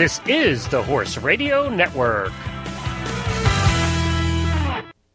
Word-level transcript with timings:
This 0.00 0.18
is 0.26 0.66
the 0.68 0.82
Horse 0.82 1.18
Radio 1.18 1.68
Network. 1.68 2.32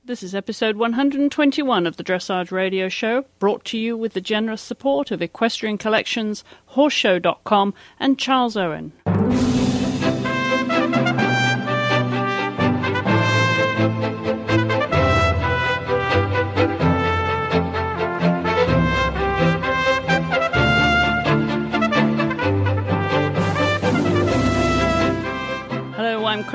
This 0.04 0.22
is 0.22 0.36
episode 0.36 0.76
121 0.76 1.88
of 1.88 1.98
the 1.98 2.04
Dressage 2.04 2.52
Radio 2.52 2.88
Show, 2.88 3.26
brought 3.40 3.66
to 3.66 3.80
you 3.80 3.98
with 3.98 4.14
the 4.14 4.22
generous 4.22 4.62
support 4.62 5.10
of 5.10 5.24
Equestrian 5.24 5.80
Collections, 5.80 6.44
Horseshow.com, 6.74 7.74
and 8.00 8.20
Charles 8.20 8.56
Owen. 8.56 8.94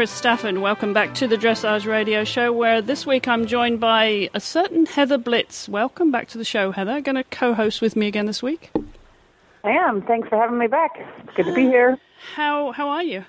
Chris 0.00 0.10
Stafford. 0.10 0.56
Welcome 0.56 0.94
back 0.94 1.12
to 1.16 1.28
the 1.28 1.36
Dressage 1.36 1.86
Radio 1.86 2.24
Show, 2.24 2.54
where 2.54 2.80
this 2.80 3.04
week 3.04 3.28
I'm 3.28 3.44
joined 3.44 3.80
by 3.80 4.30
a 4.32 4.40
certain 4.40 4.86
Heather 4.86 5.18
Blitz. 5.18 5.68
Welcome 5.68 6.10
back 6.10 6.26
to 6.28 6.38
the 6.38 6.44
show, 6.44 6.72
Heather. 6.72 7.02
Going 7.02 7.16
to 7.16 7.24
co-host 7.24 7.82
with 7.82 7.96
me 7.96 8.06
again 8.06 8.24
this 8.24 8.42
week. 8.42 8.70
I 9.62 9.72
am. 9.72 10.00
Thanks 10.00 10.30
for 10.30 10.38
having 10.38 10.56
me 10.56 10.68
back. 10.68 10.92
It's 10.96 11.36
good 11.36 11.44
to 11.44 11.54
be 11.54 11.64
here. 11.64 11.98
How 12.34 12.72
how 12.72 12.88
are 12.88 13.02
you? 13.02 13.26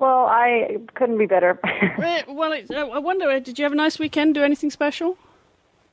Well, 0.00 0.26
I 0.26 0.76
couldn't 0.96 1.16
be 1.16 1.24
better. 1.24 1.58
Well, 2.28 2.52
I 2.52 2.98
wonder, 2.98 3.30
uh, 3.30 3.38
did 3.38 3.58
you 3.58 3.64
have 3.64 3.72
a 3.72 3.74
nice 3.74 3.98
weekend? 3.98 4.34
Do 4.34 4.42
anything 4.42 4.70
special? 4.70 5.16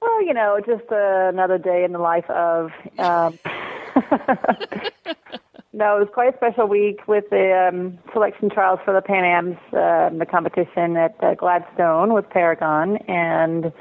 well, 0.01 0.21
you 0.25 0.33
know, 0.33 0.59
just 0.65 0.91
uh, 0.91 1.29
another 1.29 1.57
day 1.57 1.85
in 1.85 1.93
the 1.93 1.99
life 1.99 2.29
of. 2.29 2.71
Um, 2.99 3.39
no, 5.73 5.97
it 5.97 5.99
was 5.99 6.09
quite 6.13 6.33
a 6.33 6.37
special 6.37 6.67
week 6.67 7.07
with 7.07 7.29
the 7.29 7.69
um, 7.69 7.97
selection 8.11 8.49
trials 8.49 8.79
for 8.83 8.93
the 8.93 9.01
Pan 9.01 9.23
Am's, 9.23 9.57
uh, 9.73 10.09
the 10.17 10.25
competition 10.29 10.97
at 10.97 11.15
uh, 11.23 11.33
Gladstone 11.35 12.13
with 12.13 12.29
Paragon, 12.29 12.97
and 13.07 13.65
of 13.65 13.73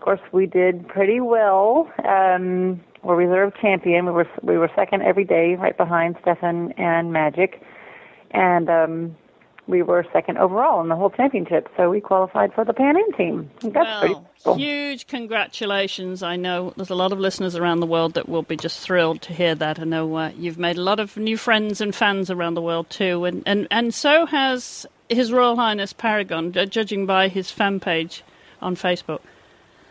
course 0.00 0.20
we 0.30 0.46
did 0.46 0.86
pretty 0.86 1.20
well. 1.20 1.90
Um, 2.04 2.80
we're 3.02 3.16
reserve 3.16 3.52
champion. 3.60 4.06
We 4.06 4.12
were 4.12 4.28
we 4.42 4.56
were 4.56 4.70
second 4.76 5.02
every 5.02 5.24
day, 5.24 5.56
right 5.56 5.76
behind 5.76 6.16
Steffen 6.18 6.78
and 6.78 7.12
Magic, 7.12 7.60
and 8.30 8.70
um, 8.70 9.16
we 9.68 9.82
were 9.82 10.04
second 10.12 10.38
overall 10.38 10.80
in 10.80 10.88
the 10.88 10.96
whole 10.96 11.10
championship. 11.10 11.68
So 11.76 11.88
we 11.90 12.00
qualified 12.00 12.52
for 12.52 12.64
the 12.64 12.72
Pan 12.72 12.96
Am 12.96 13.12
team. 13.12 13.50
That's 13.60 14.14
cool. 14.42 14.56
huge 14.56 15.06
congratulations. 15.06 16.22
I 16.22 16.36
know 16.36 16.72
there's 16.76 16.90
a 16.90 16.94
lot 16.94 17.12
of 17.12 17.18
listeners 17.18 17.54
around 17.54 17.80
the 17.80 17.86
world 17.86 18.14
that 18.14 18.28
will 18.28 18.42
be 18.42 18.56
just 18.56 18.80
thrilled 18.80 19.22
to 19.22 19.32
hear 19.32 19.54
that. 19.54 19.78
I 19.78 19.84
know 19.84 20.14
uh, 20.16 20.30
you've 20.36 20.58
made 20.58 20.78
a 20.78 20.82
lot 20.82 21.00
of 21.00 21.16
new 21.16 21.36
friends 21.36 21.80
and 21.80 21.94
fans 21.94 22.30
around 22.30 22.54
the 22.54 22.62
world 22.62 22.90
too, 22.90 23.24
and, 23.24 23.42
and, 23.46 23.68
and 23.70 23.94
so 23.94 24.26
has 24.26 24.84
His 25.08 25.32
Royal 25.32 25.56
Highness 25.56 25.92
Paragon, 25.92 26.52
judging 26.52 27.06
by 27.06 27.28
his 27.28 27.50
fan 27.50 27.78
page 27.78 28.24
on 28.60 28.74
Facebook. 28.76 29.20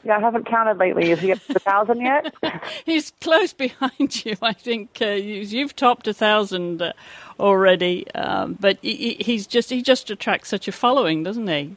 Yeah, 0.03 0.17
I 0.17 0.19
haven't 0.19 0.47
counted 0.47 0.77
lately. 0.77 1.11
Is 1.11 1.19
he 1.19 1.31
up 1.31 1.39
to 1.45 1.55
a 1.55 1.59
thousand 1.59 2.01
yet? 2.01 2.33
He's 2.85 3.11
close 3.21 3.53
behind 3.53 4.25
you. 4.25 4.35
I 4.41 4.53
think 4.53 4.97
uh, 5.01 5.09
you, 5.09 5.41
you've 5.41 5.75
topped 5.75 6.07
a 6.07 6.13
thousand 6.13 6.81
uh, 6.81 6.93
already, 7.39 8.09
um, 8.13 8.57
but 8.59 8.79
he- 8.81 9.17
he's 9.19 9.45
just 9.45 9.69
he 9.69 9.81
just 9.81 10.09
attracts 10.09 10.49
such 10.49 10.67
a 10.67 10.71
following, 10.71 11.23
doesn't 11.23 11.47
he? 11.47 11.75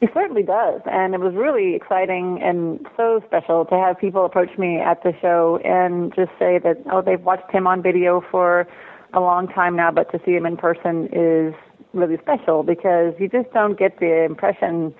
He 0.00 0.06
certainly 0.14 0.44
does, 0.44 0.80
and 0.86 1.12
it 1.14 1.20
was 1.20 1.34
really 1.34 1.74
exciting 1.74 2.40
and 2.40 2.86
so 2.96 3.20
special 3.26 3.64
to 3.66 3.74
have 3.76 3.98
people 3.98 4.24
approach 4.24 4.56
me 4.56 4.78
at 4.78 5.02
the 5.02 5.12
show 5.20 5.58
and 5.64 6.14
just 6.14 6.30
say 6.38 6.58
that 6.58 6.78
oh 6.90 7.02
they've 7.02 7.22
watched 7.22 7.50
him 7.50 7.66
on 7.66 7.82
video 7.82 8.20
for 8.30 8.66
a 9.12 9.20
long 9.20 9.48
time 9.48 9.74
now, 9.76 9.90
but 9.90 10.10
to 10.12 10.20
see 10.24 10.32
him 10.32 10.46
in 10.46 10.56
person 10.56 11.08
is 11.12 11.54
really 11.94 12.18
special 12.18 12.62
because 12.62 13.14
you 13.18 13.28
just 13.28 13.50
don't 13.52 13.78
get 13.78 13.98
the 13.98 14.24
impression 14.24 14.94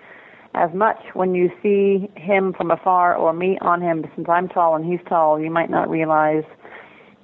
as 0.59 0.75
much 0.75 0.99
when 1.15 1.35
you 1.35 1.51
see 1.63 2.09
him 2.21 2.53
from 2.53 2.71
afar 2.71 3.15
or 3.15 3.33
me 3.33 3.59
on 3.61 3.81
him. 3.81 4.05
Since 4.17 4.29
I'm 4.29 4.49
tall 4.49 4.75
and 4.75 4.85
he's 4.85 5.01
tall, 5.09 5.41
you 5.41 5.51
might 5.51 5.71
not 5.71 5.89
realize 5.89 6.45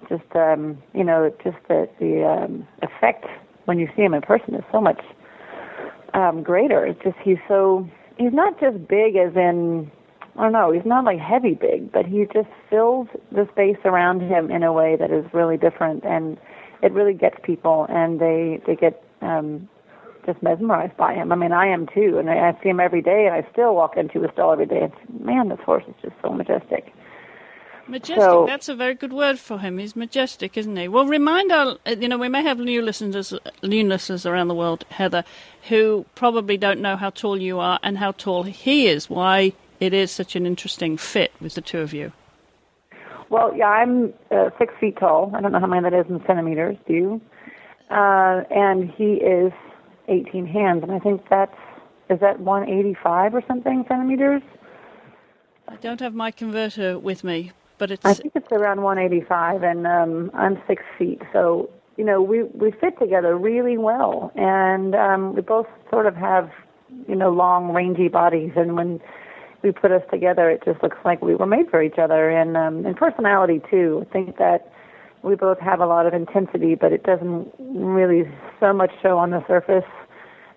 just 0.08 0.24
um, 0.34 0.78
you 0.94 1.04
know 1.04 1.30
just 1.42 1.56
the 1.68 1.88
the 1.98 2.24
um, 2.24 2.66
effect 2.82 3.24
when 3.64 3.78
you 3.78 3.88
see 3.96 4.02
him 4.02 4.14
in 4.14 4.22
person 4.22 4.54
is 4.54 4.64
so 4.70 4.80
much 4.80 5.00
um, 6.14 6.42
greater. 6.42 6.86
It's 6.86 7.02
just 7.02 7.16
he's 7.22 7.38
so 7.48 7.88
he's 8.18 8.32
not 8.32 8.58
just 8.60 8.86
big 8.88 9.16
as 9.16 9.34
in 9.34 9.90
I 10.36 10.42
don't 10.44 10.52
know, 10.52 10.72
he's 10.72 10.84
not 10.86 11.04
like 11.04 11.18
heavy 11.18 11.54
big, 11.54 11.92
but 11.92 12.06
he 12.06 12.26
just 12.32 12.48
fills 12.68 13.06
the 13.30 13.46
space 13.52 13.76
around 13.84 14.20
him 14.20 14.50
in 14.50 14.62
a 14.64 14.72
way 14.72 14.96
that 14.98 15.10
is 15.12 15.24
really 15.32 15.56
different 15.56 16.04
and 16.04 16.38
it 16.82 16.92
really 16.92 17.14
gets 17.14 17.36
people 17.42 17.86
and 17.88 18.20
they 18.20 18.60
they 18.66 18.76
get 18.76 19.02
um 19.22 19.68
just 20.26 20.42
mesmerized 20.42 20.96
by 20.96 21.14
him. 21.14 21.32
I 21.32 21.36
mean 21.36 21.52
I 21.52 21.66
am 21.66 21.86
too 21.86 22.18
and 22.18 22.30
I, 22.30 22.48
I 22.48 22.62
see 22.62 22.68
him 22.70 22.80
every 22.80 23.02
day 23.02 23.26
and 23.26 23.34
I 23.34 23.46
still 23.52 23.74
walk 23.74 23.96
into 23.96 24.24
a 24.24 24.32
stall 24.32 24.52
every 24.52 24.66
day 24.66 24.82
and 24.82 24.92
say, 24.92 25.24
man, 25.24 25.48
this 25.48 25.60
horse 25.64 25.84
is 25.88 25.94
just 26.02 26.14
so 26.22 26.30
majestic. 26.30 26.92
Majestic. 27.86 28.22
So- 28.22 28.46
that's 28.46 28.68
a 28.68 28.74
very 28.74 28.94
good 28.94 29.12
word 29.12 29.38
for 29.38 29.58
him. 29.58 29.78
He's 29.78 29.94
majestic, 29.94 30.56
isn't 30.56 30.76
he? 30.76 30.88
Well, 30.88 31.06
remind 31.06 31.52
our, 31.52 31.76
uh, 31.86 31.96
you 31.98 32.08
know, 32.08 32.16
we 32.16 32.28
may 32.28 32.42
have 32.42 32.58
new 32.58 32.80
listeners, 32.80 33.34
new 33.62 33.84
listeners 33.86 34.24
around 34.24 34.48
the 34.48 34.54
world, 34.54 34.84
Heather, 34.90 35.24
who 35.68 36.06
probably 36.14 36.56
don't 36.56 36.80
know 36.80 36.96
how 36.96 37.10
tall 37.10 37.40
you 37.40 37.58
are 37.58 37.78
and 37.82 37.98
how 37.98 38.12
tall 38.12 38.44
he 38.44 38.86
is. 38.88 39.10
Why 39.10 39.52
it 39.80 39.92
is 39.92 40.10
such 40.10 40.34
an 40.34 40.46
interesting 40.46 40.96
fit 40.96 41.32
with 41.40 41.54
the 41.54 41.60
two 41.60 41.80
of 41.80 41.92
you. 41.92 42.12
Well, 43.28 43.54
yeah, 43.54 43.66
I'm 43.66 44.14
uh, 44.30 44.50
six 44.58 44.72
feet 44.80 44.96
tall. 44.98 45.32
I 45.34 45.40
don't 45.40 45.52
know 45.52 45.60
how 45.60 45.66
many 45.66 45.82
that 45.82 45.92
is 45.94 46.06
in 46.08 46.22
centimeters. 46.26 46.76
Do 46.86 46.92
you? 46.94 47.20
Uh, 47.90 48.42
and 48.50 48.90
he 48.90 49.14
is 49.14 49.52
18 50.08 50.46
hands, 50.46 50.82
and 50.82 50.92
I 50.92 50.98
think 50.98 51.22
that's 51.28 51.56
is 52.10 52.20
that 52.20 52.38
185 52.40 53.34
or 53.34 53.42
something 53.48 53.84
centimeters. 53.88 54.42
I 55.68 55.76
don't 55.76 56.00
have 56.00 56.14
my 56.14 56.30
converter 56.30 56.98
with 56.98 57.24
me, 57.24 57.52
but 57.78 57.90
it's 57.90 58.04
I 58.04 58.12
think 58.14 58.32
it's 58.34 58.52
around 58.52 58.82
185, 58.82 59.62
and 59.62 59.86
um, 59.86 60.30
I'm 60.34 60.60
six 60.66 60.82
feet. 60.98 61.22
So 61.32 61.70
you 61.96 62.04
know, 62.04 62.20
we 62.20 62.42
we 62.44 62.72
fit 62.72 62.98
together 62.98 63.36
really 63.36 63.78
well, 63.78 64.32
and 64.34 64.94
um, 64.94 65.34
we 65.34 65.40
both 65.42 65.66
sort 65.90 66.06
of 66.06 66.16
have 66.16 66.50
you 67.08 67.14
know 67.14 67.30
long, 67.30 67.72
rangy 67.72 68.08
bodies, 68.08 68.52
and 68.56 68.76
when 68.76 69.00
we 69.62 69.72
put 69.72 69.92
us 69.92 70.02
together, 70.10 70.50
it 70.50 70.62
just 70.64 70.82
looks 70.82 70.98
like 71.04 71.22
we 71.22 71.34
were 71.34 71.46
made 71.46 71.70
for 71.70 71.82
each 71.82 71.98
other, 71.98 72.30
and 72.30 72.56
um, 72.56 72.84
and 72.84 72.96
personality 72.96 73.62
too. 73.70 74.04
I 74.08 74.12
think 74.12 74.36
that 74.38 74.70
we 75.24 75.34
both 75.34 75.58
have 75.58 75.80
a 75.80 75.86
lot 75.86 76.06
of 76.06 76.14
intensity, 76.14 76.74
but 76.74 76.92
it 76.92 77.02
doesn't 77.02 77.52
really 77.58 78.30
so 78.60 78.72
much 78.72 78.90
show 79.02 79.18
on 79.18 79.30
the 79.30 79.44
surface. 79.46 79.88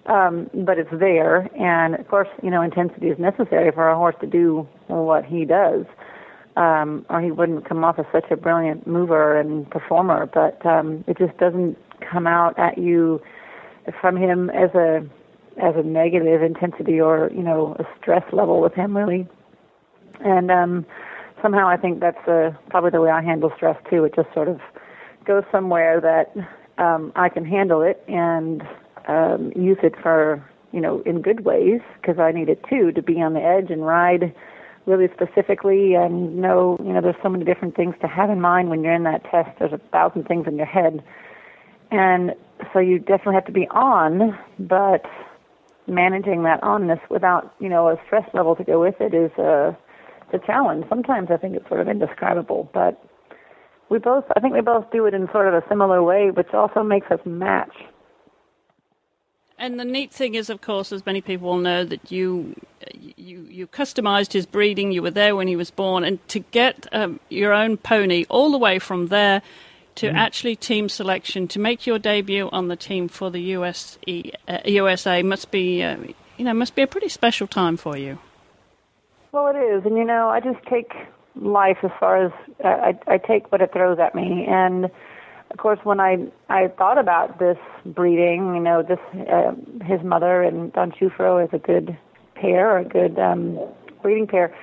Um, 0.06 0.50
but 0.54 0.78
it's 0.78 0.90
there, 0.92 1.50
and 1.60 1.96
of 1.96 2.08
course, 2.08 2.30
you 2.42 2.50
know, 2.50 2.62
intensity 2.62 3.08
is 3.08 3.20
necessary 3.20 3.72
for 3.74 3.90
a 3.90 3.96
horse 3.96 4.16
to 4.22 4.28
do 4.28 4.66
what 4.88 5.26
he 5.26 5.44
does 5.44 5.86
um, 6.58 7.06
or 7.10 7.22
he 7.22 7.32
wouldn't 7.32 7.70
come 7.70 7.84
off 7.84 8.00
as 8.00 8.06
such 8.12 8.30
a 8.32 8.36
brilliant 8.36 8.88
mover 8.88 9.40
and 9.40 9.70
performer. 9.70 10.26
But 10.26 10.66
um, 10.66 11.04
it 11.08 11.18
just 11.18 11.38
doesn't 11.38 11.78
come 12.12 12.26
out 12.26 12.58
at 12.58 12.78
you 12.78 13.22
from 14.02 14.18
him 14.18 14.50
as 14.50 14.72
a 14.74 15.08
as 15.62 15.74
a 15.76 15.84
negative 15.84 16.42
intensity 16.44 17.00
or 17.00 17.32
you 17.34 17.42
know 17.44 17.76
a 17.80 17.86
stress 18.02 18.24
level 18.34 18.60
with 18.60 18.74
him 18.74 18.98
really. 18.98 19.28
And 20.22 20.50
um, 20.50 20.86
somehow 21.42 21.68
I 21.68 21.78
think 21.78 22.00
that's 22.00 22.28
uh, 22.28 22.52
probably 22.70 22.92
the 22.92 23.02
way 23.02 23.10
I 23.10 23.22
handle 23.22 23.52
stress 23.56 23.78
too. 23.90 24.04
It 24.06 24.16
just 24.16 24.34
sort 24.34 24.48
of 24.48 24.60
goes 25.26 25.44
somewhere 25.52 26.00
that 26.02 26.34
um, 26.82 27.12
I 27.16 27.30
can 27.30 27.46
handle 27.46 27.82
it 27.82 28.04
and 28.08 28.64
um, 29.08 29.52
use 29.56 29.78
it 29.84 29.96
for 30.02 30.44
you 30.72 30.82
know 30.82 31.02
in 31.06 31.22
good 31.22 31.46
ways 31.46 31.82
because 32.02 32.20
I 32.20 32.32
need 32.32 32.50
it 32.50 32.64
too 32.70 32.92
to 32.92 33.02
be 33.02 33.22
on 33.22 33.34
the 33.34 33.42
edge 33.42 33.72
and 33.72 33.86
ride 33.86 34.34
really 34.86 35.08
specifically 35.14 35.96
and 35.96 36.38
know 36.38 36.78
you 36.84 36.94
know 36.94 37.02
there's 37.02 37.16
so 37.22 37.30
many 37.30 37.46
different 37.46 37.76
things 37.76 37.96
to 38.02 38.08
have 38.08 38.30
in 38.30 38.42
mind 38.42 38.70
when 38.70 38.84
you're 38.84 38.94
in 38.94 39.04
that 39.04 39.24
test 39.30 39.50
there's 39.60 39.74
a 39.74 39.82
thousand 39.92 40.28
things 40.28 40.48
in 40.48 40.56
your 40.56 40.66
head 40.66 41.04
and 41.92 42.34
so 42.74 42.80
you 42.80 43.00
definitely 43.00 43.36
have 43.36 43.46
to 43.46 43.52
be 43.52 43.68
on 43.70 44.38
but 44.60 45.06
managing 45.88 46.44
that 46.44 46.62
onness 46.62 47.00
without 47.10 47.54
you 47.60 47.70
know 47.70 47.90
a 47.90 47.98
stress 48.06 48.28
level 48.34 48.56
to 48.56 48.64
go 48.64 48.80
with 48.80 48.96
it 49.00 49.14
is 49.14 49.32
a 49.38 49.78
it's 50.32 50.44
a 50.44 50.46
challenge 50.46 50.86
sometimes 50.90 51.30
i 51.32 51.38
think 51.38 51.56
it's 51.56 51.68
sort 51.68 51.80
of 51.80 51.88
indescribable 51.88 52.70
but 52.74 53.02
we 53.90 54.00
both 54.00 54.26
i 54.36 54.40
think 54.40 54.54
we 54.54 54.62
both 54.62 54.90
do 54.92 55.06
it 55.06 55.14
in 55.14 55.28
sort 55.32 55.48
of 55.48 55.54
a 55.54 55.64
similar 55.68 56.04
way 56.04 56.32
which 56.32 56.54
also 56.54 56.84
makes 56.84 57.10
us 57.12 57.20
match 57.26 57.74
And 59.60 59.80
the 59.80 59.86
neat 59.86 60.12
thing 60.12 60.36
is, 60.36 60.52
of 60.52 60.62
course, 60.62 60.92
as 60.92 61.04
many 61.06 61.20
people 61.20 61.50
will 61.50 61.58
know, 61.58 61.84
that 61.84 62.12
you 62.12 62.56
you 62.94 63.40
you 63.50 63.66
customized 63.66 64.34
his 64.34 64.46
breeding. 64.46 64.92
You 64.92 65.02
were 65.02 65.12
there 65.12 65.36
when 65.36 65.48
he 65.48 65.56
was 65.56 65.72
born, 65.72 66.04
and 66.04 66.26
to 66.28 66.40
get 66.40 66.86
um, 66.92 67.20
your 67.30 67.54
own 67.54 67.78
pony 67.78 68.26
all 68.30 68.52
the 68.52 68.60
way 68.60 68.78
from 68.78 69.08
there 69.08 69.42
to 69.96 70.10
actually 70.10 70.56
team 70.56 70.90
selection 70.90 71.48
to 71.48 71.60
make 71.60 71.88
your 71.88 71.98
debut 71.98 72.50
on 72.52 72.68
the 72.68 72.76
team 72.76 73.08
for 73.08 73.32
the 73.32 73.42
US 73.58 73.98
uh, 74.48 74.60
USA 74.66 75.24
must 75.24 75.50
be 75.50 75.82
uh, 75.82 75.98
you 76.38 76.46
know 76.46 76.54
must 76.54 76.76
be 76.76 76.84
a 76.84 76.88
pretty 76.88 77.10
special 77.10 77.48
time 77.48 77.78
for 77.78 77.98
you. 77.98 78.20
Well, 79.32 79.48
it 79.48 79.58
is, 79.58 79.86
and 79.86 79.98
you 79.98 80.06
know, 80.06 80.30
I 80.30 80.40
just 80.40 80.64
take 80.70 80.94
life 81.36 81.78
as 81.84 81.92
far 82.00 82.26
as 82.26 82.32
I, 82.64 82.98
I 83.08 83.18
take 83.18 83.52
what 83.52 83.62
it 83.62 83.72
throws 83.74 84.00
at 84.00 84.16
me, 84.16 84.46
and 84.48 84.86
of 84.86 85.58
course, 85.58 85.80
when 85.84 86.00
I 86.00 86.18
I 86.50 86.70
thought 86.70 86.98
about 86.98 87.40
this 87.40 87.58
breeding, 87.86 88.56
you 88.56 88.62
know, 88.62 88.84
this 88.84 89.00
uh, 89.30 89.52
his 89.84 90.02
mother 90.04 90.42
and 90.44 90.72
Don 90.74 90.92
Schufro 90.92 91.44
is 91.44 91.50
a 91.54 91.60
good 91.60 91.98
pair, 92.36 92.72
or 92.72 92.80
a 92.80 92.86
good 92.86 93.20
um, 93.20 93.60
breeding 94.02 94.28
pair. 94.28 94.56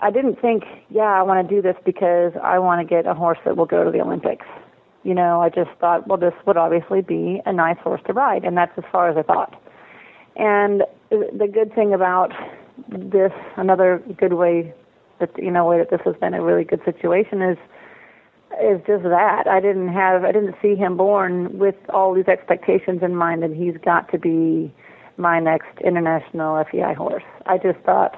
I 0.00 0.10
didn't 0.10 0.40
think, 0.40 0.64
yeah, 0.90 1.02
I 1.02 1.22
want 1.22 1.46
to 1.46 1.54
do 1.54 1.62
this 1.62 1.76
because 1.84 2.32
I 2.42 2.58
want 2.58 2.80
to 2.80 2.84
get 2.84 3.06
a 3.06 3.14
horse 3.14 3.38
that 3.44 3.56
will 3.56 3.66
go 3.66 3.84
to 3.84 3.90
the 3.90 4.00
Olympics. 4.00 4.46
You 5.04 5.14
know, 5.14 5.40
I 5.40 5.50
just 5.50 5.70
thought, 5.78 6.08
well, 6.08 6.18
this 6.18 6.32
would 6.46 6.56
obviously 6.56 7.00
be 7.02 7.40
a 7.46 7.52
nice 7.52 7.78
horse 7.78 8.00
to 8.06 8.12
ride, 8.12 8.44
and 8.44 8.56
that's 8.56 8.76
as 8.76 8.84
far 8.90 9.08
as 9.08 9.16
I 9.16 9.22
thought. 9.22 9.60
And 10.36 10.82
the 11.10 11.46
good 11.52 11.74
thing 11.74 11.94
about 11.94 12.32
this, 12.88 13.32
another 13.56 14.02
good 14.18 14.34
way 14.34 14.74
that 15.20 15.30
you 15.38 15.50
know, 15.50 15.64
way 15.66 15.78
that 15.78 15.90
this 15.90 16.00
has 16.04 16.16
been 16.16 16.34
a 16.34 16.42
really 16.42 16.64
good 16.64 16.80
situation 16.84 17.42
is 17.42 17.58
is 18.62 18.80
just 18.86 19.02
that. 19.02 19.48
I 19.48 19.60
didn't 19.60 19.88
have, 19.88 20.24
I 20.24 20.30
didn't 20.30 20.54
see 20.62 20.76
him 20.76 20.96
born 20.96 21.58
with 21.58 21.74
all 21.88 22.14
these 22.14 22.28
expectations 22.28 23.02
in 23.02 23.16
mind 23.16 23.42
that 23.42 23.52
he's 23.52 23.74
got 23.84 24.10
to 24.12 24.18
be 24.18 24.72
my 25.16 25.40
next 25.40 25.80
international 25.84 26.64
FEI 26.70 26.94
horse. 26.94 27.24
I 27.46 27.58
just 27.58 27.78
thought 27.80 28.14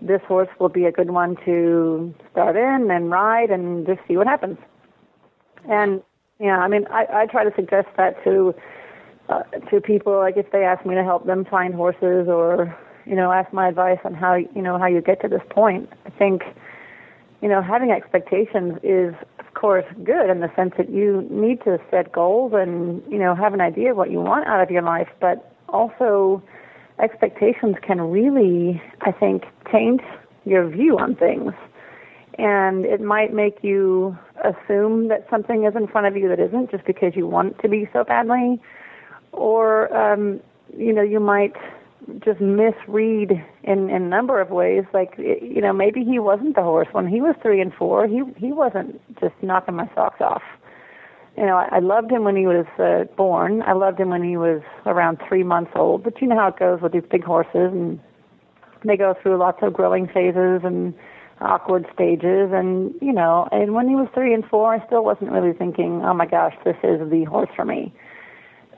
this 0.00 0.20
horse 0.26 0.48
will 0.58 0.70
be 0.70 0.84
a 0.84 0.92
good 0.92 1.10
one 1.10 1.36
to 1.44 2.14
start 2.32 2.56
in 2.56 2.90
and 2.90 3.10
ride 3.10 3.50
and 3.50 3.86
just 3.86 4.00
see 4.08 4.16
what 4.16 4.26
happens. 4.26 4.56
And 5.68 6.02
yeah, 6.38 6.58
I 6.58 6.68
mean, 6.68 6.86
I, 6.90 7.04
I 7.12 7.26
try 7.26 7.44
to 7.44 7.52
suggest 7.54 7.88
that 7.96 8.22
to 8.24 8.54
uh, 9.28 9.42
to 9.70 9.80
people, 9.80 10.16
like 10.16 10.36
if 10.36 10.50
they 10.50 10.64
ask 10.64 10.84
me 10.84 10.94
to 10.94 11.04
help 11.04 11.26
them 11.26 11.44
find 11.44 11.74
horses 11.74 12.28
or 12.28 12.76
you 13.10 13.16
know 13.16 13.32
ask 13.32 13.52
my 13.52 13.68
advice 13.68 13.98
on 14.04 14.14
how 14.14 14.34
you 14.36 14.62
know 14.62 14.78
how 14.78 14.86
you 14.86 15.00
get 15.02 15.20
to 15.22 15.28
this 15.28 15.42
point. 15.50 15.90
I 16.06 16.10
think 16.10 16.42
you 17.42 17.48
know 17.48 17.60
having 17.60 17.90
expectations 17.90 18.78
is 18.84 19.12
of 19.40 19.52
course 19.54 19.84
good 20.04 20.30
in 20.30 20.38
the 20.38 20.50
sense 20.54 20.74
that 20.78 20.90
you 20.90 21.26
need 21.28 21.60
to 21.64 21.78
set 21.90 22.12
goals 22.12 22.52
and 22.54 23.02
you 23.10 23.18
know 23.18 23.34
have 23.34 23.52
an 23.52 23.60
idea 23.60 23.90
of 23.90 23.96
what 23.96 24.12
you 24.12 24.20
want 24.20 24.46
out 24.46 24.62
of 24.62 24.70
your 24.70 24.82
life, 24.82 25.08
but 25.20 25.52
also 25.68 26.40
expectations 27.02 27.76
can 27.82 28.00
really, 28.00 28.80
I 29.00 29.10
think, 29.10 29.44
taint 29.70 30.02
your 30.44 30.68
view 30.68 30.98
on 30.98 31.16
things. 31.16 31.52
And 32.38 32.84
it 32.84 33.00
might 33.00 33.32
make 33.34 33.58
you 33.62 34.16
assume 34.44 35.08
that 35.08 35.26
something 35.30 35.64
is 35.64 35.74
in 35.76 35.86
front 35.88 36.06
of 36.06 36.16
you 36.16 36.28
that 36.28 36.38
isn't 36.38 36.70
just 36.70 36.84
because 36.84 37.14
you 37.16 37.26
want 37.26 37.56
it 37.58 37.62
to 37.62 37.68
be 37.68 37.88
so 37.92 38.04
badly. 38.04 38.60
Or, 39.32 39.94
um, 39.94 40.40
you 40.76 40.92
know, 40.92 41.02
you 41.02 41.20
might 41.20 41.54
just 42.24 42.40
misread 42.40 43.44
in, 43.62 43.90
in 43.90 44.02
a 44.02 44.08
number 44.08 44.40
of 44.40 44.50
ways. 44.50 44.84
Like, 44.92 45.14
you 45.18 45.60
know, 45.60 45.72
maybe 45.72 46.04
he 46.04 46.18
wasn't 46.18 46.56
the 46.56 46.62
horse. 46.62 46.88
When 46.92 47.06
he 47.06 47.20
was 47.20 47.34
three 47.42 47.60
and 47.60 47.72
four, 47.72 48.06
he, 48.06 48.22
he 48.36 48.52
wasn't 48.52 49.00
just 49.20 49.34
knocking 49.42 49.76
my 49.76 49.88
socks 49.94 50.20
off 50.20 50.42
you 51.36 51.46
know, 51.46 51.56
I, 51.56 51.76
I 51.76 51.78
loved 51.78 52.10
him 52.10 52.24
when 52.24 52.36
he 52.36 52.46
was 52.46 52.66
uh, 52.78 53.04
born. 53.16 53.62
I 53.62 53.72
loved 53.72 53.98
him 53.98 54.10
when 54.10 54.22
he 54.22 54.36
was 54.36 54.62
around 54.86 55.18
three 55.26 55.42
months 55.42 55.72
old. 55.74 56.02
But 56.02 56.20
you 56.20 56.28
know 56.28 56.36
how 56.36 56.48
it 56.48 56.58
goes 56.58 56.80
with 56.80 56.92
these 56.92 57.04
big 57.10 57.24
horses, 57.24 57.72
and 57.72 58.00
they 58.84 58.96
go 58.96 59.14
through 59.22 59.38
lots 59.38 59.58
of 59.62 59.72
growing 59.72 60.06
phases 60.06 60.60
and 60.64 60.92
awkward 61.40 61.86
stages. 61.94 62.50
And 62.52 62.94
you 63.00 63.12
know, 63.12 63.48
and 63.52 63.74
when 63.74 63.88
he 63.88 63.94
was 63.94 64.08
three 64.12 64.34
and 64.34 64.44
four, 64.44 64.74
I 64.74 64.84
still 64.86 65.04
wasn't 65.04 65.30
really 65.30 65.52
thinking, 65.52 66.02
"Oh 66.04 66.14
my 66.14 66.26
gosh, 66.26 66.54
this 66.64 66.76
is 66.82 67.08
the 67.10 67.24
horse 67.24 67.50
for 67.54 67.64
me." 67.64 67.94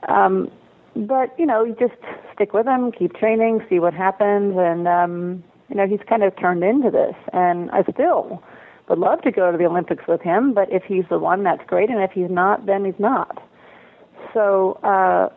Um, 0.07 0.51
but 0.95 1.37
you 1.37 1.45
know, 1.45 1.63
you 1.63 1.75
just 1.79 1.93
stick 2.33 2.53
with 2.53 2.65
him, 2.65 2.91
keep 2.91 3.15
training, 3.15 3.65
see 3.69 3.79
what 3.79 3.93
happens, 3.93 4.55
and 4.57 4.87
um, 4.87 5.43
you 5.69 5.75
know, 5.75 5.87
he's 5.87 6.01
kind 6.07 6.23
of 6.23 6.35
turned 6.37 6.63
into 6.63 6.91
this. 6.91 7.15
And 7.31 7.71
I 7.71 7.83
still 7.91 8.43
would 8.89 8.99
love 8.99 9.21
to 9.21 9.31
go 9.31 9.51
to 9.51 9.57
the 9.57 9.65
Olympics 9.65 10.03
with 10.07 10.21
him, 10.21 10.53
but 10.53 10.71
if 10.71 10.83
he's 10.83 11.05
the 11.09 11.19
one, 11.19 11.43
that's 11.43 11.63
great, 11.67 11.89
and 11.89 12.01
if 12.01 12.11
he's 12.11 12.29
not, 12.29 12.65
then 12.65 12.85
he's 12.85 12.99
not. 12.99 13.41
So 14.33 14.79
uh, 14.83 15.29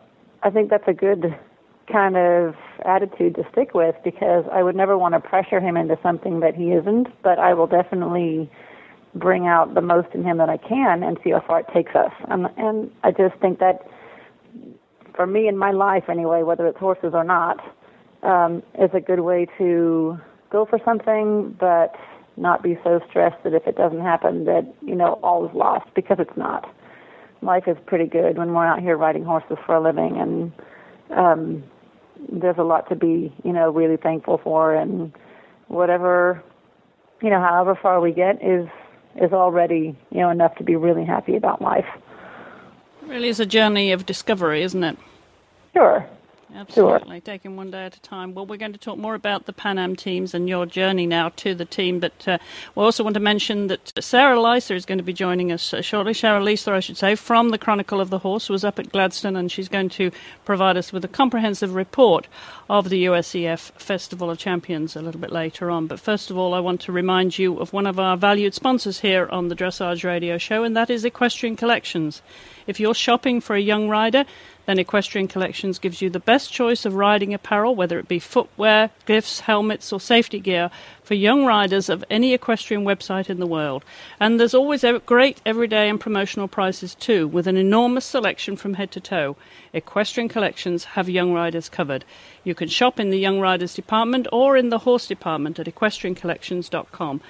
I 0.43 0.49
think 0.49 0.69
that's 0.69 0.87
a 0.87 0.93
good 0.93 1.35
kind 1.91 2.17
of 2.17 2.55
attitude 2.85 3.35
to 3.35 3.47
stick 3.51 3.73
with 3.73 3.95
because 4.03 4.45
I 4.51 4.61
would 4.61 4.75
never 4.75 4.97
want 4.97 5.13
to 5.13 5.19
pressure 5.19 5.59
him 5.59 5.77
into 5.77 5.97
something 6.03 6.41
that 6.41 6.55
he 6.55 6.71
isn't, 6.71 7.07
but 7.23 7.39
I 7.39 7.53
will 7.53 7.67
definitely 7.67 8.49
bring 9.15 9.47
out 9.47 9.73
the 9.73 9.81
most 9.81 10.09
in 10.13 10.23
him 10.23 10.37
that 10.37 10.49
I 10.49 10.57
can 10.57 11.01
and 11.03 11.17
see 11.23 11.31
how 11.31 11.41
far 11.47 11.61
it 11.61 11.67
takes 11.73 11.95
us. 11.95 12.11
And, 12.29 12.47
and 12.57 12.91
I 13.03 13.11
just 13.11 13.35
think 13.39 13.59
that 13.59 13.87
for 15.17 15.27
me 15.27 15.49
in 15.49 15.57
my 15.57 15.71
life 15.71 16.05
anyway, 16.09 16.43
whether 16.43 16.65
it's 16.67 16.77
horses 16.77 17.11
or 17.13 17.25
not, 17.25 17.59
um, 18.23 18.63
is 18.79 18.91
a 18.93 19.01
good 19.01 19.19
way 19.19 19.47
to 19.57 20.17
go 20.49 20.65
for 20.65 20.79
something, 20.85 21.57
but 21.59 21.95
not 22.37 22.63
be 22.63 22.77
so 22.83 23.01
stressed 23.09 23.43
that 23.43 23.53
if 23.53 23.65
it 23.67 23.75
doesn't 23.75 23.99
happen 24.01 24.45
that 24.45 24.71
you 24.81 24.95
know 24.95 25.19
all 25.23 25.45
is 25.45 25.53
lost 25.53 25.87
because 25.95 26.17
it's 26.19 26.37
not. 26.37 26.71
Life 27.41 27.63
is 27.67 27.77
pretty 27.85 28.05
good 28.05 28.37
when 28.37 28.53
we're 28.53 28.65
out 28.65 28.79
here 28.79 28.95
riding 28.95 29.23
horses 29.25 29.57
for 29.65 29.75
a 29.75 29.81
living 29.81 30.17
and 30.17 30.51
um 31.17 31.63
there's 32.31 32.57
a 32.57 32.63
lot 32.63 32.87
to 32.89 32.95
be 32.95 33.33
you 33.43 33.53
know 33.53 33.71
really 33.71 33.97
thankful 33.97 34.39
for 34.43 34.75
and 34.75 35.11
whatever 35.67 36.43
you 37.21 37.29
know 37.29 37.39
however 37.39 37.77
far 37.81 38.01
we 38.01 38.11
get 38.11 38.35
is 38.43 38.67
is 39.15 39.31
already 39.33 39.97
you 40.11 40.19
know 40.19 40.29
enough 40.29 40.55
to 40.55 40.63
be 40.63 40.75
really 40.75 41.05
happy 41.05 41.35
about 41.35 41.61
life 41.61 41.85
really 43.07 43.29
is 43.29 43.39
a 43.39 43.45
journey 43.45 43.91
of 43.91 44.05
discovery 44.05 44.63
isn't 44.63 44.83
it? 44.83 44.97
Sure 45.73 46.07
Absolutely, 46.55 47.17
sure. 47.17 47.21
taking 47.21 47.57
one 47.57 47.71
day 47.71 47.85
at 47.85 47.97
a 47.97 48.01
time. 48.01 48.33
Well, 48.33 48.45
we're 48.45 48.57
going 48.57 48.71
to 48.71 48.79
talk 48.79 48.97
more 48.97 49.15
about 49.15 49.45
the 49.45 49.53
Pan 49.53 49.77
Am 49.77 49.95
teams 49.95 50.33
and 50.33 50.47
your 50.47 50.65
journey 50.65 51.05
now 51.05 51.29
to 51.37 51.53
the 51.53 51.65
team, 51.65 51.99
but 51.99 52.27
uh, 52.27 52.37
we 52.73 52.83
also 52.83 53.03
want 53.03 53.15
to 53.15 53.19
mention 53.19 53.67
that 53.67 53.91
Sara 53.99 54.37
Leiser 54.37 54.73
is 54.73 54.85
going 54.85 54.97
to 54.97 55.03
be 55.03 55.13
joining 55.13 55.51
us 55.51 55.73
uh, 55.73 55.81
shortly. 55.81 56.13
Sara 56.13 56.41
Leiser, 56.41 56.71
I 56.71 56.79
should 56.79 56.95
say, 56.95 57.15
from 57.15 57.49
the 57.49 57.57
Chronicle 57.57 57.99
of 57.99 58.09
the 58.09 58.19
Horse, 58.19 58.47
was 58.49 58.63
up 58.63 58.79
at 58.79 58.91
Gladstone, 58.91 59.35
and 59.35 59.51
she's 59.51 59.67
going 59.67 59.89
to 59.89 60.09
provide 60.45 60.77
us 60.77 60.93
with 60.93 61.03
a 61.03 61.09
comprehensive 61.09 61.75
report 61.75 62.27
of 62.69 62.89
the 62.89 63.05
USEF 63.05 63.71
Festival 63.73 64.29
of 64.29 64.37
Champions 64.37 64.95
a 64.95 65.01
little 65.01 65.21
bit 65.21 65.31
later 65.31 65.69
on. 65.69 65.87
But 65.87 65.99
first 65.99 66.31
of 66.31 66.37
all, 66.37 66.53
I 66.53 66.59
want 66.59 66.79
to 66.81 66.93
remind 66.93 67.37
you 67.37 67.59
of 67.59 67.73
one 67.73 67.85
of 67.85 67.99
our 67.99 68.15
valued 68.15 68.53
sponsors 68.53 69.01
here 69.01 69.27
on 69.29 69.49
the 69.49 69.55
Dressage 69.55 70.05
Radio 70.05 70.37
Show, 70.37 70.63
and 70.63 70.77
that 70.77 70.89
is 70.89 71.03
Equestrian 71.03 71.57
Collections. 71.57 72.21
If 72.67 72.79
you're 72.79 72.93
shopping 72.93 73.41
for 73.41 73.55
a 73.55 73.61
young 73.61 73.89
rider, 73.89 74.25
then 74.67 74.79
Equestrian 74.79 75.29
Collections 75.29 75.79
gives 75.79 76.01
you 76.01 76.09
the 76.09 76.19
best 76.19 76.51
choice 76.51 76.85
of 76.85 76.93
riding 76.93 77.33
apparel, 77.33 77.73
whether 77.73 77.97
it 77.99 78.09
be 78.09 78.19
footwear, 78.19 78.89
gifts, 79.05 79.39
helmets, 79.39 79.93
or 79.93 79.99
safety 79.99 80.41
gear, 80.41 80.69
for 81.01 81.13
young 81.13 81.45
riders 81.45 81.87
of 81.87 82.03
any 82.09 82.33
equestrian 82.33 82.83
website 82.83 83.29
in 83.29 83.39
the 83.39 83.47
world. 83.47 83.85
And 84.19 84.37
there's 84.37 84.53
always 84.53 84.83
great 85.05 85.39
everyday 85.45 85.87
and 85.89 85.97
promotional 85.97 86.49
prices 86.49 86.95
too, 86.95 87.29
with 87.29 87.47
an 87.47 87.55
enormous 87.55 88.03
selection 88.03 88.57
from 88.57 88.73
head 88.73 88.91
to 88.91 88.99
toe. 88.99 89.37
Equestrian 89.71 90.27
Collections 90.27 90.83
have 90.83 91.07
young 91.09 91.31
riders 91.31 91.69
covered. 91.69 92.03
You 92.43 92.53
can 92.53 92.67
shop 92.67 92.99
in 92.99 93.09
the 93.09 93.19
young 93.19 93.39
riders 93.39 93.73
department 93.73 94.27
or 94.33 94.57
in 94.57 94.67
the 94.67 94.79
horse 94.79 95.07
department 95.07 95.59
at 95.59 95.67
equestriancollections.com. 95.67 97.21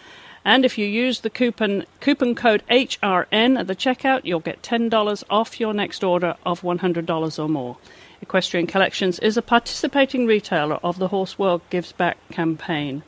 And 0.48 0.64
if 0.64 0.78
you 0.78 0.86
use 0.86 1.20
the 1.20 1.30
coupon 1.30 1.86
coupon 2.00 2.34
code 2.34 2.64
HRN 2.72 3.60
at 3.60 3.68
the 3.68 3.76
checkout, 3.76 4.22
you'll 4.24 4.40
get 4.40 4.62
$10 4.62 5.24
off 5.30 5.60
your 5.60 5.74
next 5.74 6.06
order 6.06 6.38
of 6.46 6.62
$100 6.62 7.38
or 7.44 7.50
more. 7.50 7.76
Equestrian 8.22 8.66
Collections 8.66 9.20
is 9.20 9.36
a 9.36 9.42
participating 9.42 10.26
retailer 10.26 10.76
of 10.76 11.00
the 11.00 11.10
Horse 11.10 11.38
World 11.38 11.64
Gives 11.70 11.92
Back 11.92 12.18
campaign. 12.30 13.04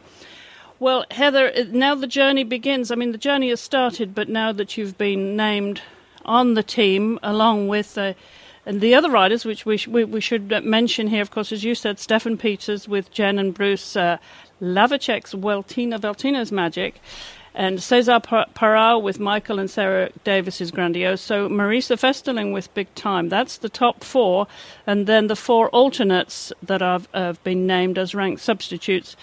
Well, 0.80 1.06
Heather, 1.12 1.54
now 1.70 1.96
the 1.96 2.08
journey 2.08 2.44
begins. 2.44 2.92
I 2.92 2.96
mean, 2.96 3.14
the 3.14 3.18
journey 3.18 3.48
has 3.52 3.62
started, 3.62 4.14
but 4.14 4.28
now 4.28 4.52
that 4.52 4.76
you've 4.76 4.98
been 4.98 5.38
named 5.38 5.82
on 6.26 6.56
the 6.56 6.64
team 6.64 7.20
along 7.24 7.70
with 7.70 7.98
uh, 7.98 8.16
and 8.66 8.82
the 8.82 8.94
other 8.94 9.10
riders, 9.10 9.46
which 9.46 9.66
we, 9.66 9.78
sh- 9.78 9.88
we, 9.88 10.22
should 10.22 10.64
mention 10.64 11.08
here, 11.08 11.22
of 11.22 11.32
course, 11.32 11.52
as 11.52 11.64
you 11.64 11.74
said, 11.74 11.98
Steffen 11.98 12.38
Peters 12.38 12.88
with 12.88 13.10
Jen 13.12 13.40
and 13.40 13.54
Bruce 13.54 13.96
uh, 13.96 14.18
Hlavacek's 14.62 15.34
Weltino, 15.34 16.00
Weltino's 16.00 16.52
Magic, 16.52 17.02
and 17.54 17.82
Cesar 17.82 18.20
Parra 18.20 18.98
with 19.00 19.20
Michael 19.20 19.60
and 19.60 19.70
Sarah 19.70 20.10
Davis's 20.24 20.72
Grandiose. 20.72 21.22
So 21.22 21.50
Marisa 21.50 21.98
Festerling 21.98 22.54
with 22.54 22.74
Big 22.74 22.94
Time. 22.96 23.30
That's 23.30 23.58
the 23.58 23.70
top 23.70 24.04
four, 24.04 24.48
and 24.86 25.08
then 25.08 25.28
the 25.28 25.36
four 25.36 25.70
alternates 25.70 26.54
that 26.62 26.82
have, 26.82 27.08
have 27.14 27.44
been 27.44 27.66
named 27.66 27.98
as 27.98 28.14
ranked 28.14 28.42
substitutes 28.42 29.16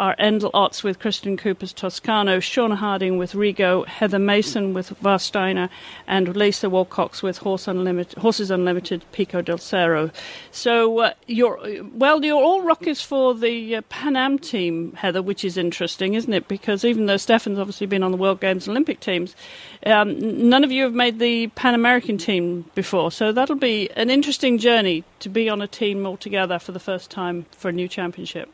are 0.00 0.16
Endel 0.16 0.50
Ots 0.52 0.82
with 0.82 0.98
Kristen 0.98 1.36
Cooper's 1.36 1.74
Toscano, 1.74 2.38
Shawna 2.38 2.76
Harding 2.76 3.18
with 3.18 3.34
Rigo, 3.34 3.86
Heather 3.86 4.18
Mason 4.18 4.72
with 4.72 4.98
Warsteiner, 5.02 5.68
and 6.06 6.34
Lisa 6.34 6.70
Wilcox 6.70 7.22
with 7.22 7.36
Horse 7.36 7.68
Unlimited, 7.68 8.18
Horses 8.18 8.50
Unlimited 8.50 9.04
Pikko 9.12 9.44
del 9.44 9.58
Cerro. 9.58 10.10
So 10.50 11.00
uh, 11.00 11.12
you're 11.26 11.84
well, 11.92 12.24
you're 12.24 12.42
all 12.42 12.62
rookies 12.62 13.02
for 13.02 13.34
the 13.34 13.76
uh, 13.76 13.82
Pan 13.90 14.16
Am 14.16 14.38
team, 14.38 14.94
Heather, 14.94 15.20
which 15.20 15.44
is 15.44 15.58
interesting, 15.58 16.14
isn't 16.14 16.32
it? 16.32 16.48
Because 16.48 16.82
even 16.82 17.04
though 17.04 17.16
Steffen's 17.16 17.58
obviously 17.58 17.86
been 17.86 18.02
on 18.02 18.10
the 18.10 18.16
World 18.16 18.40
Games 18.40 18.66
Olympic 18.68 19.00
teams, 19.00 19.36
um, 19.84 20.48
none 20.48 20.64
of 20.64 20.72
you 20.72 20.84
have 20.84 20.94
made 20.94 21.18
the 21.18 21.48
Pan 21.48 21.74
American 21.74 22.16
team 22.16 22.64
before. 22.74 23.12
So 23.12 23.32
that'll 23.32 23.54
be 23.54 23.90
an 23.90 24.08
interesting 24.08 24.56
journey 24.56 25.04
to 25.18 25.28
be 25.28 25.50
on 25.50 25.60
a 25.60 25.68
team 25.68 26.06
altogether 26.06 26.58
for 26.58 26.72
the 26.72 26.80
first 26.80 27.10
time 27.10 27.44
for 27.50 27.68
a 27.68 27.72
new 27.72 27.86
championship. 27.86 28.50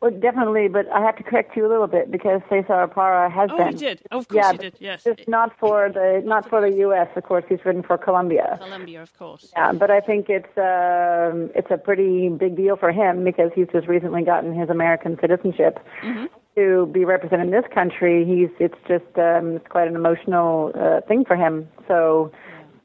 Well, 0.00 0.10
definitely, 0.10 0.68
but 0.68 0.88
I 0.88 1.02
have 1.02 1.16
to 1.16 1.22
correct 1.22 1.54
you 1.54 1.66
a 1.66 1.68
little 1.68 1.86
bit 1.86 2.10
because 2.10 2.40
Cesar 2.48 2.86
Parra 2.86 3.28
has 3.28 3.50
oh, 3.52 3.58
been. 3.58 3.66
Oh, 3.66 3.70
he 3.70 3.76
did. 3.76 4.02
of 4.10 4.28
course 4.28 4.44
yeah, 4.44 4.52
he 4.52 4.58
did. 4.58 4.76
Yes. 4.80 5.04
Just 5.04 5.28
not 5.28 5.52
for 5.58 5.90
the 5.92 6.22
not 6.24 6.48
for 6.48 6.62
the 6.62 6.74
U.S. 6.78 7.08
Of 7.16 7.24
course, 7.24 7.44
he's 7.48 7.58
written 7.66 7.82
for 7.82 7.98
Colombia. 7.98 8.56
Colombia, 8.62 9.02
of 9.02 9.16
course. 9.18 9.52
Yeah, 9.54 9.72
but 9.72 9.90
I 9.90 10.00
think 10.00 10.30
it's 10.30 10.56
um, 10.56 11.50
it's 11.54 11.70
a 11.70 11.76
pretty 11.76 12.30
big 12.30 12.56
deal 12.56 12.76
for 12.76 12.92
him 12.92 13.24
because 13.24 13.50
he's 13.54 13.66
just 13.72 13.88
recently 13.88 14.22
gotten 14.22 14.58
his 14.58 14.70
American 14.70 15.18
citizenship. 15.20 15.78
Mm-hmm. 16.02 16.26
To 16.56 16.86
be 16.86 17.04
representing 17.04 17.50
this 17.50 17.64
country, 17.72 18.24
he's 18.24 18.50
it's 18.58 18.78
just 18.88 19.18
um, 19.18 19.56
it's 19.56 19.68
quite 19.68 19.86
an 19.86 19.96
emotional 19.96 20.72
uh, 20.74 21.02
thing 21.06 21.26
for 21.26 21.36
him. 21.36 21.68
So 21.86 22.32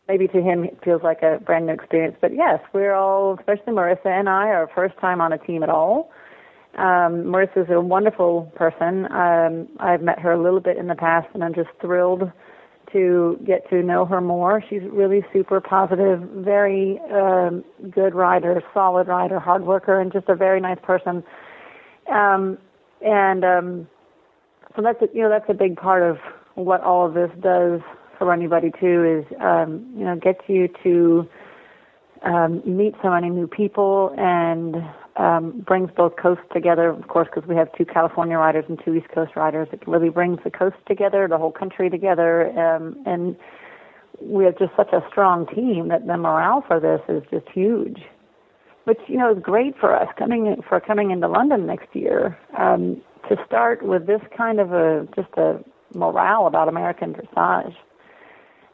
maybe 0.10 0.28
to 0.28 0.42
him 0.42 0.66
it 0.66 0.78
feels 0.84 1.02
like 1.02 1.22
a 1.22 1.40
brand 1.40 1.68
new 1.68 1.74
experience. 1.74 2.18
But 2.20 2.36
yes, 2.36 2.60
we're 2.74 2.94
all, 2.94 3.38
especially 3.40 3.74
Marisa 3.74 4.08
and 4.08 4.30
I, 4.30 4.50
are 4.50 4.70
first 4.76 4.98
time 4.98 5.22
on 5.22 5.32
a 5.32 5.38
team 5.38 5.64
at 5.64 5.70
all. 5.70 6.12
Um, 6.78 7.26
Marisa's 7.26 7.70
a 7.70 7.80
wonderful 7.80 8.52
person. 8.56 9.06
Um, 9.12 9.68
I've 9.80 10.02
met 10.02 10.20
her 10.20 10.34
a 10.34 10.42
little 10.42 10.60
bit 10.60 10.78
in 10.78 10.88
the 10.88 10.96
past, 10.96 11.28
and 11.34 11.44
I'm 11.44 11.54
just 11.54 11.70
thrilled 11.80 12.32
to 12.92 13.40
get 13.46 13.70
to 13.70 13.82
know 13.82 14.06
her 14.06 14.22
more. 14.22 14.64
She's 14.70 14.82
really 14.92 15.24
super 15.34 15.62
positive, 15.62 16.20
very 16.36 17.00
um, 17.14 17.64
good 17.90 18.14
rider, 18.14 18.62
solid 18.74 19.08
rider, 19.08 19.40
hard 19.40 19.66
worker, 19.66 20.00
and 20.00 20.12
just 20.12 20.28
a 20.30 20.36
very 20.36 20.60
nice 20.60 20.78
person. 20.84 21.24
Um, 22.12 22.58
and 23.02 23.44
um, 23.44 23.88
so 24.76 24.82
that's 24.82 25.02
a, 25.02 25.08
you 25.14 25.22
know 25.24 25.30
that's 25.30 25.50
a 25.50 25.54
big 25.54 25.78
part 25.78 26.04
of 26.04 26.18
what 26.56 26.82
all 26.82 27.06
of 27.06 27.14
this 27.14 27.32
does 27.42 27.82
for 28.18 28.32
anybody 28.32 28.72
too 28.80 29.24
is 29.26 29.38
um, 29.42 29.86
you 29.98 30.06
know 30.06 30.16
gets 30.16 30.42
you 30.48 30.70
to 30.84 31.28
um, 32.24 32.62
meet 32.66 32.94
so 33.02 33.10
many 33.10 33.30
new 33.30 33.48
people 33.48 34.14
and 34.18 34.76
um, 35.18 35.64
brings 35.66 35.90
both 35.96 36.14
coasts 36.18 36.44
together, 36.54 36.90
of 36.90 37.08
course, 37.08 37.28
because 37.34 37.48
we 37.48 37.56
have 37.56 37.70
two 37.78 37.86
California 37.86 38.38
riders 38.38 38.66
and 38.68 38.80
two 38.84 38.96
East 38.96 39.08
Coast 39.14 39.36
riders. 39.36 39.68
It 39.72 39.88
really 39.88 40.10
brings 40.10 40.40
the 40.44 40.52
coast 40.52 40.76
together, 40.88 41.28
the 41.28 41.38
whole 41.38 41.52
country 41.52 41.90
together, 41.90 42.50
um, 42.60 43.02
and 43.06 43.36
we 44.22 44.46
have 44.46 44.58
just 44.58 44.72
such 44.76 44.92
a 44.92 45.02
strong 45.10 45.48
team 45.48 45.88
that 45.90 46.06
the 46.08 46.18
morale 46.18 46.64
for 46.68 46.80
this 46.80 47.02
is 47.08 47.24
just 47.32 47.48
huge. 47.54 48.00
Which 48.86 49.00
you 49.08 49.18
know 49.18 49.34
is 49.36 49.42
great 49.42 49.76
for 49.80 49.96
us 49.96 50.08
coming 50.16 50.62
for 50.68 50.80
coming 50.80 51.10
into 51.10 51.28
London 51.28 51.66
next 51.66 51.88
year 51.96 52.38
um, 52.58 53.02
to 53.30 53.36
start 53.48 53.82
with 53.82 54.06
this 54.06 54.22
kind 54.38 54.60
of 54.60 54.74
a 54.74 55.08
just 55.16 55.30
a 55.38 55.60
morale 55.96 56.46
about 56.46 56.68
American 56.68 57.14
dressage. 57.14 57.74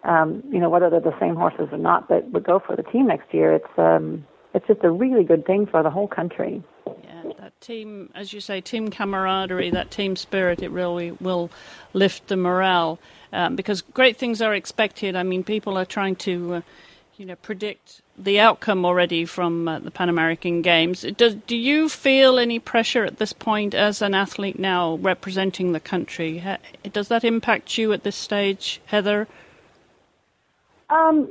Um, 0.03 0.43
you 0.51 0.59
know 0.59 0.69
whether 0.69 0.89
they're 0.89 0.99
the 0.99 1.17
same 1.17 1.35
horses 1.35 1.69
or 1.71 1.77
not, 1.77 2.09
but 2.09 2.29
would 2.31 2.43
go 2.43 2.59
for 2.59 2.75
the 2.75 2.83
team 2.83 3.07
next 3.07 3.33
year. 3.33 3.53
It's 3.53 3.77
um, 3.77 4.25
it's 4.53 4.67
just 4.67 4.83
a 4.83 4.91
really 4.91 5.23
good 5.23 5.45
thing 5.45 5.65
for 5.65 5.83
the 5.83 5.89
whole 5.89 6.07
country. 6.07 6.63
Yeah, 6.85 7.31
that 7.39 7.59
team, 7.61 8.09
as 8.15 8.33
you 8.33 8.41
say, 8.41 8.61
team 8.61 8.89
camaraderie, 8.89 9.71
that 9.71 9.91
team 9.91 10.15
spirit, 10.15 10.61
it 10.61 10.71
really 10.71 11.11
will 11.11 11.49
lift 11.93 12.27
the 12.27 12.37
morale 12.37 12.99
um, 13.31 13.55
because 13.55 13.81
great 13.81 14.17
things 14.17 14.41
are 14.41 14.53
expected. 14.53 15.15
I 15.15 15.23
mean, 15.23 15.43
people 15.43 15.77
are 15.77 15.85
trying 15.85 16.15
to, 16.17 16.55
uh, 16.55 16.61
you 17.17 17.25
know, 17.25 17.35
predict 17.35 18.01
the 18.17 18.39
outcome 18.39 18.85
already 18.85 19.25
from 19.25 19.67
uh, 19.67 19.79
the 19.79 19.91
Pan 19.91 20.09
American 20.09 20.61
Games. 20.61 21.05
Does 21.17 21.35
do 21.35 21.55
you 21.55 21.87
feel 21.87 22.37
any 22.37 22.59
pressure 22.59 23.05
at 23.05 23.17
this 23.17 23.33
point 23.33 23.73
as 23.73 24.01
an 24.01 24.13
athlete 24.13 24.59
now 24.59 24.95
representing 24.95 25.71
the 25.71 25.79
country? 25.79 26.43
Does 26.91 27.07
that 27.07 27.23
impact 27.23 27.77
you 27.77 27.93
at 27.93 28.03
this 28.03 28.15
stage, 28.15 28.81
Heather? 28.85 29.27
Um, 30.89 31.29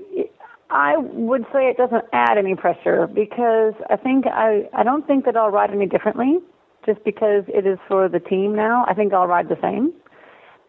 I 0.71 0.97
would 0.99 1.45
say 1.53 1.69
it 1.69 1.77
doesn't 1.77 2.05
add 2.13 2.39
any 2.39 2.55
pressure 2.55 3.09
because 3.09 3.75
I 3.91 3.97
think 3.97 4.27
I 4.27 4.69
I 4.73 4.83
don't 4.85 5.07
think 5.07 5.25
that 5.25 5.37
I'll 5.37 5.51
ride 5.51 5.71
any 5.71 5.87
differently 5.87 6.39
just 6.87 7.03
because 7.05 7.45
it 7.49 7.67
is 7.67 7.79
for 7.89 8.09
the 8.09 8.21
team 8.21 8.55
now. 8.55 8.85
I 8.89 8.95
think 8.95 9.13
I'll 9.13 9.27
ride 9.27 9.49
the 9.49 9.59
same. 9.61 9.93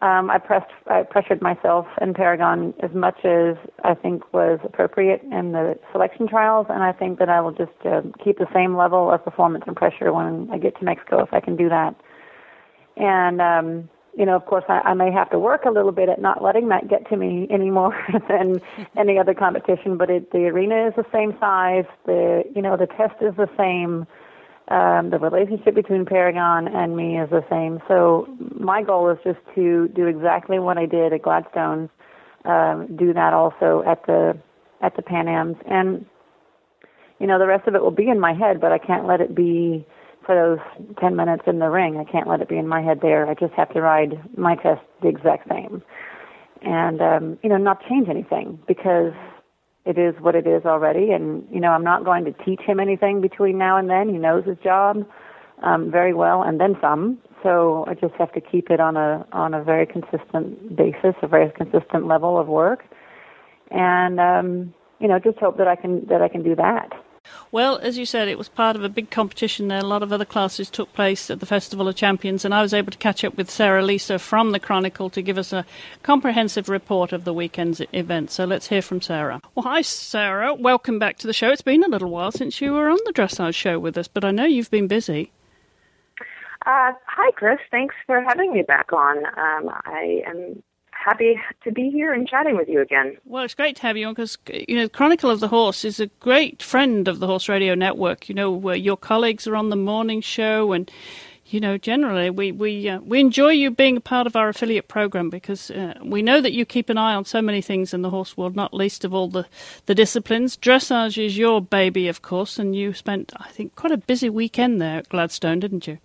Um, 0.02 0.30
I 0.30 0.38
pressed 0.38 0.72
I 0.88 1.04
pressured 1.04 1.40
myself 1.40 1.86
in 2.00 2.14
Paragon 2.14 2.74
as 2.82 2.90
much 2.92 3.24
as 3.24 3.54
I 3.84 3.94
think 3.94 4.32
was 4.32 4.58
appropriate 4.64 5.22
in 5.30 5.52
the 5.52 5.78
selection 5.92 6.26
trials, 6.26 6.66
and 6.68 6.82
I 6.82 6.90
think 6.90 7.20
that 7.20 7.28
I 7.28 7.40
will 7.40 7.52
just 7.52 7.70
uh, 7.84 8.02
keep 8.22 8.38
the 8.38 8.48
same 8.52 8.76
level 8.76 9.12
of 9.12 9.24
performance 9.24 9.62
and 9.68 9.76
pressure 9.76 10.12
when 10.12 10.48
I 10.52 10.58
get 10.58 10.76
to 10.80 10.84
Mexico 10.84 11.22
if 11.22 11.32
I 11.32 11.38
can 11.38 11.54
do 11.56 11.68
that. 11.68 11.94
And 12.96 13.40
um, 13.40 13.88
you 14.16 14.26
know, 14.26 14.36
of 14.36 14.44
course, 14.44 14.64
I, 14.68 14.80
I 14.84 14.94
may 14.94 15.10
have 15.10 15.30
to 15.30 15.38
work 15.38 15.64
a 15.64 15.70
little 15.70 15.92
bit 15.92 16.08
at 16.08 16.20
not 16.20 16.42
letting 16.42 16.68
that 16.68 16.88
get 16.88 17.08
to 17.08 17.16
me 17.16 17.46
any 17.50 17.70
more 17.70 17.96
than 18.28 18.60
any 18.96 19.18
other 19.18 19.34
competition. 19.34 19.96
But 19.96 20.10
it, 20.10 20.30
the 20.32 20.46
arena 20.46 20.88
is 20.88 20.94
the 20.96 21.06
same 21.12 21.36
size. 21.40 21.86
The 22.06 22.44
you 22.54 22.62
know 22.62 22.76
the 22.76 22.86
test 22.86 23.14
is 23.20 23.34
the 23.36 23.48
same. 23.56 24.06
Um, 24.68 25.10
the 25.10 25.18
relationship 25.18 25.74
between 25.74 26.06
Paragon 26.06 26.68
and 26.68 26.96
me 26.96 27.18
is 27.18 27.28
the 27.30 27.44
same. 27.50 27.82
So 27.88 28.28
my 28.54 28.82
goal 28.82 29.10
is 29.10 29.18
just 29.24 29.40
to 29.56 29.88
do 29.88 30.06
exactly 30.06 30.58
what 30.58 30.78
I 30.78 30.86
did 30.86 31.12
at 31.12 31.22
Gladstone. 31.22 31.90
Um, 32.44 32.96
do 32.96 33.12
that 33.12 33.32
also 33.32 33.82
at 33.86 34.06
the 34.06 34.38
at 34.80 34.94
the 34.96 35.02
Pan 35.02 35.28
Am's, 35.28 35.56
and 35.66 36.04
you 37.18 37.26
know 37.26 37.38
the 37.38 37.46
rest 37.46 37.66
of 37.66 37.74
it 37.74 37.82
will 37.82 37.90
be 37.90 38.08
in 38.08 38.20
my 38.20 38.34
head, 38.34 38.60
but 38.60 38.72
I 38.72 38.78
can't 38.78 39.06
let 39.06 39.20
it 39.20 39.34
be 39.34 39.86
for 40.24 40.34
those 40.34 40.94
10 41.00 41.16
minutes 41.16 41.44
in 41.46 41.58
the 41.58 41.68
ring. 41.68 41.96
I 41.96 42.10
can't 42.10 42.28
let 42.28 42.40
it 42.40 42.48
be 42.48 42.56
in 42.56 42.68
my 42.68 42.82
head 42.82 43.00
there. 43.02 43.26
I 43.26 43.34
just 43.34 43.54
have 43.54 43.72
to 43.74 43.80
ride 43.80 44.20
my 44.36 44.56
test 44.56 44.80
the 45.02 45.08
exact 45.08 45.48
same. 45.48 45.82
And, 46.62 47.00
um, 47.00 47.38
you 47.42 47.48
know, 47.48 47.56
not 47.56 47.82
change 47.88 48.08
anything 48.08 48.58
because 48.68 49.12
it 49.84 49.98
is 49.98 50.14
what 50.20 50.34
it 50.34 50.46
is 50.46 50.64
already. 50.64 51.10
And, 51.10 51.46
you 51.50 51.60
know, 51.60 51.70
I'm 51.70 51.82
not 51.84 52.04
going 52.04 52.24
to 52.24 52.32
teach 52.44 52.60
him 52.60 52.78
anything 52.78 53.20
between 53.20 53.58
now 53.58 53.76
and 53.76 53.90
then. 53.90 54.08
He 54.08 54.18
knows 54.18 54.44
his 54.44 54.58
job 54.62 55.04
um, 55.62 55.90
very 55.90 56.14
well 56.14 56.42
and 56.42 56.60
then 56.60 56.76
some. 56.80 57.18
So 57.42 57.84
I 57.88 57.94
just 57.94 58.14
have 58.14 58.32
to 58.32 58.40
keep 58.40 58.70
it 58.70 58.80
on 58.80 58.96
a 58.96 59.26
on 59.32 59.52
a 59.52 59.62
very 59.64 59.86
consistent 59.86 60.76
basis, 60.76 61.14
a 61.22 61.26
very 61.26 61.50
consistent 61.50 62.06
level 62.06 62.38
of 62.38 62.46
work, 62.46 62.84
and 63.70 64.20
um, 64.20 64.74
you 65.00 65.08
know, 65.08 65.18
just 65.18 65.38
hope 65.38 65.58
that 65.58 65.66
I 65.66 65.74
can 65.74 66.06
that 66.06 66.22
I 66.22 66.28
can 66.28 66.44
do 66.44 66.54
that. 66.54 66.90
Well, 67.52 67.76
as 67.78 67.98
you 67.98 68.06
said, 68.06 68.28
it 68.28 68.38
was 68.38 68.48
part 68.48 68.76
of 68.76 68.82
a 68.82 68.88
big 68.88 69.10
competition 69.10 69.68
there. 69.68 69.80
A 69.80 69.84
lot 69.84 70.02
of 70.02 70.10
other 70.10 70.24
classes 70.24 70.70
took 70.70 70.92
place 70.94 71.30
at 71.30 71.40
the 71.40 71.46
Festival 71.46 71.86
of 71.86 71.94
Champions, 71.94 72.46
and 72.46 72.54
I 72.54 72.62
was 72.62 72.72
able 72.72 72.90
to 72.90 72.96
catch 72.96 73.24
up 73.24 73.36
with 73.36 73.50
Sara 73.50 73.82
Leiser 73.82 74.18
from 74.18 74.52
the 74.52 74.58
Chronicle 74.58 75.10
to 75.10 75.20
give 75.20 75.36
us 75.36 75.52
a 75.52 75.66
comprehensive 76.02 76.70
report 76.70 77.12
of 77.12 77.24
the 77.24 77.34
weekend's 77.34 77.82
event. 77.92 78.30
So 78.30 78.46
let's 78.46 78.68
hear 78.68 78.80
from 78.80 79.02
Sara. 79.02 79.40
Well, 79.54 79.64
hi, 79.64 79.82
Sara. 79.82 80.54
Welcome 80.54 80.98
back 80.98 81.18
to 81.18 81.26
the 81.26 81.34
show. 81.34 81.50
It's 81.50 81.60
been 81.60 81.84
a 81.84 81.88
little 81.88 82.10
while 82.10 82.32
since 82.32 82.60
you 82.62 82.72
were 82.72 82.88
on 82.88 82.98
the 83.04 83.12
dressage 83.12 83.54
show 83.54 83.78
with 83.78 83.98
us, 83.98 84.08
but 84.08 84.24
I 84.24 84.30
know 84.30 84.46
you've 84.46 84.70
been 84.70 84.88
busy. 84.88 85.30
Uh, 86.64 86.92
hi, 87.06 87.30
Chris. 87.32 87.58
Thanks 87.70 87.94
for 88.06 88.22
having 88.22 88.54
me 88.54 88.62
back 88.62 88.92
on. 88.94 89.18
Um, 89.18 89.70
I 89.84 90.22
am 90.26 90.62
happy 90.92 91.38
to 91.64 91.72
be 91.72 91.90
here 91.90 92.12
and 92.12 92.28
chatting 92.28 92.56
with 92.56 92.68
you 92.68 92.80
again. 92.80 93.16
Well, 93.24 93.44
it's 93.44 93.54
great 93.54 93.76
to 93.76 93.82
have 93.82 93.96
you 93.96 94.06
on 94.06 94.14
because 94.14 94.38
you 94.50 94.76
know 94.76 94.88
Chronicle 94.88 95.30
of 95.30 95.40
the 95.40 95.48
Horse 95.48 95.84
is 95.84 96.00
a 96.00 96.06
great 96.20 96.62
friend 96.62 97.08
of 97.08 97.18
the 97.18 97.26
Horse 97.26 97.48
Radio 97.48 97.74
Network. 97.74 98.28
You 98.28 98.34
know, 98.34 98.70
uh, 98.70 98.72
your 98.74 98.96
colleagues 98.96 99.46
are 99.46 99.56
on 99.56 99.70
the 99.70 99.76
morning 99.76 100.20
show, 100.20 100.72
and 100.72 100.90
you 101.52 101.60
know, 101.60 101.76
generally 101.76 102.30
we 102.30 102.52
we 102.52 102.88
uh, 102.88 103.00
we 103.00 103.20
enjoy 103.20 103.50
you 103.50 103.70
being 103.70 103.96
a 103.96 104.00
part 104.00 104.26
of 104.26 104.36
our 104.36 104.48
affiliate 104.48 104.88
program 104.88 105.28
because 105.28 105.70
uh, 105.70 105.94
we 106.02 106.22
know 106.22 106.40
that 106.40 106.52
you 106.52 106.64
keep 106.64 106.88
an 106.88 106.98
eye 106.98 107.14
on 107.14 107.24
so 107.24 107.42
many 107.42 107.60
things 107.60 107.92
in 107.92 108.02
the 108.02 108.10
horse 108.10 108.36
world, 108.36 108.56
not 108.56 108.72
least 108.72 109.04
of 109.04 109.12
all 109.12 109.28
the 109.28 109.46
the 109.86 109.94
disciplines. 109.94 110.56
Dressage 110.56 111.22
is 111.22 111.36
your 111.36 111.60
baby, 111.60 112.08
of 112.08 112.22
course, 112.22 112.58
and 112.58 112.74
you 112.74 112.94
spent 112.94 113.32
I 113.36 113.48
think 113.48 113.74
quite 113.76 113.92
a 113.92 113.98
busy 113.98 114.30
weekend 114.30 114.80
there 114.80 114.98
at 114.98 115.08
Gladstone, 115.08 115.60
didn't 115.60 115.86
you? 115.86 115.98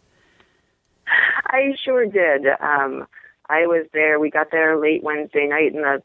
I 1.48 1.74
sure 1.84 2.06
did. 2.06 2.48
Um, 2.60 3.08
I 3.50 3.66
was 3.68 3.86
there. 3.94 4.20
We 4.20 4.30
got 4.30 4.52
there 4.52 4.80
late 4.80 5.04
Wednesday 5.04 5.48
night 5.48 5.74
in 5.74 5.82
the 5.82 6.02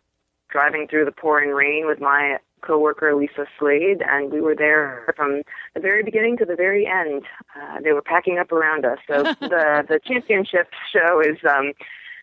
driving 0.51 0.87
through 0.89 1.07
the 1.07 1.13
pouring 1.13 1.51
rain 1.51 1.87
with 1.87 2.01
my 2.01 2.39
coworker 2.61 3.15
Lisa 3.15 3.47
Slade, 3.59 4.03
and 4.07 4.31
we 4.33 4.41
were 4.41 4.55
there 4.55 5.13
from 5.17 5.43
the 5.75 5.81
very 5.81 6.03
beginning 6.03 6.37
to 6.39 6.45
the 6.45 6.55
very 6.55 6.87
end. 6.87 7.25
Uh, 7.57 7.81
they 7.83 7.93
were 7.93 8.03
packing 8.03 8.39
up 8.39 8.53
around 8.53 8.85
us. 8.85 8.99
So 9.07 9.23
the 9.41 9.85
the 9.89 10.01
championship 10.05 10.69
show 10.93 11.21
is 11.21 11.39
um, 11.49 11.73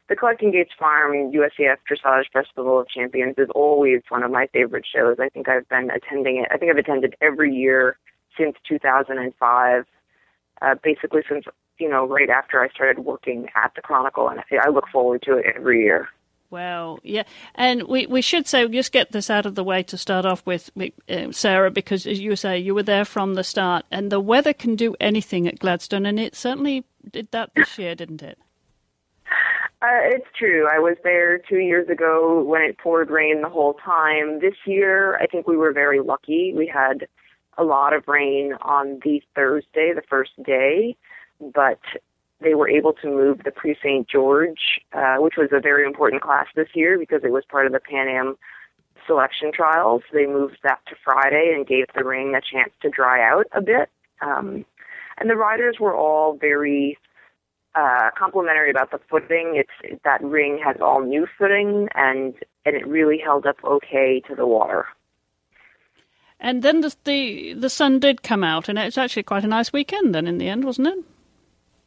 the 0.08 0.16
Collecting 0.16 0.52
Gaits 0.52 0.72
Farm 0.78 1.32
USEF 1.32 1.78
Dressage 1.90 2.32
Festival 2.32 2.80
of 2.80 2.88
Champions 2.88 3.36
is 3.38 3.50
always 3.54 4.02
one 4.10 4.24
of 4.24 4.32
my 4.32 4.48
favorite 4.48 4.86
shows. 4.92 5.18
I 5.20 5.30
think 5.30 5.50
I've 5.50 5.68
been 5.70 5.90
attending 5.92 6.38
it. 6.38 6.48
I 6.52 6.58
think 6.58 6.72
I've 6.72 6.78
attended 6.78 7.16
every 7.22 7.54
year 7.54 7.98
since 8.38 8.56
2005. 8.68 9.86
Uh, 10.62 10.76
basically 10.84 11.22
since 11.30 11.46
you 11.80 11.90
know, 11.90 12.06
right 12.06 12.30
after 12.30 12.62
I 12.62 12.70
started 12.70 13.00
working 13.00 13.48
at 13.56 13.74
the 13.76 13.82
Chronicle, 13.82 14.30
and 14.30 14.42
I 14.64 14.70
look 14.70 14.88
forward 14.92 15.22
to 15.24 15.38
it 15.38 15.46
every 15.56 15.84
year. 15.84 16.10
Wow, 16.52 16.98
yeah, 17.04 17.24
and 17.54 17.84
we, 17.84 18.08
we 18.08 18.22
should 18.22 18.48
say 18.48 18.68
just 18.68 18.92
get 18.92 19.12
this 19.12 19.30
out 19.30 19.46
of 19.46 19.54
the 19.54 19.64
way 19.64 19.84
to 19.84 19.98
start 19.98 20.26
off 20.26 20.44
with, 20.48 20.72
uh, 21.08 21.32
Sara, 21.32 21.70
because 21.70 22.08
as 22.08 22.20
you 22.20 22.36
say, 22.36 22.58
you 22.58 22.74
were 22.74 22.84
there 22.84 23.06
from 23.06 23.36
the 23.36 23.44
start, 23.44 23.86
and 23.92 24.12
the 24.12 24.20
weather 24.20 24.54
can 24.54 24.76
do 24.76 24.96
anything 25.00 25.48
at 25.48 25.60
Gladstone, 25.60 26.08
and 26.08 26.20
it 26.20 26.36
certainly 26.36 26.86
did 27.12 27.30
that 27.32 27.52
this 27.56 27.78
year, 27.78 27.94
didn't 27.94 28.24
it? 28.24 28.40
Uh, 29.82 30.04
it's 30.04 30.28
true. 30.38 30.68
I 30.68 30.80
was 30.80 30.98
there 31.04 31.38
two 31.38 31.60
years 31.60 31.88
ago 31.88 32.44
when 32.44 32.62
it 32.64 32.78
poured 32.80 33.10
rain 33.10 33.42
the 33.42 33.50
whole 33.50 33.76
time. 33.76 34.40
This 34.42 34.56
year, 34.66 35.16
I 35.18 35.28
think 35.28 35.48
we 35.48 35.56
were 35.56 35.72
very 35.72 36.02
lucky. 36.02 36.54
We 36.54 36.68
had 36.68 37.08
a 37.58 37.64
lot 37.64 37.94
of 37.94 38.08
rain 38.08 38.54
on 38.62 39.00
the 39.06 39.22
Thursday, 39.36 39.94
the 39.94 40.02
first 40.10 40.32
day, 40.44 40.98
but 41.40 41.80
they 42.42 42.54
were 42.54 42.70
able 42.70 42.94
to 42.94 43.08
move 43.08 43.42
the 43.44 43.52
Prix 43.52 43.78
St. 43.84 44.08
Georges, 44.08 44.58
uh, 44.94 45.18
which 45.18 45.36
was 45.38 45.50
a 45.52 45.60
very 45.60 45.86
important 45.86 46.22
class 46.22 46.48
this 46.56 46.70
year 46.74 46.98
because 46.98 47.22
it 47.24 47.32
was 47.32 47.44
part 47.50 47.66
of 47.66 47.74
the 47.74 47.80
Pan 47.80 48.08
Am 48.08 48.38
selection 49.06 49.52
trials. 49.54 50.04
They 50.14 50.26
moved 50.26 50.60
that 50.64 50.80
to 50.88 50.96
Friday 51.04 51.54
and 51.56 51.68
gave 51.68 51.86
the 51.96 52.04
ring 52.04 52.36
a 52.36 52.42
chance 52.42 52.72
to 52.82 52.90
dry 52.90 53.28
out 53.28 53.48
a 53.54 53.62
bit. 53.62 53.90
Um, 54.22 54.66
and 55.18 55.30
the 55.30 55.36
riders 55.36 55.78
were 55.80 55.96
all 55.96 56.38
very 56.38 56.98
uh, 57.76 58.10
complimentary 58.18 58.70
about 58.70 58.92
the 58.92 59.00
footing. 59.10 59.62
It's 59.62 60.02
that 60.04 60.24
ring 60.24 60.60
has 60.64 60.78
all 60.82 61.02
new 61.02 61.28
footing, 61.38 61.90
and 61.96 62.34
and 62.66 62.76
it 62.76 62.88
really 62.88 63.18
held 63.18 63.46
up 63.46 63.58
okay 63.64 64.22
to 64.28 64.36
the 64.36 64.46
water. 64.46 64.86
And 66.40 66.64
then 66.64 66.82
the, 66.82 66.96
the 67.04 67.54
the 67.54 67.70
sun 67.70 68.00
did 68.00 68.24
come 68.24 68.44
out, 68.44 68.70
and 68.70 68.80
it's 68.80 68.98
actually 68.98 69.24
quite 69.24 69.44
a 69.44 69.48
nice 69.48 69.74
weekend. 69.74 70.16
Then 70.16 70.28
in 70.28 70.38
the 70.38 70.48
end, 70.48 70.64
wasn't 70.64 70.88
it? 70.88 71.00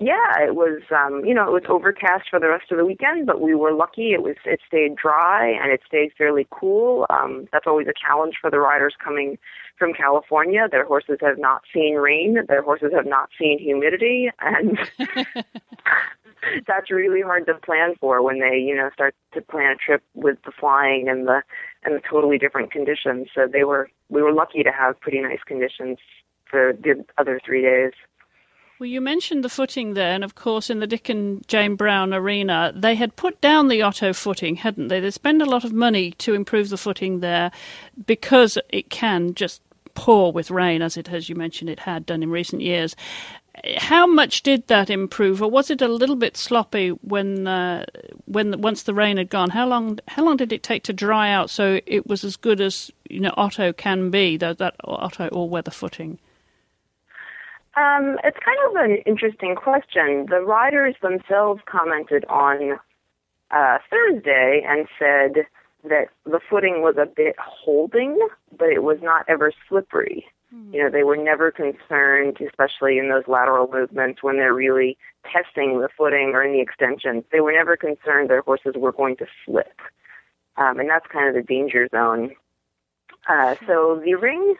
Yeah, 0.02 0.42
it 0.42 0.56
was. 0.56 0.82
Um, 0.90 1.24
you 1.24 1.32
know, 1.32 1.46
it 1.46 1.52
was 1.52 1.62
overcast 1.68 2.24
for 2.28 2.40
the 2.40 2.48
rest 2.48 2.72
of 2.72 2.78
the 2.78 2.84
weekend, 2.84 3.26
but 3.26 3.40
we 3.40 3.54
were 3.54 3.72
lucky. 3.72 4.12
It 4.12 4.22
was. 4.22 4.34
It 4.44 4.60
stayed 4.66 4.96
dry 4.96 5.48
and 5.48 5.70
it 5.70 5.80
stayed 5.86 6.10
fairly 6.18 6.46
cool. 6.50 7.06
Um, 7.08 7.46
that's 7.52 7.68
always 7.68 7.86
a 7.86 7.92
challenge 7.94 8.34
for 8.40 8.50
the 8.50 8.58
riders 8.58 8.94
coming 9.02 9.38
from 9.78 9.92
California. 9.92 10.66
Their 10.68 10.84
horses 10.84 11.18
have 11.20 11.38
not 11.38 11.62
seen 11.72 11.94
rain. 11.94 12.38
Their 12.48 12.62
horses 12.62 12.90
have 12.92 13.06
not 13.06 13.28
seen 13.38 13.60
humidity, 13.60 14.30
and 14.40 14.76
that's 16.66 16.90
really 16.90 17.20
hard 17.22 17.46
to 17.46 17.54
plan 17.54 17.94
for 18.00 18.22
when 18.22 18.40
they, 18.40 18.58
you 18.58 18.74
know, 18.74 18.90
start 18.92 19.14
to 19.34 19.40
plan 19.40 19.72
a 19.72 19.76
trip 19.76 20.02
with 20.14 20.38
the 20.44 20.52
flying 20.58 21.08
and 21.08 21.28
the 21.28 21.42
and 21.84 21.94
the 21.94 22.00
totally 22.00 22.38
different 22.38 22.72
conditions. 22.72 23.28
So 23.32 23.46
they 23.46 23.62
were 23.62 23.88
we 24.08 24.20
were 24.20 24.32
lucky 24.32 24.64
to 24.64 24.72
have 24.72 25.00
pretty 25.00 25.20
nice 25.20 25.42
conditions 25.46 25.98
for 26.44 26.72
the 26.72 27.04
other 27.18 27.40
three 27.44 27.62
days. 27.62 27.92
Well, 28.82 28.90
you 28.90 29.00
mentioned 29.00 29.44
the 29.44 29.48
footing 29.48 29.94
there, 29.94 30.12
and 30.12 30.24
of 30.24 30.34
course, 30.34 30.68
in 30.68 30.80
the 30.80 30.88
Dick 30.88 31.08
and 31.08 31.46
Jane 31.46 31.76
Brown 31.76 32.12
Arena, 32.12 32.72
they 32.74 32.96
had 32.96 33.14
put 33.14 33.40
down 33.40 33.68
the 33.68 33.80
Otto 33.80 34.12
footing, 34.12 34.56
hadn't 34.56 34.88
they? 34.88 34.98
They 34.98 35.12
spent 35.12 35.40
a 35.40 35.44
lot 35.44 35.62
of 35.62 35.72
money 35.72 36.10
to 36.18 36.34
improve 36.34 36.68
the 36.68 36.76
footing 36.76 37.20
there 37.20 37.52
because 38.08 38.58
it 38.70 38.90
can 38.90 39.34
just 39.34 39.62
pour 39.94 40.32
with 40.32 40.50
rain, 40.50 40.82
as 40.82 40.96
it, 40.96 41.08
as 41.12 41.28
you 41.28 41.36
mentioned, 41.36 41.70
it 41.70 41.78
had 41.78 42.04
done 42.06 42.24
in 42.24 42.30
recent 42.32 42.60
years. 42.60 42.96
How 43.76 44.04
much 44.04 44.42
did 44.42 44.66
that 44.66 44.90
improve, 44.90 45.40
or 45.40 45.48
was 45.48 45.70
it 45.70 45.80
a 45.80 45.86
little 45.86 46.16
bit 46.16 46.36
sloppy 46.36 46.88
when, 46.88 47.46
uh, 47.46 47.86
when 48.24 48.60
once 48.60 48.82
the 48.82 48.94
rain 48.94 49.16
had 49.16 49.30
gone? 49.30 49.50
How 49.50 49.68
long, 49.68 50.00
how 50.08 50.24
long 50.24 50.36
did 50.36 50.52
it 50.52 50.64
take 50.64 50.82
to 50.82 50.92
dry 50.92 51.30
out 51.30 51.50
so 51.50 51.78
it 51.86 52.08
was 52.08 52.24
as 52.24 52.34
good 52.34 52.60
as 52.60 52.90
you 53.08 53.20
know 53.20 53.32
Otto 53.36 53.72
can 53.72 54.10
be, 54.10 54.36
that, 54.38 54.58
that 54.58 54.74
Otto 54.82 55.28
all-weather 55.28 55.70
footing? 55.70 56.18
Um, 57.74 58.18
it's 58.22 58.36
kind 58.44 58.58
of 58.68 58.76
an 58.76 58.98
interesting 59.06 59.54
question. 59.54 60.26
The 60.28 60.40
riders 60.40 60.94
themselves 61.00 61.62
commented 61.66 62.24
on 62.26 62.78
uh, 63.50 63.78
Thursday 63.88 64.62
and 64.66 64.86
said 64.98 65.46
that 65.84 66.08
the 66.24 66.40
footing 66.50 66.82
was 66.82 66.96
a 66.98 67.06
bit 67.06 67.34
holding, 67.38 68.18
but 68.56 68.68
it 68.68 68.82
was 68.82 68.98
not 69.02 69.24
ever 69.28 69.52
slippery. 69.68 70.26
Mm-hmm. 70.54 70.74
You 70.74 70.82
know, 70.84 70.90
they 70.90 71.02
were 71.02 71.16
never 71.16 71.50
concerned, 71.50 72.38
especially 72.46 72.98
in 72.98 73.08
those 73.08 73.26
lateral 73.26 73.68
movements 73.72 74.22
when 74.22 74.36
they're 74.36 74.54
really 74.54 74.98
testing 75.24 75.80
the 75.80 75.88
footing 75.96 76.32
or 76.34 76.42
in 76.42 76.52
the 76.52 76.60
extensions. 76.60 77.24
They 77.32 77.40
were 77.40 77.52
never 77.52 77.76
concerned 77.76 78.28
their 78.28 78.42
horses 78.42 78.74
were 78.76 78.92
going 78.92 79.16
to 79.16 79.26
slip. 79.46 79.80
Um, 80.58 80.78
and 80.78 80.90
that's 80.90 81.06
kind 81.06 81.28
of 81.28 81.34
the 81.34 81.42
danger 81.42 81.88
zone. 81.90 82.32
Uh, 83.28 83.54
so 83.66 84.00
the 84.04 84.14
ring 84.14 84.56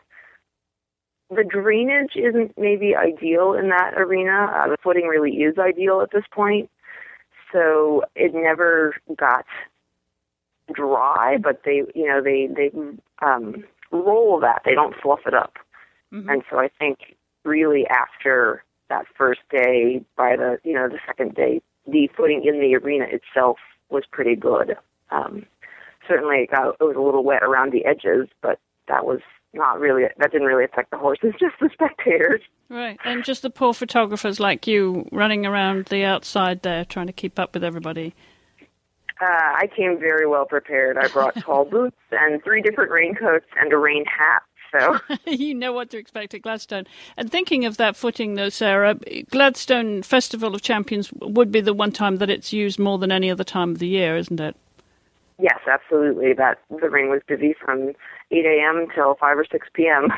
the 1.29 1.43
drainage 1.43 2.15
isn't 2.15 2.57
maybe 2.57 2.95
ideal 2.95 3.53
in 3.53 3.69
that 3.69 3.93
arena. 3.95 4.47
Uh, 4.53 4.69
the 4.69 4.77
footing 4.83 5.07
really 5.07 5.31
is 5.31 5.57
ideal 5.57 6.01
at 6.01 6.11
this 6.11 6.25
point. 6.31 6.69
So 7.51 8.03
it 8.15 8.33
never 8.33 8.95
got 9.15 9.45
dry, 10.73 11.37
but 11.37 11.61
they, 11.65 11.83
you 11.93 12.07
know, 12.07 12.21
they, 12.21 12.47
they, 12.47 12.71
um, 13.25 13.63
roll 13.91 14.39
that. 14.39 14.63
They 14.65 14.73
don't 14.73 14.95
fluff 15.01 15.19
it 15.25 15.33
up. 15.33 15.57
Mm-hmm. 16.11 16.29
And 16.29 16.43
so 16.49 16.57
I 16.59 16.69
think 16.79 17.15
really 17.43 17.85
after 17.87 18.63
that 18.89 19.05
first 19.17 19.41
day, 19.49 20.03
by 20.15 20.35
the, 20.35 20.57
you 20.63 20.73
know, 20.73 20.89
the 20.89 20.99
second 21.05 21.35
day, 21.35 21.61
the 21.87 22.09
footing 22.15 22.43
in 22.45 22.59
the 22.59 22.75
arena 22.75 23.05
itself 23.05 23.57
was 23.89 24.03
pretty 24.09 24.35
good. 24.35 24.75
Um, 25.11 25.45
certainly 26.07 26.37
it, 26.37 26.51
got, 26.51 26.75
it 26.79 26.83
was 26.83 26.95
a 26.95 27.01
little 27.01 27.23
wet 27.23 27.43
around 27.43 27.71
the 27.71 27.85
edges, 27.85 28.27
but 28.41 28.59
that 28.87 29.05
was 29.05 29.21
not 29.53 29.79
really 29.79 30.03
that 30.17 30.31
didn't 30.31 30.47
really 30.47 30.65
affect 30.65 30.91
the 30.91 30.97
horses, 30.97 31.33
just 31.39 31.55
the 31.59 31.69
spectators. 31.73 32.41
Right, 32.69 32.97
and 33.03 33.23
just 33.23 33.41
the 33.41 33.49
poor 33.49 33.73
photographers 33.73 34.39
like 34.39 34.67
you 34.67 35.07
running 35.11 35.45
around 35.45 35.85
the 35.85 36.03
outside 36.03 36.61
there 36.63 36.85
trying 36.85 37.07
to 37.07 37.13
keep 37.13 37.37
up 37.37 37.53
with 37.53 37.63
everybody. 37.63 38.15
Uh, 39.21 39.25
I 39.25 39.69
came 39.75 39.99
very 39.99 40.27
well 40.27 40.45
prepared. 40.45 40.97
I 40.97 41.07
brought 41.07 41.35
tall 41.39 41.65
boots 41.65 41.97
and 42.11 42.43
three 42.43 42.61
different 42.61 42.91
raincoats 42.91 43.45
and 43.59 43.71
a 43.71 43.77
rain 43.77 44.05
hat. 44.05 44.43
So 44.71 44.99
you 45.31 45.53
know 45.53 45.71
what 45.71 45.91
to 45.91 45.97
expect 45.97 46.33
at 46.33 46.41
Gladstone. 46.41 46.85
And 47.15 47.31
thinking 47.31 47.65
of 47.65 47.77
that 47.77 47.95
footing, 47.95 48.33
though, 48.33 48.49
Sara, 48.49 48.95
Gladstone 49.29 50.01
Festival 50.01 50.55
of 50.55 50.63
Champions 50.63 51.11
would 51.21 51.51
be 51.51 51.61
the 51.61 51.75
one 51.75 51.91
time 51.91 52.17
that 52.17 52.29
it's 52.31 52.51
used 52.51 52.79
more 52.79 52.97
than 52.97 53.11
any 53.11 53.29
other 53.29 53.43
time 53.43 53.71
of 53.71 53.79
the 53.79 53.87
year, 53.87 54.17
isn't 54.17 54.39
it? 54.39 54.55
Yes, 55.39 55.59
absolutely. 55.67 56.33
That 56.33 56.59
the 56.69 56.89
ring 56.89 57.09
was 57.09 57.21
busy 57.27 57.53
from 57.53 57.93
8 58.33 58.45
a.m. 58.45 58.87
till 58.93 59.15
5 59.15 59.37
or 59.37 59.45
6 59.49 59.67
p.m. 59.73 60.09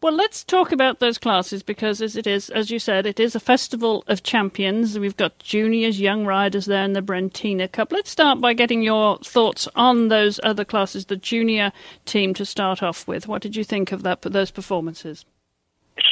Well, 0.00 0.12
let's 0.12 0.44
talk 0.44 0.70
about 0.70 1.00
those 1.00 1.18
classes 1.18 1.64
because, 1.64 2.00
as 2.00 2.14
it 2.14 2.24
is, 2.24 2.50
as 2.50 2.70
you 2.70 2.78
said, 2.78 3.04
it 3.04 3.18
is 3.18 3.34
a 3.34 3.40
festival 3.40 4.04
of 4.06 4.22
champions. 4.22 4.96
We've 4.96 5.16
got 5.16 5.40
juniors, 5.40 6.00
young 6.00 6.24
riders 6.24 6.66
there 6.66 6.84
in 6.84 6.92
the 6.92 7.02
Brentina 7.02 7.66
Cup. 7.66 7.90
Let's 7.90 8.08
start 8.08 8.40
by 8.40 8.52
getting 8.52 8.80
your 8.80 9.18
thoughts 9.18 9.66
on 9.74 10.06
those 10.06 10.38
other 10.44 10.64
classes, 10.64 11.06
the 11.06 11.16
junior 11.16 11.72
team 12.04 12.32
to 12.34 12.44
start 12.44 12.80
off 12.80 13.08
with. 13.08 13.26
What 13.26 13.42
did 13.42 13.56
you 13.56 13.64
think 13.64 13.90
of 13.90 14.04
that 14.04 14.22
those 14.22 14.52
performances? 14.52 15.24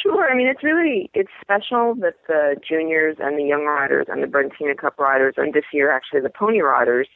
Sure. 0.03 0.29
I 0.29 0.35
mean, 0.35 0.47
it's 0.47 0.65
really 0.65 1.09
it's 1.13 1.31
special 1.39 1.95
that 2.01 2.15
the 2.27 2.57
juniors 2.67 3.15
and 3.21 3.39
the 3.39 3.43
young 3.43 3.63
riders 3.63 4.07
and 4.09 4.21
the 4.21 4.27
Brentina 4.27 4.75
Cup 4.75 4.99
riders, 4.99 5.35
and 5.37 5.53
this 5.53 5.63
year 5.71 5.91
actually 5.91 6.19
the 6.19 6.29
pony 6.29 6.59
riders 6.59 7.07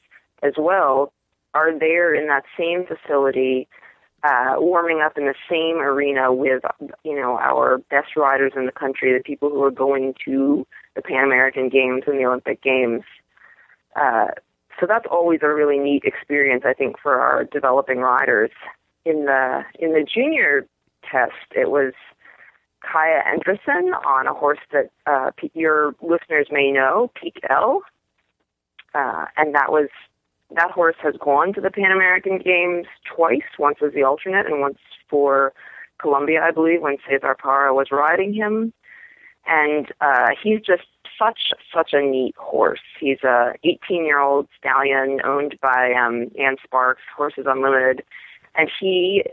as 0.41 0.53
well, 0.57 1.11
are 1.53 1.77
there 1.77 2.13
in 2.13 2.27
that 2.27 2.43
same 2.57 2.85
facility, 2.85 3.67
uh, 4.23 4.55
warming 4.57 5.01
up 5.01 5.17
in 5.17 5.25
the 5.25 5.35
same 5.49 5.77
arena 5.77 6.33
with, 6.33 6.63
you 7.03 7.15
know, 7.15 7.37
our 7.39 7.79
best 7.89 8.15
riders 8.15 8.53
in 8.55 8.65
the 8.65 8.71
country, 8.71 9.15
the 9.17 9.23
people 9.23 9.49
who 9.49 9.63
are 9.63 9.71
going 9.71 10.13
to 10.25 10.65
the 10.95 11.01
Pan 11.01 11.23
American 11.23 11.69
Games 11.69 12.03
and 12.07 12.19
the 12.19 12.25
Olympic 12.25 12.61
Games. 12.61 13.03
Uh, 13.95 14.27
so 14.79 14.85
that's 14.87 15.05
always 15.09 15.39
a 15.43 15.49
really 15.49 15.77
neat 15.77 16.03
experience, 16.05 16.63
I 16.65 16.73
think, 16.73 16.97
for 16.99 17.19
our 17.19 17.43
developing 17.43 17.99
riders. 17.99 18.51
In 19.03 19.25
the 19.25 19.63
in 19.79 19.93
the 19.93 20.03
junior 20.03 20.67
test, 21.09 21.33
it 21.55 21.69
was 21.69 21.93
Kaya 22.81 23.21
Anderson 23.25 23.93
on 24.05 24.27
a 24.27 24.33
horse 24.33 24.59
that 24.71 24.91
uh, 25.05 25.31
your 25.53 25.95
listeners 26.01 26.47
may 26.51 26.71
know, 26.71 27.11
Pik 27.15 27.37
L, 27.49 27.81
uh, 28.93 29.25
and 29.37 29.55
that 29.55 29.71
was 29.71 29.89
that 30.55 30.71
horse 30.71 30.95
has 31.01 31.15
gone 31.19 31.53
to 31.53 31.61
the 31.61 31.71
Pan 31.71 31.91
American 31.91 32.37
Games 32.37 32.87
twice, 33.05 33.57
once 33.57 33.77
as 33.85 33.93
the 33.93 34.03
alternate 34.03 34.45
and 34.45 34.59
once 34.59 34.77
for 35.09 35.53
Colombia, 35.99 36.41
I 36.43 36.51
believe, 36.51 36.81
when 36.81 36.97
Cesar 37.07 37.35
Parra 37.35 37.73
was 37.73 37.87
riding 37.91 38.33
him. 38.33 38.73
And 39.47 39.87
uh, 40.01 40.29
he's 40.41 40.59
just 40.61 40.83
such 41.17 41.51
such 41.73 41.93
a 41.93 42.01
neat 42.01 42.35
horse. 42.37 42.81
He's 42.99 43.23
a 43.23 43.53
18 43.63 44.05
year 44.05 44.19
old 44.19 44.47
stallion 44.57 45.19
owned 45.23 45.57
by 45.61 45.93
um, 45.93 46.29
Ann 46.39 46.57
Sparks, 46.63 47.01
Horses 47.15 47.45
Unlimited, 47.47 48.03
and 48.55 48.69
he, 48.79 49.23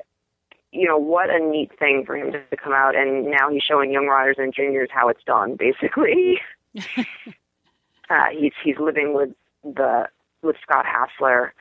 you 0.72 0.86
know, 0.86 0.96
what 0.96 1.28
a 1.28 1.38
neat 1.38 1.78
thing 1.78 2.04
for 2.06 2.16
him 2.16 2.32
to 2.32 2.40
come 2.56 2.72
out 2.72 2.96
and 2.96 3.30
now 3.30 3.50
he's 3.50 3.62
showing 3.62 3.92
young 3.92 4.06
riders 4.06 4.36
and 4.38 4.54
juniors 4.54 4.88
how 4.90 5.08
it's 5.08 5.24
done. 5.24 5.56
Basically, 5.56 6.40
uh, 8.08 8.28
he's 8.32 8.52
he's 8.64 8.78
living 8.78 9.14
with 9.14 9.30
the 9.62 10.06
with 10.42 10.56
Scott 10.62 10.84
Hassler 10.86 11.52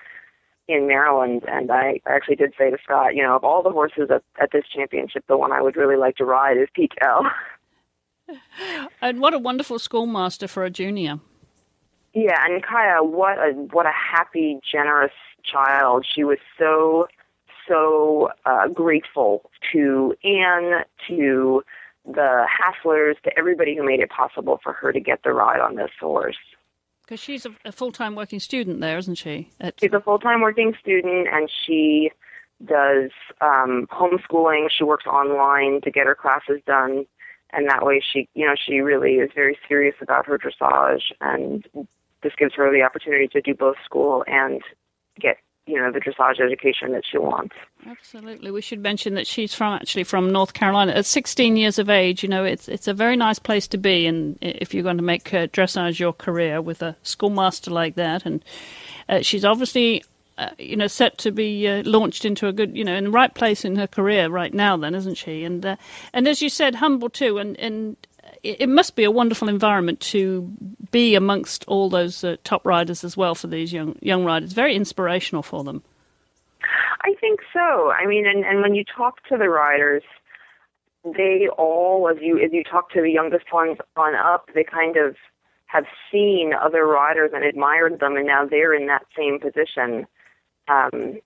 in 0.68 0.88
Maryland, 0.88 1.44
and 1.48 1.72
I 1.72 2.02
actually 2.06 2.36
did 2.36 2.54
say 2.58 2.70
to 2.70 2.78
Scott, 2.84 3.16
you 3.16 3.24
know, 3.24 3.36
of 3.36 3.44
all 3.44 3.63
the 3.63 3.70
horses 3.70 4.10
at, 4.13 4.24
at 4.42 4.52
this 4.52 4.66
championship, 4.74 5.24
the 5.28 5.38
one 5.38 5.52
I 5.52 5.62
would 5.62 5.78
really 5.78 5.96
like 5.96 6.18
to 6.18 6.26
ride 6.26 6.58
is 6.58 6.68
Pik 6.78 6.92
L. 7.02 7.24
And 9.02 9.22
what 9.22 9.34
a 9.34 9.40
wonderful 9.40 9.80
schoolmaster 9.80 10.50
for 10.50 10.66
a 10.66 10.70
junior. 10.70 11.22
Yeah, 12.13 12.44
and 12.46 12.62
Kaya, 12.62 13.02
what 13.02 13.38
a 13.38 13.54
what 13.72 13.86
a 13.86 13.92
happy, 13.92 14.60
generous 14.70 15.13
child. 15.44 16.06
She 16.13 16.26
was 16.26 16.38
so 16.60 17.08
so 17.68 18.30
uh, 18.46 18.68
grateful 18.70 19.50
to 19.72 20.16
Anne, 20.24 20.84
to 21.08 21.63
the 22.06 22.46
Hasslers, 22.48 23.22
to 23.24 23.38
everybody 23.38 23.76
who 23.76 23.86
made 23.86 24.00
it 24.00 24.10
possible 24.10 24.60
for 24.63 24.74
her 24.74 24.92
to 24.92 25.00
get 25.00 25.24
the 25.24 25.32
ride 25.32 25.60
on 25.60 25.76
this 25.76 25.92
horse. 26.00 26.38
Because 27.08 27.22
she's 27.22 27.46
a, 27.46 27.52
a 27.63 27.72
full 27.72 27.93
time 27.93 28.15
working 28.15 28.41
student 28.41 28.82
there, 28.82 28.98
isn't 28.98 29.15
she? 29.15 29.50
At... 29.62 29.80
She's 29.80 29.93
a 29.93 30.02
full 30.02 30.20
time 30.20 30.41
working 30.41 30.74
student, 30.78 31.30
and 31.32 31.50
she 31.65 32.12
does 32.65 33.12
um, 33.39 33.88
homeschooling. 33.89 34.67
She 34.70 34.84
works 34.84 35.06
online 35.06 35.80
to 35.86 35.91
get 35.91 36.06
her 36.06 36.15
classes 36.15 36.60
done. 36.65 37.06
and 37.52 37.70
that 37.70 37.86
way 37.86 38.02
she, 38.12 38.28
you 38.34 38.46
know, 38.46 38.56
she 38.56 38.80
really 38.80 39.15
is 39.15 39.30
very 39.34 39.58
serious 39.70 39.96
about 40.02 40.26
her 40.26 40.38
dressage, 40.38 41.13
and 41.22 41.65
this 42.24 42.34
gives 42.38 42.54
her 42.56 42.72
the 42.72 42.82
opportunity 42.82 43.28
to 43.30 43.41
do 43.41 43.54
both 43.54 43.78
school 43.86 44.26
and 44.28 44.62
get 45.20 45.38
you 45.67 45.77
know 45.77 45.91
the 45.91 45.99
dressage 45.99 46.39
education 46.39 46.93
that 46.93 47.03
she 47.10 47.17
wants. 47.17 47.56
Absolutely, 47.86 48.51
we 48.51 48.62
should 48.62 48.82
mention 48.82 49.13
that 49.15 49.27
she's 49.27 49.53
from 49.53 49.73
actually 49.73 50.06
from 50.06 50.32
North 50.32 50.53
Carolina. 50.53 50.93
At 50.93 51.06
16 51.06 51.58
years 51.58 51.77
of 51.77 51.89
age, 51.89 52.23
you 52.23 52.30
know, 52.30 52.43
it's 52.43 52.67
it's 52.67 52.88
a 52.88 52.93
very 52.93 53.15
nice 53.15 53.38
place 53.38 53.67
to 53.69 53.77
be, 53.77 54.08
and 54.08 54.38
if 54.41 54.73
you're 54.73 54.84
going 54.84 54.97
to 54.97 55.03
make 55.03 55.34
uh, 55.34 55.47
dressage 55.47 55.99
your 55.99 56.13
career 56.13 56.62
with 56.62 56.82
a 56.82 56.95
schoolmaster 57.03 57.69
like 57.69 57.95
that, 57.95 58.25
and 58.25 58.43
uh, 59.10 59.21
she's 59.21 59.45
obviously. 59.45 60.03
Uh, 60.39 60.51
you 60.60 60.75
know, 60.75 60.86
set 60.86 61.17
to 61.17 61.32
be 61.32 61.67
uh, 61.67 61.82
launched 61.84 62.23
into 62.23 62.47
a 62.47 62.53
good, 62.53 62.77
you 62.77 62.84
know, 62.84 62.95
in 62.95 63.06
the 63.06 63.10
right 63.10 63.34
place 63.34 63.65
in 63.65 63.75
her 63.75 63.88
career 63.88 64.30
right 64.30 64.53
now. 64.53 64.77
Then, 64.77 64.93
isn't 64.93 65.15
she? 65.15 65.43
And 65.43 65.65
uh, 65.65 65.77
and 66.13 66.27
as 66.27 66.43
you 66.43 66.49
said, 66.49 66.75
humble 66.75 67.10
too. 67.10 67.39
And 67.39 67.60
and 67.60 67.97
it 68.43 68.69
must 68.69 68.95
be 68.95 69.03
a 69.03 69.12
wonderful 69.12 69.49
environment 69.49 69.99
to 69.99 70.49
be 70.91 71.15
amongst 71.15 71.65
all 71.67 71.89
those 71.89 72.23
uh, 72.23 72.38
top 72.43 72.65
riders 72.65 73.04
as 73.04 73.17
well 73.17 73.36
for 73.36 73.47
these 73.47 73.73
young 73.73 73.97
young 74.02 74.26
riders. 74.26 74.54
Very 74.54 74.76
inspirational 74.76 75.43
for 75.43 75.63
them. 75.63 75.84
I 77.02 77.13
think 77.19 77.39
so. 77.54 77.91
I 77.91 78.06
mean, 78.06 78.26
and, 78.26 78.43
and 78.45 78.62
when 78.62 78.76
you 78.76 78.84
talk 78.84 79.23
to 79.30 79.38
the 79.38 79.50
riders, 79.50 80.04
they 81.04 81.47
all, 81.58 82.10
as 82.10 82.17
you 82.21 82.38
as 82.39 82.52
you 82.52 82.63
talk 82.63 82.91
to 82.91 83.02
the 83.02 83.12
youngest 83.12 83.54
ones 83.54 83.78
on 83.95 84.15
up, 84.15 84.50
they 84.54 84.63
kind 84.63 84.97
of 84.97 85.15
have 85.67 85.86
seen 86.12 86.54
other 86.54 86.86
riders 86.86 87.32
and 87.34 87.43
admired 87.43 88.00
them, 88.00 88.15
and 88.15 88.26
now 88.26 88.45
they're 88.45 88.73
in 88.73 88.88
that 88.88 89.06
same 89.15 89.39
position. 89.39 90.08
Um, 90.67 91.19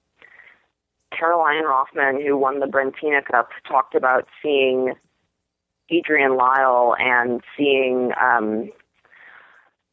Caroline 1.18 1.64
Roffman, 1.64 2.26
who 2.26 2.38
won 2.38 2.60
the 2.60 2.68
Brentina 2.68 3.22
Cup, 3.24 3.50
talked 3.68 3.96
about 3.96 4.28
seeing 4.42 4.94
Adrienne 5.92 6.38
Lyle 6.38 6.96
and 7.00 7.42
seeing 7.58 8.12
um, 8.20 8.72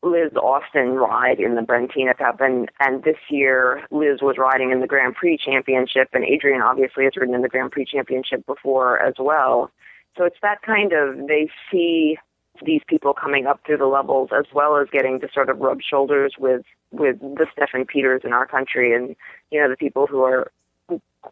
Liz 0.03 0.33
Austin 0.37 0.95
ride 0.95 1.41
in 1.41 1.57
the 1.57 1.63
Brentina 1.63 2.17
Cup, 2.17 2.41
and 2.41 2.71
and 2.81 3.03
this 3.03 3.17
year 3.29 3.83
Liz 3.91 4.21
was 4.23 4.37
riding 4.39 4.71
in 4.71 4.81
the 4.81 4.87
Grand 4.87 5.15
Prix 5.17 5.39
Championship, 5.45 6.09
and 6.13 6.25
Adrienne 6.25 6.63
obviously 6.63 7.05
has 7.05 7.17
ridden 7.17 7.35
in 7.35 7.43
the 7.43 7.49
Grand 7.49 7.73
Prix 7.73 7.87
Championship 7.87 8.47
before 8.47 9.01
as 9.01 9.15
well. 9.19 9.71
So 10.17 10.25
it's 10.25 10.39
that 10.43 10.63
kind 10.63 10.93
of 10.93 11.27
they 11.27 11.49
see 11.71 12.17
these 12.65 12.83
people 12.89 13.15
coming 13.15 13.47
up 13.47 13.61
through 13.65 13.79
the 13.79 13.87
levels 13.87 14.31
as 14.37 14.47
well 14.53 14.77
as 14.77 14.89
getting 14.91 15.21
to 15.21 15.29
sort 15.33 15.49
of 15.49 15.59
rub 15.59 15.81
shoulders 15.83 16.35
with 16.39 16.63
with 16.93 17.19
the 17.21 17.47
Steffen 17.57 17.87
Peters 17.87 18.23
in 18.25 18.33
our 18.33 18.47
country, 18.47 18.95
and 18.95 19.17
you 19.51 19.61
know 19.61 19.69
the 19.69 19.77
people 19.77 20.07
who 20.07 20.23
are 20.23 20.51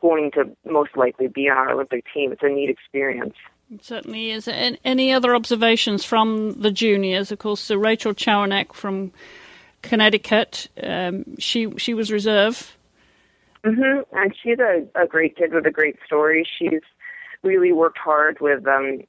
going 0.00 0.30
to 0.32 0.44
most 0.70 0.96
likely 0.96 1.28
be 1.28 1.48
on 1.48 1.56
our 1.56 1.70
Olympic 1.70 2.04
team. 2.12 2.32
It's 2.32 2.42
a 2.42 2.48
neat 2.48 2.68
experience. 2.68 3.34
It 3.72 3.84
certainly 3.84 4.30
is. 4.30 4.46
And 4.46 4.78
any 4.84 5.12
other 5.12 5.34
observations 5.34 6.04
from 6.04 6.52
the 6.60 6.70
juniors? 6.70 7.32
Of 7.32 7.38
course, 7.40 7.70
uh, 7.70 7.78
Rachel 7.78 8.14
Chowanek 8.14 8.72
from 8.72 9.12
Connecticut. 9.82 10.68
Um, 10.82 11.36
she 11.38 11.70
she 11.76 11.94
was 11.94 12.12
reserve. 12.12 12.76
Mhm. 13.64 14.04
And 14.12 14.34
she's 14.40 14.58
a, 14.60 14.86
a 14.94 15.06
great 15.06 15.36
kid 15.36 15.52
with 15.52 15.66
a 15.66 15.70
great 15.72 15.96
story. 16.06 16.46
She's 16.58 16.82
really 17.42 17.72
worked 17.72 17.98
hard 17.98 18.38
with 18.40 18.66
um, 18.66 19.02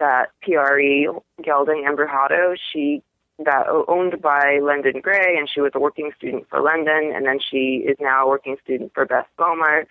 that 0.00 0.30
PRE 0.42 1.06
gelding 1.42 1.84
Embrujato. 1.84 2.56
She 2.72 3.02
that 3.38 3.66
owned 3.88 4.20
by 4.20 4.58
Lendon 4.62 5.00
Gray, 5.00 5.36
and 5.36 5.48
she 5.48 5.60
was 5.60 5.72
a 5.74 5.80
working 5.80 6.12
student 6.16 6.48
for 6.48 6.60
Lendon, 6.60 7.12
and 7.14 7.24
then 7.26 7.38
she 7.40 7.84
is 7.86 7.96
now 8.00 8.24
a 8.24 8.28
working 8.28 8.56
student 8.62 8.92
for 8.94 9.04
Beth 9.04 9.26
Beaumont. 9.36 9.88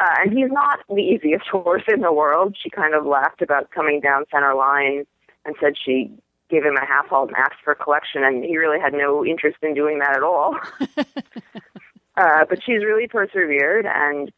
Uh, 0.00 0.14
and 0.20 0.32
he's 0.32 0.50
not 0.50 0.80
the 0.88 1.02
easiest 1.02 1.46
horse 1.52 1.82
in 1.92 2.00
the 2.00 2.12
world. 2.12 2.56
She 2.60 2.70
kind 2.70 2.94
of 2.94 3.04
laughed 3.04 3.42
about 3.42 3.70
coming 3.70 4.00
down 4.00 4.24
center 4.32 4.54
line 4.54 5.04
and 5.44 5.54
said 5.60 5.74
she 5.76 6.10
gave 6.48 6.64
him 6.64 6.76
a 6.76 6.86
half 6.86 7.06
halt 7.06 7.28
and 7.28 7.36
asked 7.36 7.62
for 7.62 7.74
collection, 7.74 8.24
and 8.24 8.42
he 8.42 8.56
really 8.56 8.80
had 8.80 8.92
no 8.92 9.24
interest 9.24 9.58
in 9.62 9.74
doing 9.74 9.98
that 10.00 10.16
at 10.16 10.22
all. 10.22 10.56
uh, 12.16 12.44
but 12.48 12.62
she's 12.64 12.82
really 12.82 13.06
persevered 13.06 13.86
and 13.86 14.32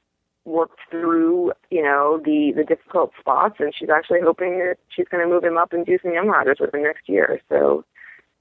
worked 0.45 0.81
through, 0.91 1.53
you 1.71 1.83
know, 1.83 2.21
the 2.25 2.53
the 2.55 2.65
difficult 2.65 3.13
spots, 3.19 3.57
and 3.61 3.73
she's 3.75 3.89
actually 3.89 4.21
hoping 4.21 4.59
that 4.59 4.77
she's 4.89 5.07
going 5.09 5.23
to 5.23 5.33
move 5.33 5.45
him 5.45 5.57
up 5.57 5.73
and 5.73 5.87
do 5.87 5.99
some 6.03 6.13
young 6.13 6.27
riders 6.27 6.59
with 6.61 6.75
him 6.75 6.83
next 6.83 7.09
year. 7.09 7.41
So 7.49 7.85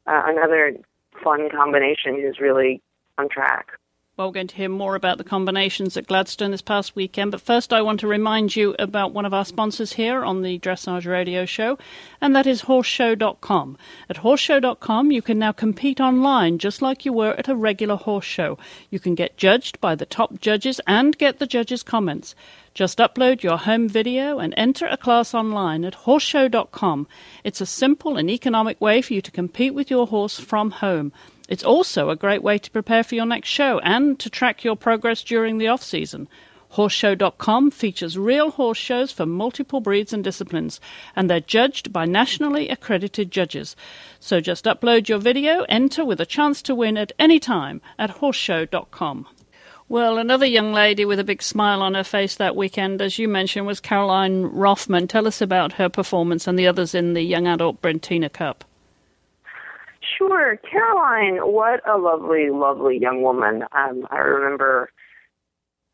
uh, 0.08 0.24
another 0.26 0.76
fun 1.24 1.50
combination 1.50 2.16
who's 2.16 2.40
really 2.40 2.82
on 3.18 3.30
track. 3.30 3.68
Well, 4.18 4.28
we're 4.28 4.34
going 4.34 4.48
to 4.48 4.56
hear 4.58 4.68
more 4.68 4.96
about 4.96 5.20
the 5.20 5.24
combinations 5.24 5.96
at 5.96 6.06
Gladstone 6.06 6.52
this 6.52 6.62
past 6.62 6.98
weekend. 6.98 7.32
But 7.32 7.40
first, 7.40 7.72
I 7.72 7.82
want 7.82 8.02
to 8.02 8.08
remind 8.08 8.58
you 8.58 8.76
about 8.78 9.14
one 9.14 9.26
of 9.26 9.34
our 9.34 9.46
sponsors 9.46 9.94
here 9.94 10.26
on 10.26 10.42
the 10.42 10.60
Dressage 10.60 11.10
Radio 11.10 11.46
Show, 11.46 11.80
and 12.20 12.36
that 12.36 12.46
is 12.46 12.64
horseshow.com. 12.64 13.78
At 14.10 14.18
horseshow.com, 14.18 15.12
you 15.12 15.22
can 15.22 15.40
now 15.40 15.54
compete 15.54 16.02
online 16.02 16.58
just 16.58 16.82
like 16.82 17.06
you 17.06 17.14
were 17.14 17.32
at 17.36 17.48
a 17.48 17.56
regular 17.56 17.96
horse 17.96 18.26
show. 18.26 18.58
You 18.90 19.00
can 19.00 19.16
get 19.16 19.38
judged 19.38 19.80
by 19.80 19.96
the 19.96 20.06
top 20.06 20.42
judges 20.42 20.82
and 20.86 21.18
get 21.18 21.40
the 21.40 21.48
judges' 21.48 21.82
comments. 21.82 22.36
Just 22.74 22.98
upload 22.98 23.44
your 23.44 23.60
home 23.60 23.88
video 23.88 24.40
and 24.40 24.54
enter 24.58 24.88
a 24.88 24.98
class 24.98 25.34
online 25.34 25.86
at 25.86 26.04
horseshow.com. 26.04 27.08
It's 27.46 27.62
a 27.62 27.66
simple 27.66 28.18
and 28.18 28.30
economic 28.30 28.82
way 28.82 29.02
for 29.02 29.14
you 29.14 29.22
to 29.22 29.32
compete 29.32 29.74
with 29.74 29.90
your 29.90 30.06
horse 30.06 30.38
from 30.38 30.72
home. 30.72 31.14
It's 31.52 31.66
also 31.66 32.10
a 32.10 32.16
great 32.16 32.42
way 32.42 32.58
to 32.60 32.72
prepare 32.72 33.04
for 33.04 33.16
your 33.16 33.26
next 33.26 33.50
show 33.50 33.80
and 33.80 34.18
to 34.20 34.30
track 34.30 34.64
your 34.64 34.78
progress 34.78 35.22
during 35.22 35.58
the 35.58 35.68
off 35.68 35.84
season. 35.84 36.30
Horseshow.com 36.76 37.72
features 37.72 38.18
real 38.18 38.52
horse 38.52 38.78
shows 38.78 39.12
for 39.12 39.26
multiple 39.26 39.82
breeds 39.82 40.14
and 40.14 40.24
disciplines, 40.24 40.80
and 41.14 41.30
they're 41.30 41.42
judged 41.42 41.92
by 41.92 42.06
nationally 42.06 42.70
accredited 42.70 43.32
judges. 43.32 43.76
So 44.18 44.40
just 44.40 44.64
upload 44.64 45.10
your 45.10 45.18
video, 45.18 45.66
enter 45.68 46.06
with 46.06 46.22
a 46.22 46.26
chance 46.26 46.62
to 46.62 46.74
win 46.74 46.98
at 46.98 47.12
any 47.20 47.38
time 47.38 47.82
at 48.00 48.22
horseshow.com. 48.22 49.28
Well, 49.90 50.18
another 50.18 50.46
young 50.46 50.72
lady 50.72 51.04
with 51.04 51.20
a 51.20 51.26
big 51.26 51.44
smile 51.44 51.82
on 51.82 51.96
her 51.96 52.06
face 52.06 52.36
that 52.36 52.56
weekend, 52.56 53.02
as 53.02 53.20
you 53.20 53.28
mentioned, 53.28 53.68
was 53.68 53.82
Caroline 53.82 54.46
Roffman. 54.46 55.10
Tell 55.10 55.28
us 55.28 55.42
about 55.42 55.74
her 55.74 55.90
performance 55.90 56.48
and 56.48 56.58
the 56.58 56.68
others 56.68 56.96
in 56.96 57.14
the 57.14 57.24
Young 57.24 57.46
Adult 57.46 57.82
Brentina 57.82 58.30
Cup. 58.32 58.64
Sure, 60.18 60.58
Caroline. 60.58 61.38
What 61.38 61.88
a 61.88 61.98
lovely, 61.98 62.50
lovely 62.50 62.98
young 63.00 63.22
woman. 63.22 63.64
Um, 63.72 64.08
I 64.10 64.18
remember 64.18 64.90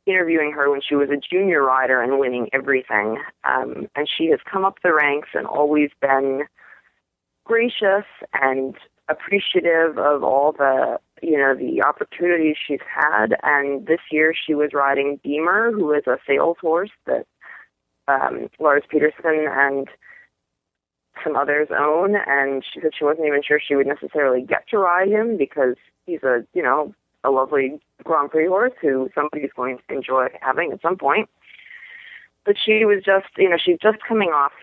interviewing 0.06 0.52
her 0.54 0.72
when 0.72 0.82
she 0.88 0.96
was 0.96 1.10
a 1.10 1.18
junior 1.18 1.64
rider 1.64 2.02
and 2.02 2.20
winning 2.20 2.50
everything. 2.54 3.18
Um, 3.44 3.88
and 3.96 4.08
she 4.08 4.28
has 4.28 4.40
come 4.50 4.66
up 4.66 4.78
the 4.84 4.94
ranks 4.94 5.30
and 5.34 5.46
always 5.46 5.90
been 6.02 6.44
gracious 7.46 8.06
and 8.34 8.76
appreciative 9.10 9.98
of 9.98 10.24
all 10.24 10.52
the 10.52 11.00
you 11.22 11.38
know 11.38 11.56
the 11.56 11.82
opportunities 11.82 12.56
she's 12.66 12.80
had. 12.88 13.36
And 13.44 13.88
this 13.88 14.00
year 14.12 14.34
she 14.34 14.54
was 14.54 14.72
riding 14.74 15.20
Beamer, 15.24 15.72
who 15.72 15.94
is 15.94 16.08
a 16.08 16.18
sales 16.28 16.58
horse 16.62 16.92
that 17.06 17.26
um, 18.08 18.50
Lars 18.60 18.84
Petersen 18.90 19.48
and 19.50 19.88
some 21.24 21.36
others 21.36 21.70
own, 21.78 22.16
and 22.28 22.64
she 22.64 22.80
said 22.82 22.92
she 22.98 23.04
wasn't 23.04 23.28
even 23.28 23.42
sure 23.44 23.60
she 23.60 23.76
would 23.76 23.88
necessarily 23.88 24.42
get 24.42 24.68
to 24.70 24.78
ride 24.78 25.10
him 25.10 25.38
because 25.38 25.76
he's 26.06 26.24
a, 26.24 26.46
you 26.54 26.64
know, 26.64 26.94
a 27.24 27.32
lovely 27.32 27.80
Grand 28.04 28.32
Prix 28.32 28.48
horse 28.48 28.74
who 28.82 29.10
somebody's 29.14 29.52
going 29.56 29.78
to 29.78 29.96
enjoy 29.96 30.28
having 30.42 30.72
at 30.72 30.82
some 30.82 30.98
point. 30.98 31.30
But 32.46 32.56
she 32.64 32.86
was 32.86 33.04
just, 33.04 33.28
you 33.38 33.50
know, 33.50 33.58
she's 33.64 33.80
just 33.82 33.98
coming 34.08 34.30
off 34.30 34.54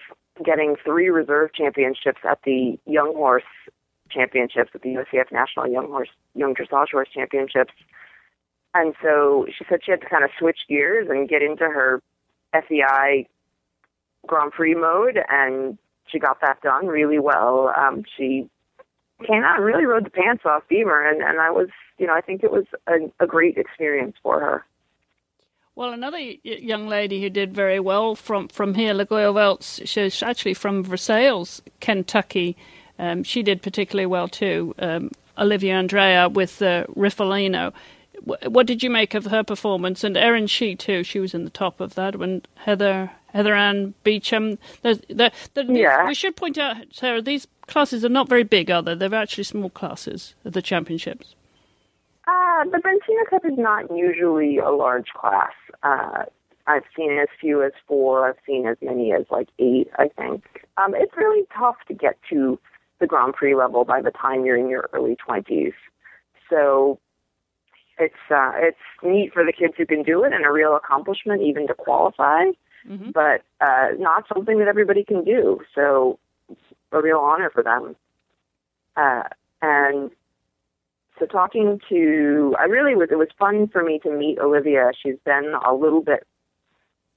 getting 0.43 0.77
three 0.83 1.11
reserve 1.11 1.53
championships 1.53 2.21
at 2.29 2.41
the 2.45 2.79
Young 2.87 3.15
Horse 3.15 3.45
Championships, 4.11 4.71
at 4.75 4.83
the 4.83 4.95
USEF 4.95 5.31
National 5.33 5.67
Young 5.69 5.89
Horse, 5.89 6.09
Young 6.35 6.55
Dressage 6.55 6.91
Horse 6.91 7.09
Championships. 7.13 7.73
And 8.73 8.95
so 9.03 9.47
she 9.57 9.65
said 9.69 9.81
she 9.85 9.91
had 9.91 10.01
to 10.01 10.09
kind 10.09 10.25
of 10.25 10.31
switch 10.39 10.61
gears 10.69 11.09
and 11.09 11.29
get 11.29 11.43
into 11.43 11.65
her 11.65 12.03
FEI 12.53 13.27
Grand 14.27 14.53
Prix 14.53 14.75
mode 14.75 15.19
and 15.29 15.79
she 16.15 16.21
got 16.21 16.41
that 16.41 16.63
done 16.63 16.87
really 16.87 17.19
well. 17.19 17.73
Um, 17.77 18.05
she 18.17 18.49
came 19.27 19.43
out 19.43 19.57
and 19.57 19.65
really 19.65 19.85
rode 19.85 20.07
the 20.07 20.11
pants 20.11 20.45
off 20.47 20.63
Beamer, 20.69 21.07
and, 21.09 21.23
and 21.23 21.41
I 21.41 21.51
was, 21.51 21.69
you 21.99 22.07
know, 22.07 22.15
I 22.15 22.21
think 22.21 22.45
it 22.45 22.53
was 22.53 22.65
a, 22.87 23.11
a 23.23 23.27
great 23.27 23.59
experience 23.59 24.17
for 24.23 24.41
her. 24.41 24.65
Well, 25.77 25.93
another 25.93 26.21
young 26.21 26.87
lady 26.87 27.21
who 27.21 27.29
did 27.29 27.53
very 27.53 27.81
well 27.81 28.15
from 28.15 28.47
from 28.47 28.75
here, 28.75 28.95
Lagoya 28.95 29.33
Welts, 29.33 29.81
she's 29.85 30.23
actually 30.23 30.55
from 30.55 30.85
Versailles, 30.85 31.61
Kentucky. 31.81 32.57
Um, 32.97 33.25
she 33.25 33.43
did 33.43 33.61
particularly 33.61 34.07
well 34.07 34.29
too. 34.29 34.73
Um, 34.79 35.11
Olivia 35.37 35.75
Andrea 35.75 36.29
with 36.29 36.63
uh, 36.63 36.85
Riffelino. 36.95 37.73
What 38.47 38.69
did 38.69 38.85
you 38.85 38.89
make 38.91 39.15
of 39.15 39.25
her 39.27 39.43
performance? 39.43 40.05
And 40.05 40.17
Erin 40.17 40.47
Shee 40.47 40.77
too. 40.77 41.03
She 41.03 41.19
was 41.19 41.35
in 41.35 41.43
the 41.43 41.51
top 41.51 41.81
of 41.81 41.97
that. 41.97 42.17
When 42.17 42.43
Heather 42.55 43.11
Heather 43.35 43.55
Ann 43.55 43.95
Beecham. 44.05 44.59
The, 44.83 45.01
the, 45.09 45.33
the, 45.55 45.65
yeah. 45.73 46.07
We 46.07 46.15
should 46.15 46.37
point 46.37 46.57
out, 46.57 46.77
Sara, 46.93 47.21
these 47.21 47.47
classes 47.67 48.05
are 48.05 48.09
not 48.09 48.29
very 48.29 48.45
big, 48.45 48.71
are 48.71 48.83
they? 48.83 48.95
They're 48.95 49.15
actually 49.15 49.45
small 49.45 49.71
classes 49.71 50.35
at 50.45 50.53
the 50.53 50.63
championships. 50.63 51.35
Uh, 52.27 52.65
the 52.65 52.79
Brentina 52.79 53.29
Cup 53.29 53.45
is 53.45 53.59
not 53.59 53.95
usually 53.95 54.59
a 54.59 54.71
large 54.71 55.09
class. 55.09 55.53
Uh, 55.83 56.25
I've 56.67 56.85
seen 56.97 57.19
as 57.19 57.29
few 57.39 57.63
as 57.63 57.73
four. 57.87 58.29
I've 58.29 58.39
seen 58.47 58.67
as 58.67 58.77
many 58.81 59.13
as 59.13 59.27
like 59.31 59.49
eight, 59.59 59.91
I 59.99 60.09
think. 60.09 60.45
um, 60.79 60.95
it's 60.95 61.13
really 61.17 61.45
tough 61.59 61.77
to 61.89 61.95
get 61.95 62.17
to 62.31 62.59
the 63.01 63.07
Grand 63.07 63.35
Prix 63.35 63.55
level 63.55 63.85
by 63.85 64.01
the 64.01 64.11
time 64.11 64.47
you're 64.47 64.57
in 64.57 64.71
your 64.71 64.89
early 64.93 65.17
20s. 65.29 65.75
So 66.49 66.99
it's 67.99 68.15
uh, 68.31 68.53
it's 68.57 68.79
neat 69.03 69.33
for 69.33 69.45
the 69.45 69.53
kids 69.53 69.75
who 69.77 69.85
can 69.85 70.03
do 70.03 70.25
it 70.25 70.33
and 70.33 70.47
a 70.47 70.53
real 70.53 70.77
accomplishment 70.77 71.43
even 71.43 71.67
to 71.67 71.75
qualify, 71.75 72.45
mm-hmm. 72.89 73.11
but 73.11 73.43
uh, 73.61 73.89
not 73.99 74.27
something 74.33 74.59
that 74.59 74.69
everybody 74.69 75.05
can 75.05 75.25
do. 75.25 75.61
So 75.75 76.19
it's 76.51 76.61
a 76.93 77.01
real 77.01 77.19
honor 77.19 77.51
for 77.51 77.63
them. 77.63 77.97
Uh, 78.97 79.25
and 79.63 80.11
so 81.19 81.27
talking 81.27 81.81
to, 81.89 82.55
I 82.59 82.65
really 82.65 82.95
was, 82.95 83.09
it 83.11 83.19
was 83.19 83.29
fun 83.39 83.69
for 83.69 83.83
me 83.83 83.99
to 84.01 84.11
meet 84.11 84.39
Olivia. 84.39 84.91
She's 85.01 85.19
been 85.25 85.55
a 85.65 85.75
little 85.75 86.03
bit 86.03 86.27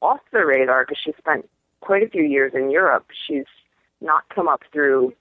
off 0.02 0.20
the 0.32 0.46
radar 0.46 0.86
because 0.86 1.02
she 1.04 1.14
spent 1.18 1.50
quite 1.82 2.04
a 2.04 2.10
few 2.10 2.24
years 2.24 2.54
in 2.56 2.70
Europe. 2.70 3.08
She's 3.28 3.46
not 4.02 4.24
come 4.34 4.48
up 4.48 4.64
through 4.72 5.14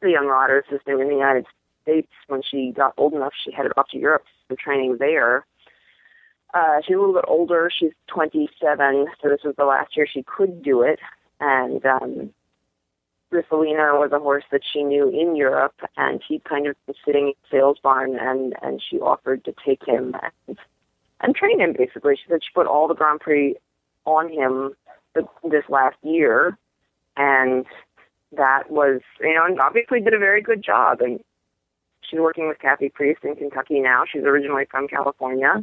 the 0.00 0.10
young 0.10 0.26
rider 0.26 0.64
system 0.70 1.00
in 1.00 1.08
the 1.08 1.14
United 1.14 1.46
States. 1.82 2.08
When 2.26 2.42
she 2.42 2.72
got 2.72 2.94
old 2.96 3.14
enough, 3.14 3.32
she 3.44 3.52
headed 3.52 3.72
off 3.76 3.88
to 3.90 3.98
Europe 3.98 4.24
for 4.48 4.56
training 4.56 4.96
there. 4.98 5.46
Uh, 6.54 6.80
she's 6.86 6.96
a 6.96 6.98
little 6.98 7.14
bit 7.14 7.24
older. 7.28 7.70
She's 7.76 7.92
27, 8.08 9.06
so 9.20 9.28
this 9.28 9.40
was 9.44 9.54
the 9.56 9.64
last 9.64 9.96
year 9.96 10.06
she 10.10 10.22
could 10.22 10.62
do 10.62 10.82
it. 10.82 10.98
And 11.40 11.84
um, 11.84 12.30
Riffelino 13.32 14.00
was 14.00 14.10
a 14.12 14.18
horse 14.18 14.44
that 14.50 14.62
she 14.70 14.82
knew 14.82 15.08
in 15.08 15.36
Europe, 15.36 15.74
and 15.96 16.22
he 16.26 16.40
kind 16.40 16.66
of 16.66 16.76
was 16.86 16.96
sitting 17.04 17.28
in 17.28 17.34
sales 17.50 17.78
barn, 17.82 18.18
and 18.18 18.54
and 18.62 18.82
she 18.82 18.98
offered 18.98 19.44
to 19.44 19.54
take 19.64 19.84
him 19.86 20.14
and 20.46 20.58
and 21.20 21.34
train 21.34 21.60
him. 21.60 21.74
Basically, 21.76 22.16
she 22.16 22.28
said 22.28 22.40
she 22.42 22.52
put 22.54 22.66
all 22.66 22.88
the 22.88 22.94
Grand 22.94 23.20
Prix 23.20 23.56
on 24.04 24.32
him 24.32 24.72
the, 25.14 25.28
this 25.48 25.64
last 25.68 25.96
year, 26.02 26.56
and 27.16 27.66
that 28.32 28.70
was 28.70 29.00
you 29.20 29.34
know, 29.34 29.44
and 29.44 29.60
obviously 29.60 30.00
did 30.00 30.14
a 30.14 30.18
very 30.18 30.40
good 30.40 30.62
job. 30.62 31.02
And 31.02 31.20
she's 32.00 32.20
working 32.20 32.48
with 32.48 32.58
Kathy 32.58 32.88
Priest 32.88 33.20
in 33.24 33.36
Kentucky 33.36 33.80
now. 33.80 34.04
She's 34.10 34.22
originally 34.22 34.64
from 34.70 34.88
California, 34.88 35.62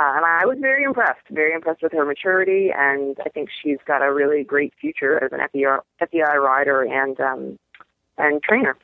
uh, 0.00 0.16
and 0.16 0.24
I 0.24 0.46
was 0.46 0.56
very 0.60 0.84
impressed, 0.84 1.28
very 1.30 1.52
impressed 1.52 1.82
with 1.82 1.92
her 1.92 2.06
maturity, 2.06 2.70
and 2.74 3.18
I 3.24 3.28
think 3.28 3.50
she's 3.62 3.76
got 3.86 4.00
a 4.02 4.10
really 4.10 4.44
great 4.44 4.72
future 4.80 5.22
as 5.22 5.30
an 5.32 5.40
FEI, 5.52 5.76
FEI 6.06 6.38
rider 6.38 6.82
and 6.82 7.20
um, 7.20 7.58
and 8.16 8.42
trainer. 8.42 8.76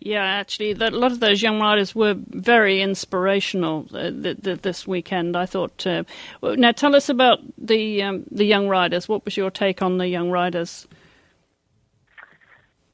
Yeah, 0.00 0.22
actually, 0.22 0.72
a 0.72 0.90
lot 0.90 1.12
of 1.12 1.20
those 1.20 1.40
young 1.40 1.60
riders 1.60 1.94
were 1.94 2.14
very 2.28 2.82
inspirational 2.82 3.86
uh, 3.94 4.10
th- 4.10 4.42
th- 4.42 4.60
this 4.60 4.86
weekend. 4.86 5.34
I 5.34 5.46
thought. 5.46 5.86
Uh, 5.86 6.04
now, 6.42 6.72
tell 6.72 6.94
us 6.94 7.08
about 7.08 7.38
the 7.56 8.02
um, 8.02 8.24
the 8.30 8.44
young 8.44 8.68
riders. 8.68 9.08
What 9.08 9.24
was 9.24 9.38
your 9.38 9.50
take 9.50 9.80
on 9.80 9.96
the 9.96 10.08
young 10.08 10.30
riders? 10.30 10.86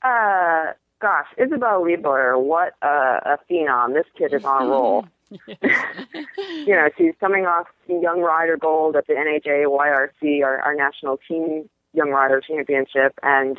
Uh, 0.03 0.73
gosh, 1.01 1.27
Isabelle 1.37 1.83
Liebler, 1.83 2.41
what 2.41 2.75
a, 2.83 2.87
a 2.87 3.39
phenom! 3.51 3.95
This 3.95 4.07
kid 4.17 4.33
is 4.33 4.45
on 4.45 4.67
a 4.67 4.69
roll. 4.69 5.07
you 5.31 6.75
know, 6.75 6.89
she's 6.97 7.15
coming 7.19 7.47
off 7.47 7.67
Young 7.89 8.21
Rider 8.21 8.57
Gold 8.57 8.97
at 8.97 9.07
the 9.07 9.15
NAJYRC, 9.15 10.45
our, 10.45 10.59
our 10.61 10.75
national 10.75 11.19
team 11.29 11.69
Young 11.93 12.11
Rider 12.11 12.41
Championship, 12.41 13.19
and 13.23 13.57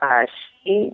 uh, 0.00 0.26
she 0.64 0.92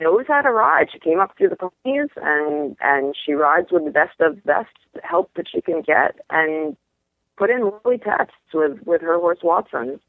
knows 0.00 0.24
how 0.28 0.42
to 0.42 0.50
ride. 0.50 0.88
She 0.92 0.98
came 0.98 1.20
up 1.20 1.36
through 1.36 1.50
the 1.50 1.56
ponies, 1.56 2.10
and 2.16 2.76
and 2.80 3.14
she 3.24 3.32
rides 3.32 3.68
with 3.72 3.84
the 3.84 3.90
best 3.90 4.20
of 4.20 4.44
best 4.44 4.68
help 5.02 5.30
that 5.34 5.46
she 5.50 5.60
can 5.60 5.82
get, 5.82 6.16
and 6.30 6.76
put 7.36 7.50
in 7.50 7.64
lovely 7.64 7.98
tests 7.98 8.34
with 8.52 8.78
with 8.84 9.00
her 9.00 9.18
horse 9.18 9.38
Watson. 9.42 10.00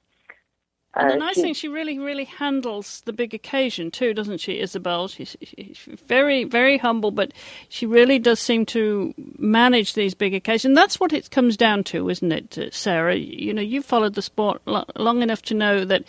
And 0.96 1.12
the 1.12 1.14
uh, 1.14 1.18
nice 1.18 1.36
she, 1.36 1.42
thing, 1.42 1.54
she 1.54 1.68
really, 1.68 2.00
really 2.00 2.24
handles 2.24 3.04
the 3.06 3.14
big 3.14 3.36
occasion 3.36 3.92
too, 3.92 4.12
doesn't 4.14 4.40
she, 4.40 4.60
Isabel? 4.60 5.08
She's, 5.08 5.38
she's, 5.44 5.78
very, 6.08 6.46
very 6.46 6.80
humble, 6.80 7.12
but 7.12 7.32
she 7.70 7.86
really 7.86 8.18
does 8.18 8.40
seem 8.40 8.66
to 8.68 9.14
manage 9.38 9.94
these 9.94 10.16
big 10.16 10.34
occasions. 10.34 10.76
That's 10.76 11.00
what 11.00 11.14
it 11.14 11.30
comes 11.30 11.56
down 11.58 11.84
to, 11.86 12.10
isn't 12.10 12.32
it, 12.32 12.58
uh, 12.58 12.72
Sara? 12.72 13.16
You 13.16 13.54
know, 13.54 13.62
you've 13.62 13.86
followed 13.86 14.16
the 14.16 14.24
sport 14.24 14.64
long 14.66 15.22
enough 15.22 15.44
to 15.44 15.54
know 15.54 15.86
that 15.86 16.06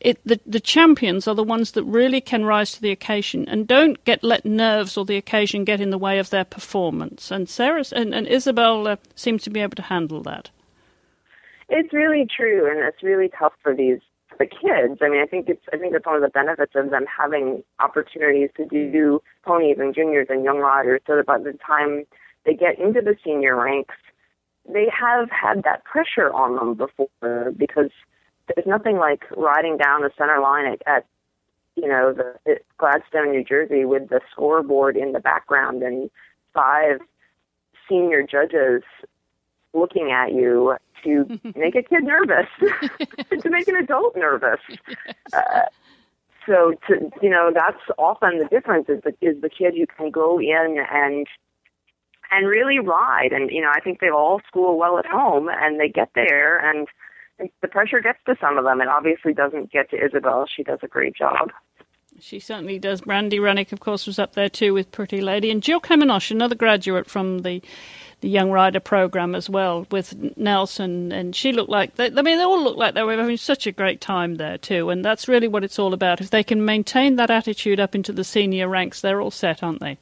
it, 0.00 0.18
the, 0.26 0.40
the 0.44 0.60
champions 0.60 1.28
are 1.28 1.36
the 1.36 1.44
ones 1.44 1.70
that 1.72 1.84
really 1.84 2.20
can 2.20 2.44
rise 2.44 2.72
to 2.72 2.82
the 2.82 2.90
occasion 2.90 3.48
and 3.48 3.68
don't 3.68 4.02
get 4.04 4.24
let 4.24 4.44
nerves 4.44 4.96
or 4.96 5.04
the 5.04 5.16
occasion 5.16 5.64
get 5.64 5.80
in 5.80 5.90
the 5.90 5.98
way 5.98 6.18
of 6.18 6.30
their 6.30 6.44
performance. 6.44 7.30
And 7.30 7.48
Sarah 7.48 7.84
and, 7.92 8.12
and 8.12 8.26
Isabelle 8.26 8.88
uh, 8.88 8.96
seem 9.14 9.38
to 9.38 9.50
be 9.50 9.60
able 9.60 9.76
to 9.76 9.82
handle 9.82 10.22
that. 10.24 10.50
It's 11.68 11.92
really 11.92 12.26
true, 12.36 12.68
and 12.68 12.80
it's 12.80 13.02
really 13.02 13.30
tough 13.38 13.54
for 13.62 13.74
these 13.74 14.00
the 14.38 14.46
kids. 14.46 15.00
I 15.02 15.08
mean, 15.08 15.22
I 15.22 15.26
think 15.26 15.48
it's 15.48 15.64
I 15.72 15.76
think 15.76 15.94
it's 15.94 16.06
one 16.06 16.16
of 16.16 16.22
the 16.22 16.28
benefits 16.28 16.72
of 16.74 16.90
them 16.90 17.04
having 17.06 17.62
opportunities 17.80 18.50
to 18.56 18.66
do 18.66 19.22
ponies 19.44 19.76
and 19.78 19.94
juniors 19.94 20.28
and 20.30 20.44
young 20.44 20.58
riders, 20.58 21.00
so 21.06 21.16
that 21.16 21.26
by 21.26 21.38
the 21.38 21.56
time 21.66 22.04
they 22.44 22.54
get 22.54 22.78
into 22.78 23.00
the 23.00 23.16
senior 23.24 23.56
ranks, 23.56 23.94
they 24.68 24.86
have 24.88 25.28
had 25.30 25.62
that 25.64 25.84
pressure 25.84 26.32
on 26.32 26.56
them 26.56 26.74
before 26.74 27.52
because 27.56 27.90
there's 28.48 28.66
nothing 28.66 28.98
like 28.98 29.24
riding 29.36 29.76
down 29.76 30.02
the 30.02 30.10
center 30.16 30.40
line 30.40 30.66
at, 30.66 30.82
at 30.86 31.06
you 31.76 31.88
know 31.88 32.12
the 32.12 32.34
at 32.50 32.62
Gladstone, 32.78 33.32
New 33.32 33.44
Jersey, 33.44 33.84
with 33.84 34.08
the 34.08 34.20
scoreboard 34.30 34.96
in 34.96 35.12
the 35.12 35.20
background 35.20 35.82
and 35.82 36.10
five 36.52 37.00
senior 37.88 38.22
judges 38.22 38.82
looking 39.74 40.10
at 40.10 40.32
you 40.32 40.76
to 41.04 41.26
make 41.56 41.74
a 41.74 41.82
kid 41.82 42.04
nervous, 42.04 42.46
to 43.40 43.50
make 43.50 43.68
an 43.68 43.76
adult 43.76 44.16
nervous. 44.16 44.60
Uh, 45.32 45.62
so 46.46 46.74
to 46.86 47.10
you 47.22 47.30
know 47.30 47.50
that's 47.54 47.80
often 47.98 48.38
the 48.38 48.46
difference 48.46 48.88
is 48.88 49.00
the 49.02 49.14
is 49.20 49.40
the 49.40 49.48
kid 49.48 49.74
who 49.76 49.86
can 49.86 50.10
go 50.10 50.38
in 50.38 50.76
and 50.90 51.26
and 52.30 52.48
really 52.48 52.78
ride 52.78 53.32
and 53.32 53.50
you 53.50 53.60
know 53.60 53.70
I 53.74 53.80
think 53.80 54.00
they 54.00 54.10
all 54.10 54.40
school 54.46 54.78
well 54.78 54.98
at 54.98 55.06
home 55.06 55.48
and 55.50 55.80
they 55.80 55.88
get 55.88 56.10
there 56.14 56.58
and, 56.58 56.86
and 57.38 57.48
the 57.62 57.68
pressure 57.68 58.00
gets 58.00 58.18
to 58.26 58.36
some 58.40 58.58
of 58.58 58.64
them 58.64 58.80
and 58.80 58.90
obviously 58.90 59.32
doesn't 59.32 59.72
get 59.72 59.90
to 59.90 59.96
isabel 59.96 60.46
she 60.46 60.62
does 60.62 60.80
a 60.82 60.88
great 60.88 61.16
job. 61.16 61.50
She 62.20 62.38
certainly 62.38 62.78
does. 62.78 63.00
Brandy 63.00 63.40
Rennick, 63.40 63.72
of 63.72 63.80
course, 63.80 64.06
was 64.06 64.20
up 64.20 64.34
there 64.34 64.48
too 64.48 64.72
with 64.72 64.92
Pretty 64.92 65.20
Lady, 65.20 65.50
and 65.50 65.60
Jill 65.60 65.80
Kaminosh, 65.80 66.30
another 66.30 66.54
graduate 66.54 67.10
from 67.10 67.40
the 67.40 67.60
the 68.24 68.30
Young 68.30 68.50
Rider 68.50 68.80
program 68.80 69.34
as 69.34 69.50
well 69.50 69.86
with 69.90 70.14
Nelson, 70.36 71.12
and 71.12 71.36
she 71.36 71.52
looked 71.52 71.70
like 71.70 71.96
they, 71.96 72.06
I 72.06 72.22
mean 72.22 72.38
they 72.38 72.44
all 72.44 72.62
looked 72.62 72.78
like 72.78 72.94
they 72.94 73.02
were 73.02 73.16
having 73.16 73.36
such 73.36 73.66
a 73.66 73.72
great 73.72 74.00
time 74.00 74.36
there 74.36 74.56
too, 74.56 74.88
and 74.88 75.04
that's 75.04 75.28
really 75.28 75.46
what 75.46 75.62
it's 75.62 75.78
all 75.78 75.92
about. 75.92 76.20
If 76.20 76.30
they 76.30 76.42
can 76.42 76.64
maintain 76.64 77.16
that 77.16 77.30
attitude 77.30 77.78
up 77.78 77.94
into 77.94 78.12
the 78.12 78.24
senior 78.24 78.66
ranks, 78.66 79.02
they're 79.02 79.20
all 79.20 79.30
set, 79.30 79.62
aren't 79.62 79.80
they? 79.80 79.98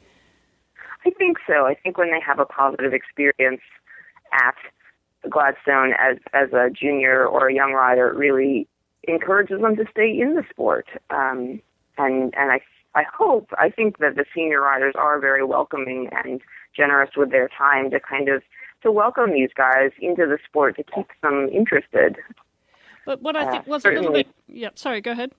I 1.04 1.10
think 1.10 1.38
so. 1.46 1.66
I 1.66 1.74
think 1.74 1.98
when 1.98 2.12
they 2.12 2.20
have 2.24 2.38
a 2.38 2.44
positive 2.44 2.94
experience 2.94 3.60
at 4.32 4.54
Gladstone 5.28 5.92
as 5.98 6.18
as 6.32 6.52
a 6.52 6.70
junior 6.70 7.26
or 7.26 7.48
a 7.48 7.54
young 7.54 7.72
rider, 7.72 8.08
it 8.08 8.16
really 8.16 8.68
encourages 9.08 9.60
them 9.60 9.74
to 9.74 9.84
stay 9.90 10.16
in 10.16 10.36
the 10.36 10.44
sport. 10.48 10.86
Um, 11.10 11.60
and 11.98 12.32
and 12.36 12.52
I 12.52 12.60
I 12.94 13.02
hope 13.02 13.50
I 13.58 13.68
think 13.68 13.98
that 13.98 14.14
the 14.14 14.24
senior 14.32 14.60
riders 14.60 14.94
are 14.96 15.18
very 15.18 15.44
welcoming 15.44 16.08
and 16.24 16.40
generous 16.74 17.10
with 17.16 17.30
their 17.30 17.48
time 17.48 17.90
to 17.90 18.00
kind 18.00 18.28
of 18.28 18.42
to 18.82 18.90
welcome 18.90 19.32
these 19.32 19.50
guys 19.56 19.90
into 20.00 20.26
the 20.26 20.38
sport 20.46 20.76
to 20.76 20.82
keep 20.82 21.08
them 21.22 21.48
interested. 21.52 22.16
But 23.06 23.22
what 23.22 23.36
I 23.36 23.50
think 23.50 23.66
uh, 23.68 23.70
was 23.70 23.84
a 23.84 23.90
little 23.90 24.12
bit 24.12 24.28
yeah. 24.48 24.70
Sorry, 24.74 25.00
go 25.00 25.12
ahead. 25.12 25.32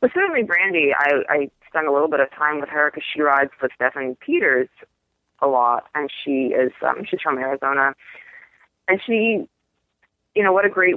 Well, 0.00 0.10
certainly 0.14 0.42
Brandy. 0.42 0.92
I 0.96 1.22
I 1.28 1.50
spent 1.68 1.86
a 1.86 1.92
little 1.92 2.08
bit 2.08 2.20
of 2.20 2.30
time 2.30 2.60
with 2.60 2.68
her 2.68 2.90
because 2.90 3.04
she 3.12 3.22
rides 3.22 3.50
with 3.60 3.70
Steffen 3.80 4.18
Peters 4.18 4.68
a 5.40 5.46
lot, 5.46 5.86
and 5.94 6.10
she 6.24 6.52
is 6.54 6.72
um, 6.82 7.04
she's 7.08 7.20
from 7.20 7.38
Arizona, 7.38 7.94
and 8.88 9.00
she 9.04 9.46
you 10.34 10.44
know 10.44 10.52
what 10.52 10.64
a 10.64 10.68
great 10.68 10.96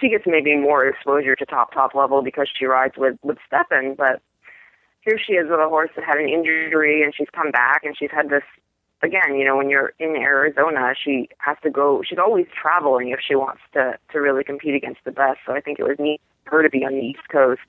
she 0.00 0.08
gets 0.08 0.24
maybe 0.26 0.56
more 0.56 0.86
exposure 0.86 1.34
to 1.36 1.44
top 1.44 1.72
top 1.72 1.94
level 1.94 2.22
because 2.22 2.48
she 2.56 2.66
rides 2.66 2.94
with 2.96 3.18
with 3.22 3.38
Steffen, 3.50 3.96
but 3.96 4.22
here 5.02 5.18
she 5.18 5.34
is 5.34 5.48
with 5.50 5.60
a 5.60 5.68
horse 5.68 5.90
that 5.96 6.04
had 6.04 6.18
an 6.18 6.28
injury 6.28 7.02
and 7.02 7.14
she's 7.16 7.28
come 7.34 7.50
back 7.50 7.82
and 7.84 7.96
she's 7.96 8.10
had 8.10 8.28
this 8.28 8.42
again, 9.02 9.34
you 9.36 9.44
know, 9.44 9.56
when 9.56 9.70
you're 9.70 9.92
in 9.98 10.16
Arizona, 10.16 10.94
she 11.02 11.28
has 11.38 11.56
to 11.62 11.70
go. 11.70 12.02
She's 12.06 12.18
always 12.18 12.46
traveling 12.60 13.10
if 13.10 13.20
she 13.26 13.34
wants 13.34 13.62
to 13.74 13.98
to 14.12 14.20
really 14.20 14.44
compete 14.44 14.74
against 14.74 15.00
the 15.04 15.12
best. 15.12 15.40
So 15.46 15.52
I 15.52 15.60
think 15.60 15.78
it 15.78 15.84
was 15.84 15.96
neat 15.98 16.20
for 16.44 16.58
her 16.58 16.62
to 16.62 16.70
be 16.70 16.84
on 16.84 16.92
the 16.92 17.00
East 17.00 17.28
Coast 17.30 17.60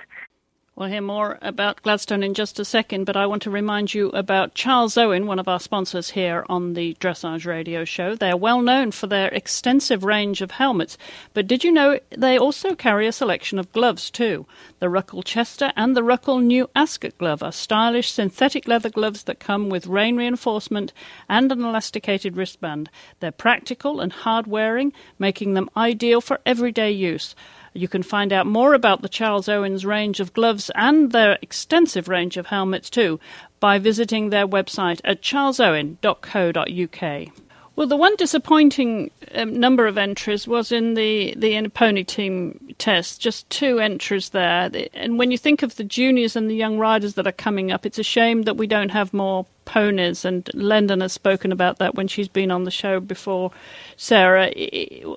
We'll 0.73 0.87
hear 0.87 1.01
more 1.01 1.37
about 1.41 1.83
Gladstone 1.83 2.23
in 2.23 2.33
just 2.33 2.57
a 2.57 2.63
second, 2.63 3.03
but 3.03 3.17
I 3.17 3.25
want 3.25 3.41
to 3.41 3.51
remind 3.51 3.93
you 3.93 4.07
about 4.11 4.55
Charles 4.55 4.97
Owen, 4.97 5.27
one 5.27 5.37
of 5.37 5.49
our 5.49 5.59
sponsors 5.59 6.11
here 6.11 6.45
on 6.47 6.75
the 6.75 6.95
Dressage 7.01 7.45
Radio 7.45 7.83
Show. 7.83 8.15
They're 8.15 8.37
well 8.37 8.61
known 8.61 8.91
for 8.91 9.05
their 9.05 9.27
extensive 9.27 10.05
range 10.05 10.41
of 10.41 10.51
helmets, 10.51 10.97
but 11.33 11.45
did 11.45 11.65
you 11.65 11.73
know 11.73 11.99
they 12.11 12.37
also 12.37 12.73
carry 12.73 13.05
a 13.05 13.11
selection 13.11 13.59
of 13.59 13.71
gloves 13.73 14.09
too? 14.09 14.45
The 14.79 14.87
Roeckl 14.87 15.25
Chester 15.25 15.73
and 15.75 15.95
the 15.95 16.03
Roeckl 16.03 16.41
New 16.41 16.69
Ascot 16.73 17.17
glove 17.17 17.43
are 17.43 17.51
stylish 17.51 18.09
synthetic 18.09 18.65
leather 18.65 18.89
gloves 18.89 19.23
that 19.23 19.41
come 19.41 19.67
with 19.67 19.87
rain 19.87 20.15
reinforcement 20.15 20.93
and 21.27 21.51
an 21.51 21.65
elasticated 21.65 22.37
wristband. 22.37 22.89
They're 23.19 23.33
practical 23.33 23.99
and 23.99 24.13
hard 24.13 24.47
wearing, 24.47 24.93
making 25.19 25.53
them 25.53 25.69
ideal 25.75 26.21
for 26.21 26.39
everyday 26.45 26.91
use. 26.91 27.35
You 27.73 27.87
can 27.87 28.03
find 28.03 28.33
out 28.33 28.45
more 28.45 28.73
about 28.73 29.01
the 29.01 29.09
Charles 29.09 29.47
Owens 29.47 29.85
range 29.85 30.19
of 30.19 30.33
gloves 30.33 30.69
and 30.75 31.11
their 31.11 31.39
extensive 31.41 32.09
range 32.09 32.37
of 32.37 32.47
helmets 32.47 32.89
too 32.89 33.19
by 33.59 33.79
visiting 33.79 34.29
their 34.29 34.47
website 34.47 34.99
at 35.05 35.21
charlesowen.co.uk. 35.21 37.40
Well, 37.77 37.87
the 37.87 37.95
one 37.95 38.15
disappointing 38.17 39.11
um, 39.33 39.57
number 39.57 39.87
of 39.87 39.97
entries 39.97 40.45
was 40.45 40.71
in 40.73 40.93
the 40.93 41.33
the 41.37 41.53
in 41.53 41.69
pony 41.69 42.03
team 42.03 42.75
test, 42.77 43.21
just 43.21 43.49
two 43.49 43.79
entries 43.79 44.29
there. 44.29 44.69
And 44.93 45.17
when 45.17 45.31
you 45.31 45.37
think 45.37 45.63
of 45.63 45.77
the 45.77 45.85
juniors 45.85 46.35
and 46.35 46.49
the 46.49 46.55
young 46.55 46.77
riders 46.77 47.13
that 47.13 47.27
are 47.27 47.31
coming 47.31 47.71
up, 47.71 47.85
it's 47.85 47.97
a 47.97 48.03
shame 48.03 48.43
that 48.43 48.57
we 48.57 48.67
don't 48.67 48.89
have 48.89 49.13
more 49.13 49.45
ponies. 49.63 50.25
And 50.25 50.49
Lendon 50.53 50.99
has 50.99 51.13
spoken 51.13 51.51
about 51.51 51.79
that 51.79 51.95
when 51.95 52.09
she's 52.09 52.27
been 52.27 52.51
on 52.51 52.65
the 52.65 52.71
show 52.71 52.99
before. 52.99 53.51
Sara, 53.95 54.51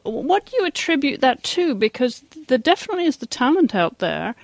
what 0.04 0.46
do 0.46 0.56
you 0.56 0.64
attribute 0.64 1.20
that 1.22 1.42
to? 1.42 1.74
Because 1.74 2.22
there 2.46 2.56
definitely 2.58 3.06
is 3.06 3.16
the 3.16 3.26
talent 3.26 3.74
out 3.74 3.98
there. 3.98 4.36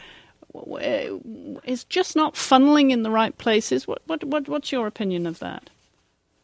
It's 0.53 1.85
just 1.85 2.17
not 2.17 2.35
funneling 2.35 2.91
in 2.91 3.05
the 3.05 3.11
right 3.11 3.39
places. 3.39 3.87
What, 3.87 4.03
what, 4.07 4.25
what 4.25 4.49
what's 4.49 4.73
your 4.73 4.89
opinion 4.89 5.27
of 5.27 5.39
that? 5.39 5.71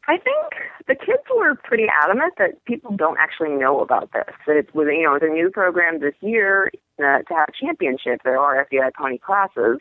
I 0.08 0.18
think 0.18 0.54
the 0.86 0.94
kids 0.94 1.22
were 1.34 1.54
pretty 1.56 1.86
adamant 2.02 2.34
that 2.38 2.64
people 2.64 2.96
don't 2.96 3.18
actually 3.18 3.50
know 3.50 3.80
about 3.80 4.12
this. 4.12 4.34
That 4.46 4.56
it's 4.56 4.72
with 4.72 4.88
you 4.88 5.02
know, 5.02 5.14
it's 5.14 5.24
a 5.24 5.28
new 5.28 5.50
program 5.50 6.00
this 6.00 6.14
year 6.20 6.70
uh, 6.98 7.22
to 7.22 7.34
have 7.34 7.48
a 7.48 7.64
championship. 7.64 8.20
There 8.24 8.38
are 8.38 8.66
FEI 8.70 8.90
pony 8.96 9.18
classes, 9.18 9.78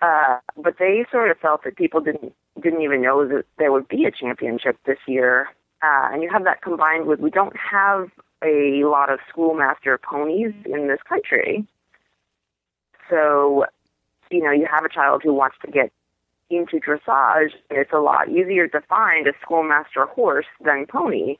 uh, 0.00 0.38
but 0.56 0.76
they 0.78 1.04
sort 1.10 1.30
of 1.30 1.38
felt 1.38 1.64
that 1.64 1.76
people 1.76 2.00
didn't 2.00 2.32
didn't 2.62 2.82
even 2.82 3.02
know 3.02 3.26
that 3.26 3.44
there 3.58 3.72
would 3.72 3.88
be 3.88 4.04
a 4.04 4.10
championship 4.10 4.76
this 4.86 4.98
year. 5.06 5.48
Uh, 5.82 6.10
and 6.12 6.22
you 6.22 6.30
have 6.30 6.44
that 6.44 6.62
combined 6.62 7.06
with 7.06 7.20
we 7.20 7.30
don't 7.30 7.56
have 7.56 8.08
a 8.44 8.84
lot 8.84 9.10
of 9.10 9.18
schoolmaster 9.28 9.98
ponies 9.98 10.52
in 10.64 10.86
this 10.86 11.00
country. 11.08 11.66
So, 13.10 13.64
you 14.30 14.42
know, 14.42 14.52
you 14.52 14.66
have 14.70 14.84
a 14.84 14.88
child 14.88 15.22
who 15.24 15.32
wants 15.32 15.56
to 15.64 15.70
get 15.70 15.92
into 16.50 16.78
dressage, 16.78 17.50
it's 17.70 17.92
a 17.92 17.98
lot 17.98 18.28
easier 18.28 18.68
to 18.68 18.80
find 18.82 19.26
a 19.26 19.32
schoolmaster 19.42 20.06
horse 20.06 20.46
than 20.64 20.86
pony. 20.86 21.36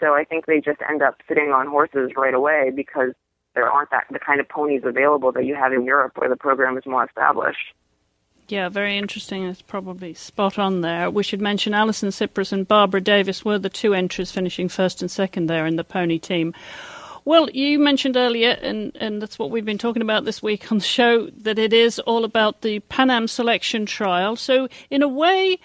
So 0.00 0.14
I 0.14 0.24
think 0.24 0.46
they 0.46 0.60
just 0.60 0.80
end 0.88 1.02
up 1.02 1.16
sitting 1.26 1.52
on 1.52 1.66
horses 1.66 2.12
right 2.16 2.34
away 2.34 2.70
because 2.74 3.12
there 3.54 3.68
aren't 3.68 3.90
that 3.90 4.04
the 4.10 4.18
kind 4.18 4.40
of 4.40 4.48
ponies 4.48 4.82
available 4.84 5.32
that 5.32 5.46
you 5.46 5.54
have 5.54 5.72
in 5.72 5.84
Europe 5.84 6.12
where 6.16 6.28
the 6.28 6.36
program 6.36 6.76
is 6.76 6.84
more 6.86 7.04
established. 7.04 7.72
Yeah, 8.48 8.68
very 8.68 8.96
interesting. 8.96 9.44
It's 9.44 9.62
probably 9.62 10.14
spot 10.14 10.58
on 10.58 10.82
there. 10.82 11.10
We 11.10 11.24
should 11.24 11.40
mention 11.40 11.74
Alison 11.74 12.12
Cyprus 12.12 12.52
and 12.52 12.68
Barbara 12.68 13.00
Davis 13.00 13.44
were 13.44 13.58
the 13.58 13.68
two 13.68 13.92
entries 13.92 14.30
finishing 14.30 14.68
first 14.68 15.02
and 15.02 15.10
second 15.10 15.48
there 15.48 15.66
in 15.66 15.74
the 15.74 15.82
pony 15.82 16.18
team. 16.18 16.54
Well, 17.26 17.50
you 17.50 17.80
mentioned 17.80 18.16
earlier, 18.16 18.50
and, 18.50 18.96
and 19.00 19.20
that's 19.20 19.36
what 19.36 19.50
we've 19.50 19.64
been 19.64 19.78
talking 19.78 20.00
about 20.00 20.24
this 20.24 20.40
week 20.40 20.70
on 20.70 20.78
the 20.78 20.84
show, 20.84 21.26
that 21.38 21.58
it 21.58 21.72
is 21.72 21.98
all 21.98 22.24
about 22.24 22.60
the 22.60 22.78
Pan 22.78 23.10
Am 23.10 23.26
selection 23.26 23.84
trial. 23.84 24.36
So, 24.36 24.68
in 24.90 25.02
a 25.02 25.08
way, 25.08 25.58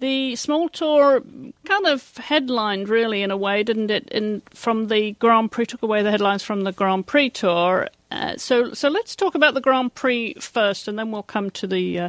the 0.00 0.34
small 0.34 0.68
tour 0.68 1.22
kind 1.66 1.86
of 1.86 2.16
headlined, 2.16 2.88
really, 2.88 3.22
in 3.22 3.30
a 3.30 3.36
way, 3.36 3.62
didn't 3.62 3.92
it? 3.92 4.08
In, 4.08 4.42
from 4.50 4.88
the 4.88 5.12
Grand 5.12 5.52
Prix, 5.52 5.66
took 5.66 5.84
away 5.84 6.02
the 6.02 6.10
headlines 6.10 6.42
from 6.42 6.62
the 6.62 6.72
Grand 6.72 7.06
Prix 7.06 7.30
tour. 7.30 7.86
Uh, 8.14 8.36
so, 8.36 8.72
so 8.72 8.88
let's 8.88 9.16
talk 9.16 9.34
about 9.34 9.54
the 9.54 9.60
Grand 9.60 9.92
Prix 9.94 10.34
first, 10.34 10.86
and 10.86 10.96
then 10.96 11.10
we'll 11.10 11.24
come 11.24 11.50
to 11.50 11.66
the 11.66 11.98
uh, 11.98 12.08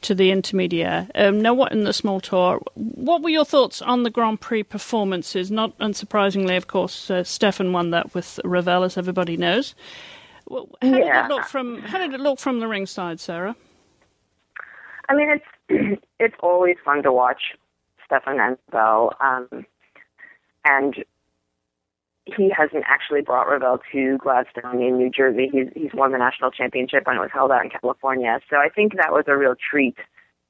to 0.00 0.14
the 0.14 0.30
intermediate. 0.30 1.10
Um, 1.14 1.42
now, 1.42 1.52
what 1.52 1.72
in 1.72 1.84
the 1.84 1.92
small 1.92 2.20
tour? 2.20 2.62
What 2.74 3.22
were 3.22 3.28
your 3.28 3.44
thoughts 3.44 3.82
on 3.82 4.02
the 4.02 4.08
Grand 4.08 4.40
Prix 4.40 4.62
performances? 4.62 5.50
Not 5.50 5.76
unsurprisingly, 5.78 6.56
of 6.56 6.68
course, 6.68 7.10
uh, 7.10 7.22
Steffen 7.22 7.72
won 7.72 7.90
that 7.90 8.14
with 8.14 8.40
Ravel, 8.44 8.82
as 8.82 8.96
everybody 8.96 9.36
knows. 9.36 9.74
How 10.50 10.66
yeah. 10.82 10.90
did 11.28 11.30
it 11.30 11.34
look 11.34 11.44
from 11.44 11.82
How 11.82 11.98
did 11.98 12.14
it 12.14 12.20
look 12.20 12.38
from 12.38 12.60
the 12.60 12.66
ringside, 12.66 13.20
Sara? 13.20 13.54
I 15.10 15.14
mean, 15.14 15.28
it's 15.68 16.00
it's 16.18 16.36
always 16.40 16.76
fun 16.82 17.02
to 17.02 17.12
watch 17.12 17.58
Steffen 18.10 18.40
and 18.40 18.56
Ravel, 18.72 19.12
um, 19.20 19.66
and 20.64 21.04
he 22.24 22.52
hasn't 22.56 22.84
actually 22.86 23.20
brought 23.20 23.48
Ravel 23.48 23.80
to 23.90 24.18
Gladstone 24.18 24.80
in 24.80 24.98
New 24.98 25.10
Jersey. 25.10 25.50
He's 25.52 25.68
he's 25.74 25.94
won 25.94 26.12
the 26.12 26.18
national 26.18 26.50
championship 26.50 27.06
when 27.06 27.16
it 27.16 27.20
was 27.20 27.30
held 27.32 27.50
out 27.50 27.64
in 27.64 27.70
California. 27.70 28.38
So 28.48 28.56
I 28.56 28.68
think 28.68 28.96
that 28.96 29.12
was 29.12 29.24
a 29.26 29.36
real 29.36 29.54
treat 29.54 29.96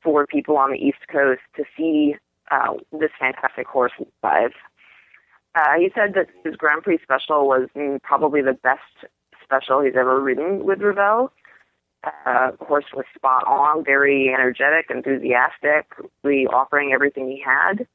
for 0.03 0.27
people 0.27 0.57
on 0.57 0.71
the 0.73 0.79
East 0.79 1.09
Coast 1.11 1.41
to 1.57 1.65
see 1.77 2.17
uh, 2.51 2.75
this 2.93 3.11
fantastic 3.19 3.67
horse 3.67 3.93
live. 4.23 4.53
Uh, 5.55 5.75
he 5.79 5.91
said 5.95 6.15
that 6.15 6.29
his 6.45 6.57
Grand 6.57 6.83
Prix 6.83 6.99
special 7.03 7.47
was 7.47 7.69
probably 8.03 8.43
the 8.43 8.55
best 8.55 8.81
special 9.43 9.81
he's 9.81 9.97
ever 9.97 10.21
ridden 10.21 10.65
with 10.65 10.81
Ravel. 10.81 11.33
Uh, 12.05 12.51
horse 12.61 12.87
was 12.95 13.05
spot 13.15 13.45
on, 13.47 13.85
very 13.85 14.29
energetic, 14.29 14.87
enthusiastic, 14.91 15.87
really 16.25 16.47
offering 16.47 16.93
everything 16.93 17.29
he 17.29 17.41
had. 17.41 17.87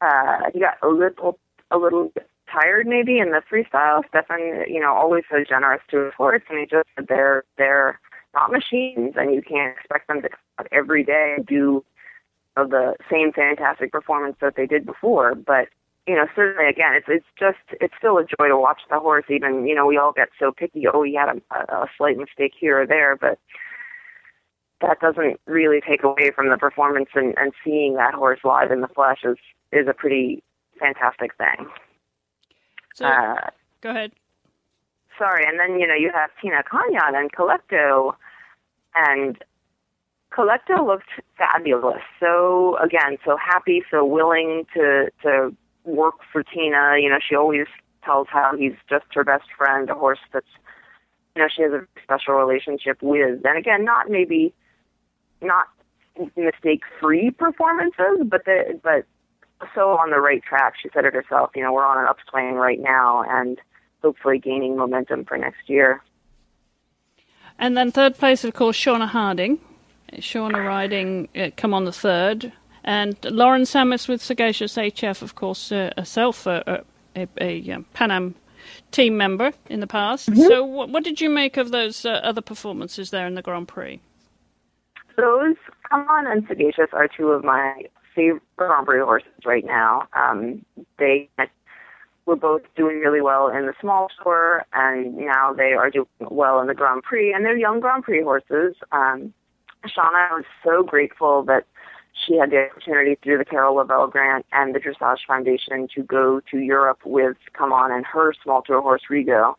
Uh, 0.00 0.50
he 0.52 0.60
got 0.60 0.74
a 0.82 0.88
little, 0.88 1.38
a 1.70 1.78
little 1.78 2.12
tired 2.50 2.86
maybe 2.86 3.18
in 3.18 3.30
the 3.30 3.42
freestyle. 3.50 4.02
Steffen, 4.12 4.68
you 4.68 4.80
know, 4.80 4.92
always 4.92 5.24
so 5.30 5.44
generous 5.48 5.82
to 5.90 6.06
his 6.06 6.14
horse, 6.14 6.42
and 6.48 6.58
he 6.58 6.66
just 6.66 6.88
said 6.94 7.06
they're 7.08 7.44
they're 7.58 8.00
not 8.34 8.52
machines, 8.52 9.14
and 9.16 9.34
you 9.34 9.42
can't 9.42 9.76
expect 9.76 10.08
them 10.08 10.22
to 10.22 10.28
come 10.28 10.38
out 10.60 10.68
every 10.72 11.04
day 11.04 11.34
and 11.36 11.46
do 11.46 11.84
know, 12.56 12.66
the 12.66 12.96
same 13.10 13.32
fantastic 13.32 13.92
performance 13.92 14.36
that 14.40 14.56
they 14.56 14.66
did 14.66 14.86
before. 14.86 15.34
But 15.34 15.68
you 16.06 16.14
know, 16.14 16.26
certainly 16.34 16.68
again, 16.68 16.94
it's 16.94 17.06
it's 17.08 17.26
just 17.38 17.58
it's 17.80 17.94
still 17.98 18.18
a 18.18 18.24
joy 18.24 18.48
to 18.48 18.56
watch 18.56 18.82
the 18.90 18.98
horse. 18.98 19.24
Even 19.28 19.66
you 19.66 19.74
know, 19.74 19.86
we 19.86 19.98
all 19.98 20.12
get 20.12 20.28
so 20.38 20.52
picky. 20.52 20.86
Oh, 20.86 21.02
he 21.02 21.14
had 21.14 21.28
a, 21.28 21.56
a 21.72 21.86
slight 21.96 22.16
mistake 22.16 22.52
here 22.58 22.80
or 22.80 22.86
there, 22.86 23.16
but 23.16 23.38
that 24.80 25.00
doesn't 25.00 25.40
really 25.46 25.80
take 25.80 26.02
away 26.02 26.30
from 26.34 26.50
the 26.50 26.56
performance. 26.56 27.08
And, 27.14 27.34
and 27.38 27.52
seeing 27.64 27.94
that 27.94 28.14
horse 28.14 28.40
live 28.44 28.70
in 28.70 28.80
the 28.80 28.88
flesh 28.88 29.20
is 29.24 29.38
is 29.72 29.88
a 29.88 29.94
pretty 29.94 30.42
fantastic 30.78 31.36
thing. 31.36 31.66
So, 32.96 33.04
uh, 33.04 33.50
go 33.82 33.90
ahead. 33.90 34.12
Sorry, 35.18 35.44
and 35.46 35.58
then 35.58 35.78
you 35.78 35.86
know 35.86 35.94
you 35.94 36.10
have 36.14 36.30
Tina 36.40 36.62
Konyot 36.62 37.14
and 37.14 37.30
Calecto, 37.32 38.14
and 38.94 39.36
Calecto 40.32 40.86
looked 40.86 41.08
fabulous. 41.36 42.02
So 42.20 42.78
again, 42.78 43.18
so 43.24 43.36
happy, 43.36 43.82
so 43.90 44.04
willing 44.04 44.66
to 44.74 45.10
to 45.22 45.54
work 45.84 46.16
for 46.32 46.42
Tina. 46.42 46.96
You 46.98 47.10
know, 47.10 47.18
she 47.26 47.34
always 47.34 47.66
tells 48.02 48.28
how 48.30 48.56
he's 48.56 48.74
just 48.88 49.04
her 49.12 49.24
best 49.24 49.44
friend, 49.58 49.90
a 49.90 49.94
horse 49.94 50.20
that's, 50.32 50.46
you 51.34 51.42
know, 51.42 51.48
she 51.54 51.62
has 51.62 51.72
a 51.72 51.86
special 52.02 52.34
relationship 52.34 52.98
with. 53.02 53.44
And 53.44 53.58
again, 53.58 53.84
not 53.84 54.08
maybe, 54.08 54.54
not 55.42 55.66
mistake-free 56.36 57.32
performances, 57.32 58.24
but 58.24 58.44
the, 58.46 58.80
but 58.82 59.04
so 59.74 59.90
on 59.90 60.10
the 60.10 60.20
right 60.20 60.42
track. 60.42 60.74
She 60.80 60.88
said 60.92 61.04
it 61.04 61.14
herself. 61.14 61.50
You 61.54 61.62
know, 61.62 61.72
we're 61.72 61.84
on 61.84 61.98
an 61.98 62.06
upswing 62.06 62.54
right 62.54 62.80
now, 62.80 63.24
and 63.28 63.58
hopefully 64.02 64.38
gaining 64.38 64.76
momentum 64.76 65.24
for 65.24 65.36
next 65.36 65.68
year. 65.68 66.02
And 67.58 67.76
then 67.76 67.90
third 67.90 68.16
place, 68.16 68.44
of 68.44 68.54
course, 68.54 68.76
Shawna 68.76 69.08
Harding. 69.08 69.58
Shawna 70.14 70.64
riding, 70.64 71.28
uh, 71.36 71.50
come 71.56 71.74
on 71.74 71.84
the 71.84 71.92
third. 71.92 72.52
And 72.84 73.16
Lauren 73.24 73.62
Sammis 73.62 74.08
with 74.08 74.22
Sagacious 74.22 74.76
HF, 74.76 75.22
of 75.22 75.34
course, 75.34 75.72
uh, 75.72 75.90
herself 75.96 76.46
a, 76.46 76.84
a, 77.16 77.26
a, 77.40 77.70
um, 77.72 77.84
Pan 77.94 78.10
Am 78.10 78.34
team 78.92 79.16
member 79.16 79.52
in 79.68 79.80
the 79.80 79.86
past. 79.86 80.30
Mm-hmm. 80.30 80.42
So, 80.42 80.64
what, 80.64 80.90
what, 80.90 81.02
did 81.02 81.20
you 81.20 81.28
make 81.28 81.56
of 81.56 81.72
those 81.72 82.04
uh, 82.04 82.20
other 82.22 82.40
performances 82.40 83.10
there 83.10 83.26
in 83.26 83.34
the 83.34 83.42
Grand 83.42 83.66
Prix? 83.66 84.00
Those, 85.16 85.56
Come 85.90 86.06
On 86.08 86.26
and 86.26 86.46
Sagacious, 86.46 86.90
are 86.92 87.08
two 87.08 87.28
of 87.28 87.42
my 87.42 87.84
favorite 88.16 88.42
Grand 88.56 88.86
Prix 88.86 89.00
horses 89.00 89.28
right 89.44 89.64
now. 89.64 90.08
Um, 90.14 90.64
they 90.98 91.28
were 92.24 92.36
both 92.36 92.62
doing 92.74 92.98
really 92.98 93.20
well 93.20 93.48
in 93.48 93.66
the 93.66 93.74
small 93.80 94.08
tour, 94.22 94.64
and 94.72 95.16
now 95.16 95.52
they 95.52 95.74
are 95.74 95.90
doing 95.90 96.06
well 96.20 96.60
in 96.60 96.66
the 96.66 96.74
Grand 96.74 97.02
Prix. 97.04 97.32
And 97.32 97.44
they're 97.44 97.56
young 97.56 97.78
Grand 97.78 98.02
Prix 98.02 98.22
horses. 98.22 98.74
Um, 98.90 99.32
Shawna 99.84 100.30
was 100.32 100.44
so 100.64 100.82
grateful 100.82 101.44
that 101.44 101.64
she 102.24 102.36
had 102.36 102.50
the 102.50 102.66
opportunity 102.70 103.16
through 103.22 103.38
the 103.38 103.44
Carol 103.44 103.76
Lavell 103.76 104.10
grant 104.10 104.46
and 104.52 104.74
the 104.74 104.80
Dressage 104.80 105.26
Foundation 105.28 105.86
to 105.94 106.02
go 106.02 106.40
to 106.50 106.58
Europe 106.58 107.00
with 107.04 107.36
Come 107.52 107.72
On 107.72 107.92
and 107.92 108.06
her 108.06 108.32
small 108.42 108.62
tour 108.62 108.80
horse 108.80 109.02
Rigo. 109.10 109.54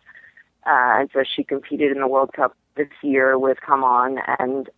Uh, 0.65 0.99
and 0.99 1.09
so 1.13 1.23
she 1.23 1.43
competed 1.43 1.91
in 1.91 2.01
the 2.01 2.07
World 2.07 2.33
Cup 2.33 2.57
this 2.75 2.89
year 3.01 3.37
with 3.37 3.59
Come 3.61 3.83
On 3.83 4.17
and 4.39 4.69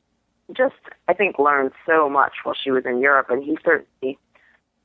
just, 0.56 0.76
I 1.08 1.14
think, 1.14 1.39
learned 1.39 1.72
so 1.86 2.10
much 2.10 2.34
while 2.43 2.56
she 2.62 2.72
was 2.72 2.84
in 2.86 3.00
Europe. 3.00 3.28
And 3.30 3.43
he 3.43 3.58
certainly, 3.64 4.18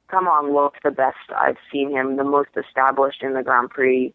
Come 0.08 0.28
On 0.28 0.52
looks 0.52 0.78
the 0.84 0.90
best 0.90 1.16
I've 1.34 1.56
seen 1.72 1.90
him, 1.90 2.16
the 2.16 2.24
most 2.24 2.50
established 2.56 3.22
in 3.22 3.34
the 3.34 3.42
Grand 3.42 3.70
Prix 3.70 4.12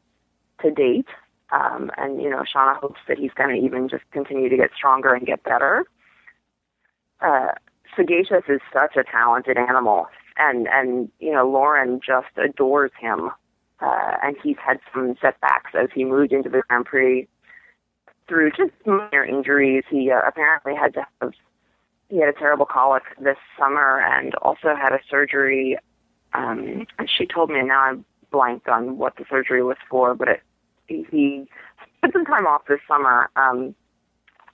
to 0.61 0.71
date. 0.71 1.07
Um, 1.51 1.89
and, 1.97 2.21
you 2.21 2.29
know, 2.29 2.43
Shawna 2.43 2.77
hopes 2.77 2.99
that 3.07 3.17
he's 3.17 3.31
going 3.33 3.49
to 3.49 3.65
even 3.65 3.89
just 3.89 4.03
continue 4.11 4.49
to 4.49 4.57
get 4.57 4.69
stronger 4.75 5.13
and 5.13 5.25
get 5.25 5.43
better. 5.43 5.85
Uh, 7.21 7.53
Sagacious 7.95 8.43
is 8.47 8.61
such 8.71 8.95
a 8.95 9.03
talented 9.03 9.57
animal, 9.57 10.07
and 10.37 10.67
and 10.67 11.09
you 11.19 11.31
know 11.33 11.49
Lauren 11.49 11.99
just 12.05 12.27
adores 12.37 12.91
him, 12.99 13.29
uh, 13.81 14.11
and 14.23 14.35
he's 14.41 14.57
had 14.63 14.79
some 14.93 15.15
setbacks 15.21 15.71
as 15.73 15.89
he 15.93 16.05
moved 16.05 16.31
into 16.31 16.49
the 16.49 16.61
Grand 16.67 16.85
Prix 16.85 17.27
through 18.29 18.51
just 18.51 18.71
minor 18.85 19.25
injuries. 19.25 19.83
He 19.89 20.09
uh, 20.09 20.21
apparently 20.25 20.75
had 20.75 20.93
to 20.93 21.05
have 21.21 21.33
he 22.09 22.17
had 22.17 22.29
a 22.29 22.33
terrible 22.33 22.65
colic 22.65 23.03
this 23.19 23.37
summer 23.57 24.01
and 24.01 24.33
also 24.35 24.75
had 24.75 24.93
a 24.93 24.99
surgery. 25.09 25.77
Um, 26.33 26.87
she 27.05 27.25
told 27.25 27.49
me, 27.49 27.61
now 27.61 27.81
I'm 27.81 28.05
blanked 28.31 28.67
on 28.67 28.97
what 28.97 29.15
the 29.17 29.25
surgery 29.29 29.63
was 29.63 29.77
for, 29.89 30.15
but 30.15 30.27
it, 30.27 30.41
he 30.87 31.47
took 32.03 32.13
some 32.13 32.25
time 32.25 32.47
off 32.47 32.63
this 32.67 32.79
summer. 32.87 33.29
Um, 33.35 33.75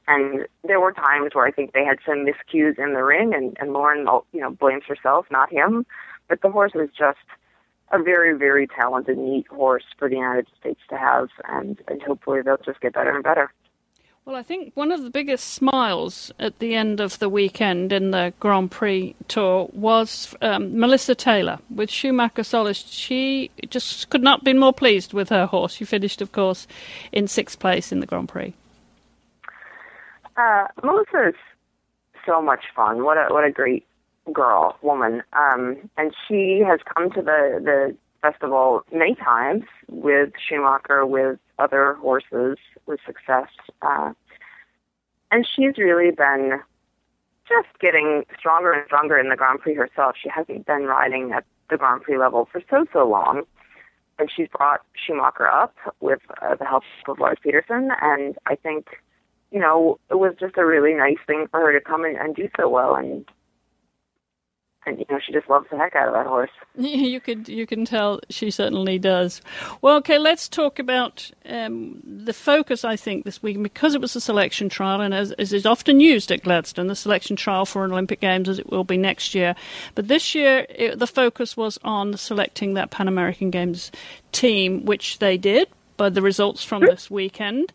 and 0.08 0.48
there 0.64 0.80
were 0.80 0.92
times 0.92 1.32
where 1.34 1.48
I 1.48 1.52
think 1.52 1.72
they 1.72 1.86
had 1.86 1.98
some 2.06 2.26
miscues 2.26 2.78
in 2.78 2.94
the 2.94 3.04
ring, 3.04 3.34
and, 3.34 3.56
and 3.60 3.74
Lauren, 3.74 4.06
you 4.34 4.42
know, 4.42 4.52
blames 4.52 4.84
herself, 4.88 5.26
not 5.32 5.52
him. 5.52 5.86
But 6.28 6.42
the 6.42 6.52
horse 6.52 6.74
was 6.76 6.90
just 6.98 7.18
a 7.92 8.02
very, 8.02 8.38
very 8.38 8.68
talented, 8.68 9.18
neat 9.18 9.48
horse 9.48 9.86
for 9.98 10.10
the 10.10 10.16
United 10.16 10.48
States 10.60 10.82
to 10.90 10.98
have, 10.98 11.30
and, 11.48 11.82
and 11.88 12.02
hopefully 12.02 12.42
they'll 12.44 12.58
just 12.58 12.82
get 12.82 12.94
better 12.94 13.16
and 13.16 13.24
better. 13.24 13.52
Well, 14.26 14.36
I 14.36 14.42
think 14.42 14.72
one 14.74 14.92
of 14.92 15.04
the 15.04 15.12
biggest 15.12 15.54
smiles 15.54 16.32
at 16.40 16.58
the 16.58 16.74
end 16.74 17.00
of 17.00 17.20
the 17.20 17.30
weekend 17.30 17.94
in 17.94 18.10
the 18.10 18.34
Grand 18.40 18.72
Prix 18.72 19.16
Tour 19.28 19.70
was 19.72 20.36
um, 20.42 20.80
Melissa 20.80 21.14
Taylor 21.14 21.60
with 21.70 21.92
Schumacher 21.92 22.44
Solis. 22.44 22.80
She 22.90 23.52
just 23.70 24.10
could 24.10 24.24
not 24.24 24.44
been 24.44 24.58
more 24.58 24.74
pleased 24.74 25.14
with 25.14 25.30
her 25.30 25.46
horse. 25.46 25.74
She 25.74 25.86
finished, 25.86 26.24
of 26.24 26.32
course, 26.32 26.66
in 27.12 27.28
sixth 27.28 27.60
place 27.60 27.92
in 27.92 28.00
the 28.00 28.08
Grand 28.08 28.28
Prix. 28.28 28.56
Uh, 30.36 30.66
Melissa's 30.84 31.36
so 32.26 32.42
much 32.42 32.64
fun. 32.76 33.04
What 33.04 33.18
a 33.18 33.32
what 33.32 33.44
a 33.44 33.52
great 33.52 33.86
girl, 34.34 34.76
woman. 34.82 35.22
Um, 35.34 35.88
and 35.98 36.16
she 36.28 36.64
has 36.66 36.80
come 36.96 37.12
to 37.12 37.22
the 37.22 37.62
the 37.64 37.96
festival 38.24 38.82
many 38.92 39.14
times 39.14 39.66
with 39.88 40.32
Schumacher, 40.50 41.06
with 41.06 41.38
other 41.60 41.94
horses, 41.96 42.58
with 42.86 43.00
success. 43.06 43.50
Uh, 43.82 44.14
and 45.32 45.48
she's 45.48 45.78
really 45.78 46.12
been 46.12 46.60
just 47.48 47.68
getting 47.80 48.24
stronger 48.38 48.72
and 48.72 48.86
stronger 48.88 49.18
in 49.18 49.30
the 49.30 49.36
Grand 49.36 49.60
Prix 49.60 49.76
herself. 49.76 50.16
She 50.22 50.30
hasn't 50.30 50.66
been 50.66 50.84
riding 50.84 51.32
at 51.32 51.46
the 51.70 51.78
Grand 51.78 52.02
Prix 52.02 52.18
level 52.18 52.48
for 52.52 52.62
so 52.70 52.86
so 52.94 53.08
long. 53.08 53.44
And 54.18 54.32
she's 54.34 54.48
brought 54.48 54.82
Schumacher 54.96 55.48
up 55.48 55.76
with 56.00 56.22
uh, 56.42 56.56
the 56.56 56.66
help 56.66 56.84
of 57.08 57.20
Lars 57.20 57.38
Petersen, 57.44 57.90
and 58.02 58.38
I 58.46 58.56
think 58.56 58.88
you 59.52 59.62
know, 59.62 60.00
it 60.10 60.16
was 60.16 60.36
just 60.40 60.58
a 60.58 60.66
really 60.66 60.94
nice 60.94 61.18
thing 61.26 61.48
for 61.50 61.62
her 61.62 61.72
to 61.72 61.80
come 61.80 62.04
and, 62.04 62.18
and 62.18 62.36
do 62.36 62.50
so 62.58 62.68
well 62.68 62.96
and 62.96 63.26
and 64.86 65.00
you 65.00 65.06
know 65.10 65.20
she 65.26 65.32
just 65.32 65.50
loves 65.50 65.68
the 65.70 65.78
heck 65.78 65.96
out 65.96 66.08
of 66.08 66.14
that 66.14 66.28
horse. 66.28 66.52
You 66.78 67.20
could 67.20 67.48
you 67.48 67.66
can 67.66 67.86
tell 67.86 68.20
she 68.30 68.52
certainly 68.52 69.00
does. 69.00 69.42
Well, 69.82 69.96
okay, 69.98 70.18
let's 70.18 70.50
talk 70.50 70.80
about 70.80 71.32
um, 71.48 72.02
the 72.04 72.34
focus. 72.34 72.84
I 72.84 72.96
think 72.96 73.24
this 73.24 73.42
week 73.42 73.62
because 73.62 73.96
it 73.96 74.02
was 74.02 74.16
a 74.16 74.22
selection 74.22 74.68
trial, 74.70 75.02
and 75.02 75.14
as, 75.14 75.32
as 75.34 75.54
is 75.54 75.66
often 75.66 76.00
used 76.00 76.32
at 76.32 76.44
Gladstone, 76.44 76.88
the 76.88 76.96
selection 76.96 77.36
trial 77.36 77.66
for 77.66 77.86
an 77.86 77.92
Olympic 77.92 78.20
Games 78.20 78.50
as 78.50 78.60
it 78.60 78.70
will 78.70 78.84
be 78.84 78.98
next 78.98 79.34
year. 79.34 79.56
But 79.94 80.08
this 80.08 80.36
year, 80.36 80.66
it, 80.70 81.00
the 81.00 81.08
focus 81.08 81.56
was 81.56 81.80
on 81.84 82.18
selecting 82.18 82.74
that 82.74 82.92
Pan 82.92 83.08
American 83.08 83.52
Games 83.52 83.92
team, 84.32 84.86
which 84.86 85.20
they 85.20 85.38
did 85.38 85.70
by 85.98 86.10
the 86.10 86.22
results 86.22 86.64
from 86.64 86.82
this 86.82 87.10
weekend. 87.10 87.72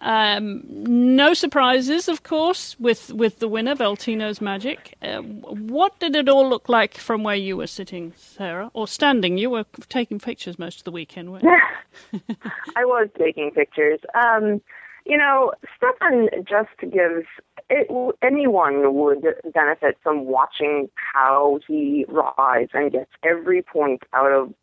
Um, 0.00 0.62
no 0.66 1.34
surprises, 1.34 2.08
of 2.08 2.22
course, 2.22 2.78
with, 2.78 3.12
with 3.12 3.38
the 3.38 3.48
winner, 3.48 3.74
Weltino's 3.74 4.40
Magic. 4.40 4.96
Uh, 5.02 5.18
what 5.18 5.98
did 6.00 6.16
it 6.16 6.28
all 6.28 6.48
look 6.48 6.68
like 6.68 6.94
from 6.94 7.22
where 7.22 7.36
you 7.36 7.56
were 7.56 7.66
sitting, 7.66 8.12
Sara, 8.16 8.70
or 8.74 8.88
standing? 8.88 9.38
You 9.38 9.50
were 9.50 9.64
taking 9.88 10.18
pictures 10.18 10.58
most 10.58 10.78
of 10.78 10.84
the 10.84 10.92
weekend, 10.92 11.32
weren't 11.32 11.44
you? 11.44 12.20
I 12.76 12.84
was 12.84 13.08
taking 13.18 13.50
pictures. 13.50 14.00
Um, 14.14 14.60
you 15.06 15.18
know, 15.18 15.52
Steffen 15.78 16.28
just 16.48 16.70
gives 16.80 17.26
it, 17.70 18.16
anyone 18.22 18.94
would 18.94 19.24
benefit 19.52 19.98
from 20.02 20.26
watching 20.26 20.88
how 21.14 21.60
he 21.66 22.06
rides 22.08 22.70
and 22.74 22.90
gets 22.90 23.10
every 23.22 23.62
point 23.62 24.02
out 24.12 24.32
of 24.32 24.54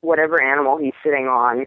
whatever 0.00 0.42
animal 0.42 0.78
he's 0.78 0.94
sitting 1.02 1.26
on 1.26 1.66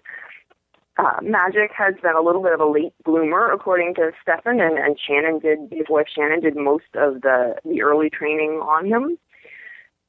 uh, 0.97 1.17
Magic 1.21 1.71
has 1.75 1.95
been 2.01 2.15
a 2.15 2.21
little 2.21 2.43
bit 2.43 2.53
of 2.53 2.59
a 2.59 2.65
late 2.69 2.93
bloomer, 3.03 3.51
according 3.51 3.95
to 3.95 4.11
Steffen, 4.25 4.61
and, 4.61 4.77
and 4.77 4.97
Shannon 4.99 5.39
did, 5.39 5.59
his 5.71 5.87
wife 5.89 6.07
Shannon 6.13 6.39
did 6.39 6.55
most 6.55 6.85
of 6.95 7.21
the, 7.21 7.55
the 7.65 7.81
early 7.81 8.09
training 8.09 8.61
on 8.61 8.85
him. 8.85 9.17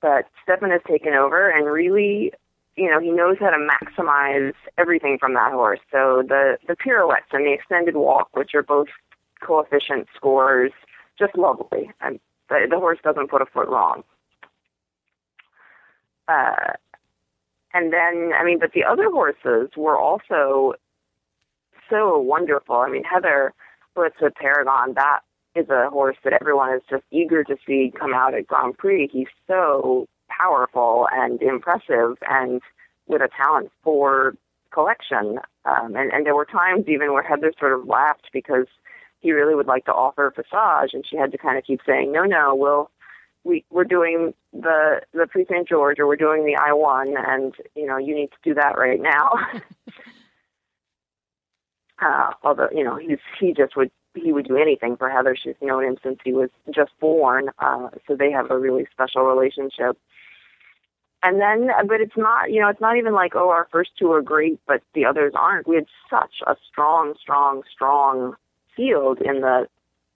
But 0.03 0.27
Steffen 0.47 0.71
has 0.71 0.83
taken 0.87 1.15
over 1.15 1.49
and 1.49 1.67
really, 1.67 2.33
you 2.77 2.91
know, 2.91 3.01
he 3.01 3.11
knows 3.11 3.37
how 3.41 3.49
to 3.49 3.57
maximize 3.57 4.53
everything 4.77 5.17
from 5.19 5.33
that 5.35 5.53
horse. 5.53 5.81
So 5.91 6.23
the, 6.29 6.59
the 6.69 6.77
pirouettes 6.77 7.33
and 7.33 7.47
the 7.47 7.53
extended 7.55 7.97
walk, 7.97 8.29
which 8.37 8.55
are 8.55 8.63
both 8.63 8.89
coefficient 9.41 10.09
scores, 10.15 10.73
just 11.19 11.39
lovely. 11.39 11.91
And 12.03 12.21
the, 12.51 12.67
the 12.69 12.79
horse 12.79 12.99
doesn't 13.03 13.31
put 13.31 13.41
a 13.41 13.47
foot 13.47 13.69
wrong. 13.69 14.05
Uh, 16.29 16.73
and 17.75 17.93
then, 17.93 18.33
I 18.39 18.45
mean, 18.45 18.59
but 18.59 18.73
the 18.73 18.85
other 18.85 19.11
horses 19.11 19.71
were 19.77 19.99
also 19.99 20.75
so 21.91 22.19
wonderful. 22.19 22.77
I 22.77 22.89
mean, 22.89 23.05
Heather 23.05 23.53
Blitz 23.95 24.17
with 24.21 24.35
Paragon, 24.35 24.95
that 24.95 25.21
is 25.55 25.69
a 25.69 25.91
horse 25.91 26.17
that 26.25 26.33
everyone 26.41 26.73
is 26.75 26.83
just 26.89 27.05
eager 27.11 27.45
to 27.45 27.57
see 27.67 27.93
come 27.99 28.15
out 28.15 28.35
at 28.35 28.47
Grand 28.47 28.79
Prix. 28.79 29.09
He's 29.13 29.29
so 29.47 30.07
powerful 30.29 31.07
and 31.13 31.43
impressive 31.43 32.17
and 32.29 32.61
with 33.07 33.21
a 33.21 33.29
talent 33.37 33.71
for 33.83 34.35
collection. 34.73 35.39
Um, 35.65 35.95
and, 35.97 36.13
and 36.13 36.27
there 36.27 36.35
were 36.35 36.47
times 36.47 36.85
even 36.89 37.13
where 37.13 37.23
Heather 37.23 37.53
sort 37.59 37.73
of 37.73 37.87
laughed 37.87 38.31
because 38.33 38.67
he 39.21 39.33
really 39.33 39.55
would 39.55 39.67
like 39.67 39.85
to 39.87 39.93
offer 39.93 40.27
a 40.27 40.33
Passage, 40.33 40.91
and 40.93 41.05
she 41.09 41.17
had 41.17 41.33
to 41.33 41.39
kind 41.39 41.57
of 41.57 41.65
keep 41.65 41.81
saying, 41.87 42.13
no, 42.13 42.25
no, 42.25 42.55
we'll 42.55 42.91
we 43.45 43.65
we're 43.71 43.85
doing 43.85 44.35
the 44.53 45.01
the 45.13 45.27
Prix 45.27 45.47
St 45.49 45.69
Georges 45.69 46.01
or 46.01 46.07
we're 46.07 46.17
doing 46.17 46.45
the 46.45 46.57
I 46.57 46.73
one, 46.73 47.15
and 47.17 47.55
you 47.75 47.87
know 47.87 47.99
you 47.99 48.15
need 48.15 48.31
to 48.31 48.37
do 48.43 48.55
that 48.55 48.77
right 48.77 49.01
now. 49.01 49.33
uh, 52.03 52.33
although 52.43 52.69
you 52.73 52.83
know 52.83 52.97
he's 52.97 53.19
he 53.39 53.53
just 53.53 53.77
would 53.77 53.91
he 54.15 54.33
would 54.33 54.49
do 54.49 54.57
anything 54.57 54.97
for 54.97 55.11
Heather. 55.11 55.37
She's 55.37 55.55
known 55.61 55.85
him 55.85 55.97
since 56.03 56.19
he 56.25 56.33
was 56.33 56.51
just 56.75 56.93
born, 57.01 57.51
uh, 57.59 57.89
so 58.07 58.17
they 58.17 58.31
have 58.31 58.51
a 58.51 58.59
really 58.59 58.87
special 58.93 59.23
relationship. 59.23 59.99
And 61.23 61.41
then, 61.41 61.71
but 61.89 62.03
it's 62.03 62.17
not, 62.19 62.53
you 62.53 62.61
know, 62.61 62.69
it's 62.69 62.83
not 62.83 62.99
even 62.99 63.15
like, 63.15 63.35
oh, 63.35 63.49
our 63.49 63.67
first 63.73 63.93
two 63.99 64.13
are 64.13 64.21
great, 64.21 64.61
but 64.67 64.83
the 64.95 65.07
others 65.07 65.33
aren't. 65.35 65.67
We 65.67 65.77
had 65.77 65.87
such 66.11 66.35
a 66.47 66.55
strong, 66.71 67.15
strong, 67.19 67.63
strong 67.73 68.35
field 68.77 69.23
in 69.23 69.41
the 69.41 69.67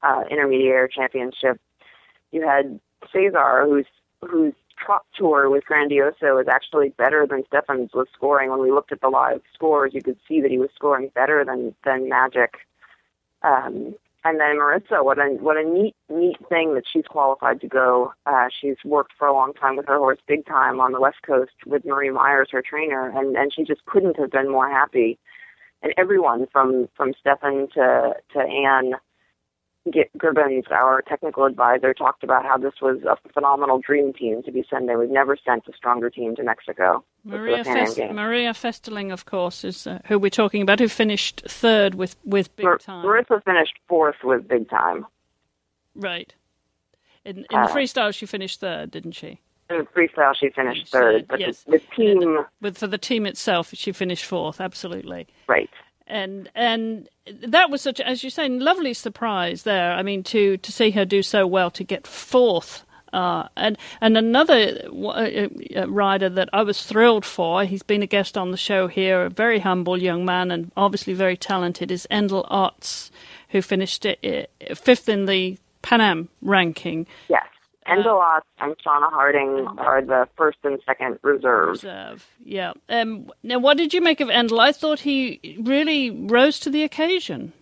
uh, 0.02 0.24
intermediate 0.30 0.92
championship. 0.92 1.58
You 2.30 2.46
had 2.46 2.78
Cesar, 3.12 3.64
whose 3.64 3.86
whose 4.20 4.54
Trot 4.78 5.04
tour 5.16 5.50
with 5.50 5.64
Grandioso 5.64 6.40
is 6.40 6.48
actually 6.48 6.90
better 6.90 7.26
than 7.26 7.42
Steffen's 7.44 7.92
was 7.92 8.06
scoring. 8.14 8.50
When 8.50 8.60
we 8.60 8.70
looked 8.70 8.92
at 8.92 9.00
the 9.00 9.08
live 9.08 9.40
scores, 9.52 9.92
you 9.92 10.02
could 10.02 10.18
see 10.26 10.40
that 10.40 10.50
he 10.50 10.58
was 10.58 10.70
scoring 10.74 11.10
better 11.14 11.44
than 11.44 11.74
than 11.84 12.08
Magic. 12.08 12.58
Um, 13.42 13.94
and 14.24 14.40
then 14.40 14.58
Marisa, 14.58 15.04
what 15.04 15.18
a 15.18 15.36
what 15.40 15.56
a 15.56 15.64
neat 15.64 15.94
neat 16.08 16.36
thing 16.48 16.74
that 16.74 16.84
she's 16.90 17.06
qualified 17.08 17.60
to 17.60 17.68
go. 17.68 18.12
Uh, 18.26 18.48
she's 18.60 18.76
worked 18.84 19.12
for 19.18 19.26
a 19.26 19.32
long 19.32 19.52
time 19.54 19.76
with 19.76 19.86
her 19.86 19.98
horse, 19.98 20.18
big 20.26 20.46
time 20.46 20.80
on 20.80 20.92
the 20.92 21.00
West 21.00 21.22
Coast 21.26 21.52
with 21.66 21.84
Marie 21.84 22.10
Myers, 22.10 22.48
her 22.52 22.62
trainer, 22.62 23.08
and 23.08 23.36
and 23.36 23.52
she 23.52 23.64
just 23.64 23.84
couldn't 23.86 24.18
have 24.18 24.30
been 24.30 24.50
more 24.50 24.68
happy. 24.68 25.18
And 25.82 25.94
everyone 25.96 26.46
from 26.52 26.88
from 26.96 27.14
Steffen 27.14 27.72
to 27.72 28.14
to 28.34 28.40
Anne 28.40 28.94
Gibbons, 29.90 30.64
our 30.70 31.02
technical 31.02 31.44
advisor, 31.44 31.94
talked 31.94 32.22
about 32.22 32.44
how 32.44 32.58
this 32.58 32.74
was 32.82 32.98
a 33.04 33.16
phenomenal 33.32 33.80
dream 33.80 34.12
team 34.12 34.42
to 34.42 34.52
be 34.52 34.64
sending. 34.68 34.98
We've 34.98 35.10
never 35.10 35.36
sent 35.36 35.66
a 35.68 35.72
stronger 35.76 36.10
team 36.10 36.36
to 36.36 36.42
Mexico. 36.42 37.04
Maria, 37.24 37.64
Fest- 37.64 37.98
Maria 37.98 38.54
Festerling, 38.54 39.12
of 39.12 39.26
course, 39.26 39.64
is 39.64 39.86
uh, 39.86 40.00
who 40.06 40.18
we're 40.18 40.30
talking 40.30 40.62
about, 40.62 40.78
who 40.78 40.88
finished 40.88 41.42
third 41.46 41.94
with, 41.94 42.16
with 42.24 42.54
Big 42.56 42.64
Mar- 42.64 42.78
Time. 42.78 43.04
Marisa 43.04 43.42
finished 43.44 43.74
fourth 43.88 44.16
with 44.22 44.46
Big 44.48 44.68
Time. 44.68 45.06
Right. 45.94 46.34
In, 47.24 47.38
in 47.50 47.58
uh, 47.58 47.66
the 47.66 47.72
freestyle, 47.72 48.14
she 48.14 48.26
finished 48.26 48.60
third, 48.60 48.90
didn't 48.90 49.12
she? 49.12 49.40
In 49.70 49.86
freestyle, 49.86 50.34
she 50.34 50.50
finished 50.50 50.88
third, 50.88 51.26
but 51.28 51.40
yes. 51.40 51.64
the, 51.64 51.72
the 51.72 51.82
team. 51.94 52.38
But 52.60 52.76
for 52.76 52.86
the 52.86 52.96
team 52.96 53.26
itself, 53.26 53.70
she 53.74 53.92
finished 53.92 54.24
fourth. 54.24 54.60
Absolutely. 54.60 55.26
Right 55.46 55.70
and 56.08 56.50
and 56.54 57.08
that 57.42 57.70
was 57.70 57.80
such 57.80 58.00
as 58.00 58.24
you 58.24 58.30
say 58.30 58.48
lovely 58.48 58.94
surprise 58.94 59.62
there 59.62 59.92
i 59.92 60.02
mean 60.02 60.22
to 60.22 60.56
to 60.58 60.72
see 60.72 60.90
her 60.90 61.04
do 61.04 61.22
so 61.22 61.46
well 61.46 61.70
to 61.70 61.84
get 61.84 62.06
fourth 62.06 62.84
uh, 63.12 63.48
and 63.56 63.78
and 64.00 64.16
another 64.16 64.82
uh, 64.92 65.48
uh, 65.76 65.88
rider 65.88 66.28
that 66.28 66.48
I 66.52 66.62
was 66.62 66.84
thrilled 66.84 67.24
for, 67.24 67.64
he's 67.64 67.82
been 67.82 68.02
a 68.02 68.06
guest 68.06 68.36
on 68.36 68.50
the 68.50 68.56
show 68.56 68.86
here, 68.86 69.24
a 69.24 69.30
very 69.30 69.58
humble 69.58 69.96
young 69.96 70.24
man 70.24 70.50
and 70.50 70.70
obviously 70.76 71.14
very 71.14 71.36
talented, 71.36 71.90
is 71.90 72.06
Endel 72.10 72.48
Ots, 72.50 73.10
who 73.48 73.62
finished 73.62 74.06
fifth 74.74 75.08
in 75.08 75.26
the 75.26 75.58
Pan 75.82 76.00
Am 76.00 76.28
ranking. 76.42 77.06
Yes. 77.28 77.46
Endel 77.88 78.20
Ots 78.20 78.42
and 78.58 78.76
Shawna 78.78 79.10
Harding 79.10 79.66
are 79.78 80.02
the 80.02 80.28
first 80.36 80.58
and 80.64 80.78
second 80.84 81.18
reserves. 81.22 81.82
Reserve, 81.82 82.26
yeah. 82.44 82.72
Um, 82.88 83.30
now, 83.42 83.58
what 83.58 83.76
did 83.76 83.94
you 83.94 84.00
make 84.00 84.20
of 84.20 84.28
Endel? 84.28 84.60
I 84.60 84.72
thought 84.72 85.00
he 85.00 85.58
really 85.60 86.10
rose 86.10 86.60
to 86.60 86.70
the 86.70 86.82
occasion. 86.82 87.52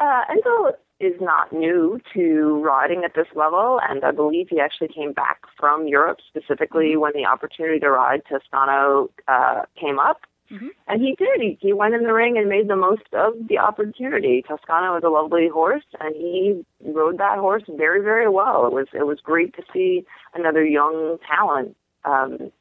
Uh, 0.00 0.22
Endo 0.30 0.76
is 1.00 1.20
not 1.20 1.52
new 1.52 2.00
to 2.14 2.60
riding 2.64 3.02
at 3.04 3.14
this 3.14 3.26
level, 3.34 3.80
and 3.88 4.04
I 4.04 4.12
believe 4.12 4.48
he 4.48 4.60
actually 4.60 4.88
came 4.88 5.12
back 5.12 5.42
from 5.58 5.86
Europe 5.86 6.18
specifically 6.26 6.96
when 6.96 7.12
the 7.14 7.26
opportunity 7.26 7.80
to 7.80 7.90
ride 7.90 8.22
Toscano 8.28 9.10
uh, 9.28 9.62
came 9.78 9.98
up. 9.98 10.22
Mm-hmm. 10.52 10.68
And 10.86 11.00
he 11.00 11.14
did. 11.16 11.40
He, 11.40 11.58
he 11.60 11.72
went 11.72 11.94
in 11.94 12.02
the 12.02 12.12
ring 12.12 12.36
and 12.36 12.48
made 12.48 12.68
the 12.68 12.76
most 12.76 13.02
of 13.14 13.32
the 13.48 13.58
opportunity. 13.58 14.44
Toscano 14.46 14.94
was 14.94 15.02
a 15.04 15.08
lovely 15.08 15.48
horse, 15.48 15.84
and 16.00 16.14
he 16.14 16.64
rode 16.84 17.18
that 17.18 17.38
horse 17.38 17.62
very, 17.68 18.02
very 18.02 18.28
well. 18.28 18.66
It 18.66 18.72
was 18.72 18.86
it 18.92 19.06
was 19.06 19.18
great 19.22 19.54
to 19.56 19.62
see 19.72 20.04
another 20.34 20.64
young 20.64 21.18
talent 21.26 21.74
um, 22.04 22.52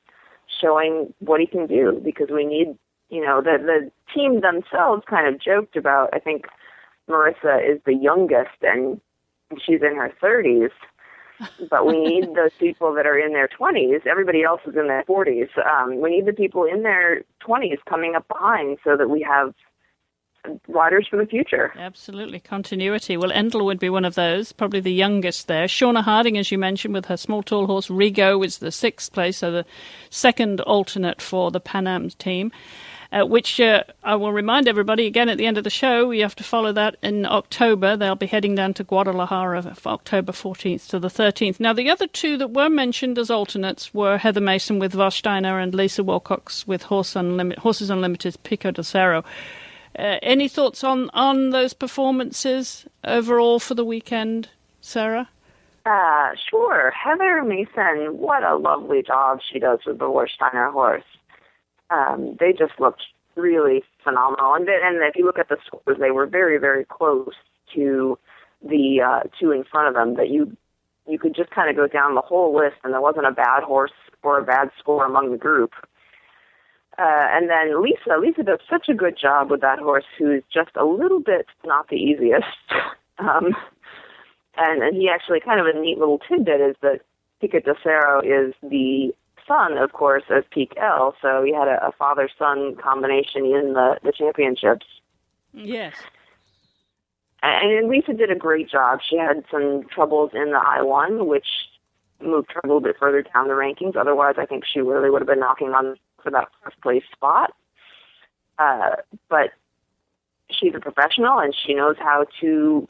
showing 0.61 1.13
what 1.19 1.41
he 1.41 1.47
can 1.47 1.67
do 1.67 2.01
because 2.03 2.29
we 2.33 2.45
need, 2.45 2.77
you 3.09 3.25
know, 3.25 3.41
the 3.41 3.57
the 3.57 3.91
team 4.13 4.39
themselves 4.39 5.03
kind 5.09 5.27
of 5.27 5.41
joked 5.41 5.75
about. 5.75 6.09
I 6.13 6.19
think 6.19 6.45
Marisa 7.09 7.59
is 7.59 7.81
the 7.85 7.93
youngest, 7.93 8.57
and 8.61 9.01
she's 9.65 9.81
in 9.81 9.97
her 9.97 10.13
thirties 10.21 10.71
but 11.69 11.85
we 11.85 11.99
need 12.03 12.35
those 12.35 12.51
people 12.59 12.93
that 12.93 13.05
are 13.05 13.17
in 13.17 13.33
their 13.33 13.47
20s. 13.47 14.05
Everybody 14.05 14.43
else 14.43 14.61
is 14.65 14.75
in 14.75 14.87
their 14.87 15.03
40s. 15.03 15.49
Um, 15.65 16.01
we 16.01 16.09
need 16.09 16.25
the 16.25 16.33
people 16.33 16.65
in 16.65 16.83
their 16.83 17.23
20s 17.47 17.79
coming 17.87 18.15
up 18.15 18.27
behind 18.27 18.77
so 18.83 18.97
that 18.97 19.09
we 19.09 19.21
have 19.21 19.53
riders 20.67 21.07
for 21.09 21.17
the 21.17 21.25
future. 21.25 21.71
Absolutely. 21.75 22.39
Continuity. 22.39 23.17
Well, 23.17 23.31
Endel 23.31 23.65
would 23.65 23.79
be 23.79 23.89
one 23.89 24.05
of 24.05 24.15
those, 24.15 24.51
probably 24.51 24.79
the 24.79 24.93
youngest 24.93 25.47
there. 25.47 25.65
Shawna 25.65 26.03
Harding, 26.03 26.37
as 26.37 26.51
you 26.51 26.57
mentioned, 26.57 26.93
with 26.93 27.05
her 27.05 27.17
small 27.17 27.43
tall 27.43 27.67
horse, 27.67 27.87
Rigo, 27.87 28.43
is 28.45 28.57
the 28.57 28.71
sixth 28.71 29.13
place, 29.13 29.37
so 29.37 29.51
the 29.51 29.65
second 30.09 30.61
alternate 30.61 31.21
for 31.21 31.51
the 31.51 31.59
Pan 31.59 31.87
Am 31.87 32.09
team 32.09 32.51
uh, 33.11 33.25
which 33.25 33.59
uh, 33.59 33.83
I 34.03 34.15
will 34.15 34.31
remind 34.31 34.67
everybody 34.67 35.05
again 35.05 35.27
at 35.27 35.37
the 35.37 35.45
end 35.45 35.57
of 35.57 35.63
the 35.63 35.69
show. 35.69 36.11
You 36.11 36.21
have 36.23 36.35
to 36.35 36.43
follow 36.43 36.71
that 36.73 36.95
in 37.03 37.25
October. 37.25 37.97
They'll 37.97 38.15
be 38.15 38.27
heading 38.27 38.55
down 38.55 38.73
to 38.75 38.83
Guadalajara 38.83 39.75
October 39.85 40.31
14th 40.31 40.87
to 40.89 40.99
the 40.99 41.09
13th. 41.09 41.59
Now, 41.59 41.73
the 41.73 41.89
other 41.89 42.07
two 42.07 42.37
that 42.37 42.51
were 42.51 42.69
mentioned 42.69 43.17
as 43.17 43.29
alternates 43.29 43.93
were 43.93 44.17
Heather 44.17 44.41
Mason 44.41 44.79
with 44.79 44.93
Warsteiner 44.93 45.61
and 45.61 45.75
Lisa 45.75 46.03
Wilcox 46.03 46.65
with 46.65 46.83
Horse 46.83 47.13
Horses 47.13 47.91
Unlimited's 47.91 48.37
Pikko 48.37 48.73
del 48.73 48.83
Cerro. 48.83 49.23
Uh, 49.97 50.17
any 50.21 50.47
thoughts 50.47 50.83
on, 50.83 51.09
on 51.13 51.49
those 51.49 51.73
performances 51.73 52.85
overall 53.03 53.59
for 53.59 53.75
the 53.75 53.83
weekend, 53.83 54.47
Sara? 54.79 55.27
Uh, 55.85 56.29
sure. 56.49 56.91
Heather 56.91 57.43
Mason, 57.43 58.17
what 58.17 58.43
a 58.43 58.55
lovely 58.55 59.03
job 59.03 59.39
she 59.51 59.59
does 59.59 59.79
with 59.85 59.97
the 59.97 60.05
Warsteiner 60.05 60.71
horse 60.71 61.03
um, 61.91 62.37
they 62.39 62.51
just 62.51 62.79
looked 62.79 63.03
really 63.35 63.83
phenomenal. 64.03 64.53
And 64.55 64.67
and 64.67 64.97
if 65.03 65.15
you 65.15 65.25
look 65.25 65.39
at 65.39 65.49
the 65.49 65.57
scores, 65.65 65.97
they 65.99 66.11
were 66.11 66.25
very, 66.25 66.57
very 66.57 66.85
close 66.85 67.33
to 67.75 68.17
the 68.61 69.01
uh, 69.01 69.27
two 69.39 69.51
in 69.51 69.63
front 69.63 69.87
of 69.87 69.93
them. 69.93 70.15
That 70.15 70.29
you 70.29 70.55
you 71.07 71.19
could 71.19 71.35
just 71.35 71.51
kind 71.51 71.69
of 71.69 71.75
go 71.75 71.87
down 71.87 72.15
the 72.15 72.21
whole 72.21 72.55
list, 72.55 72.77
and 72.83 72.93
there 72.93 73.01
wasn't 73.01 73.27
a 73.27 73.31
bad 73.31 73.63
horse 73.63 73.91
or 74.23 74.39
a 74.39 74.43
bad 74.43 74.69
score 74.79 75.05
among 75.05 75.31
the 75.31 75.37
group. 75.37 75.71
Uh, 76.97 77.27
and 77.31 77.49
then 77.49 77.81
Lisa, 77.81 78.19
Lisa 78.19 78.43
does 78.43 78.59
such 78.69 78.87
a 78.89 78.93
good 78.93 79.17
job 79.19 79.49
with 79.49 79.61
that 79.61 79.79
horse, 79.79 80.03
who's 80.19 80.43
just 80.53 80.71
a 80.75 80.85
little 80.85 81.21
bit 81.21 81.47
not 81.65 81.87
the 81.89 81.95
easiest. 81.95 82.45
um, 83.17 83.55
and 84.57 84.83
and 84.83 84.95
he 84.95 85.09
actually 85.09 85.39
kind 85.39 85.59
of 85.59 85.65
a 85.65 85.79
neat 85.79 85.97
little 85.97 86.19
tidbit 86.19 86.61
is 86.61 86.75
that 86.81 87.01
Pikko 87.41 87.63
del 87.63 87.75
Cerro 87.81 88.19
is 88.21 88.53
the 88.61 89.13
son, 89.51 89.77
of 89.77 89.93
course, 89.93 90.23
as 90.29 90.43
Pik 90.55 90.77
L. 90.77 91.15
So 91.21 91.43
he 91.43 91.53
had 91.53 91.67
a, 91.67 91.87
a 91.87 91.91
father 91.91 92.29
son 92.37 92.75
combination 92.75 93.45
in 93.45 93.73
the, 93.73 93.97
the 94.03 94.11
championships. 94.11 94.85
Yes. 95.53 95.95
And 97.43 97.89
Lisa 97.89 98.13
did 98.13 98.31
a 98.31 98.35
great 98.35 98.69
job. 98.69 98.99
She 99.07 99.17
had 99.17 99.43
some 99.49 99.83
troubles 99.93 100.31
in 100.33 100.51
the 100.51 100.59
I 100.59 100.81
one, 100.83 101.27
which 101.27 101.47
moved 102.21 102.51
her 102.53 102.61
a 102.63 102.67
little 102.67 102.81
bit 102.81 102.95
further 102.99 103.23
down 103.23 103.47
the 103.47 103.53
rankings. 103.53 103.95
Otherwise, 103.95 104.35
I 104.37 104.45
think 104.45 104.63
she 104.71 104.79
really 104.79 105.09
would 105.09 105.21
have 105.21 105.27
been 105.27 105.39
knocking 105.39 105.69
on 105.69 105.95
for 106.23 106.29
that 106.29 106.49
first 106.63 106.79
place 106.81 107.03
spot. 107.11 107.53
Uh, 108.59 108.97
but 109.27 109.51
she's 110.51 110.75
a 110.75 110.79
professional 110.79 111.39
and 111.39 111.55
she 111.65 111.73
knows 111.73 111.95
how 111.99 112.25
to 112.41 112.87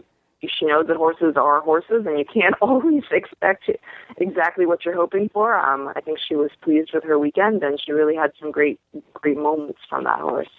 she 0.50 0.66
knows 0.66 0.88
that 0.88 0.98
horses 0.98 1.34
are 1.36 1.62
horses, 1.62 2.06
and 2.06 2.18
you 2.18 2.26
can't 2.26 2.56
always 2.62 3.04
expect 3.12 3.70
exactly 4.18 4.66
what 4.66 4.86
you're 4.86 4.96
hoping 4.96 5.30
for. 5.30 5.56
Um, 5.56 5.92
I 5.96 6.02
think 6.02 6.20
she 6.20 6.36
was 6.36 6.52
pleased 6.62 6.92
with 6.94 7.04
her 7.04 7.20
weekend, 7.20 7.64
and 7.64 7.80
she 7.80 7.92
really 7.92 8.16
had 8.16 8.32
some 8.40 8.52
great, 8.52 8.80
great 9.14 9.38
moments 9.38 9.80
from 9.90 10.04
that 10.06 10.20
horse. 10.20 10.50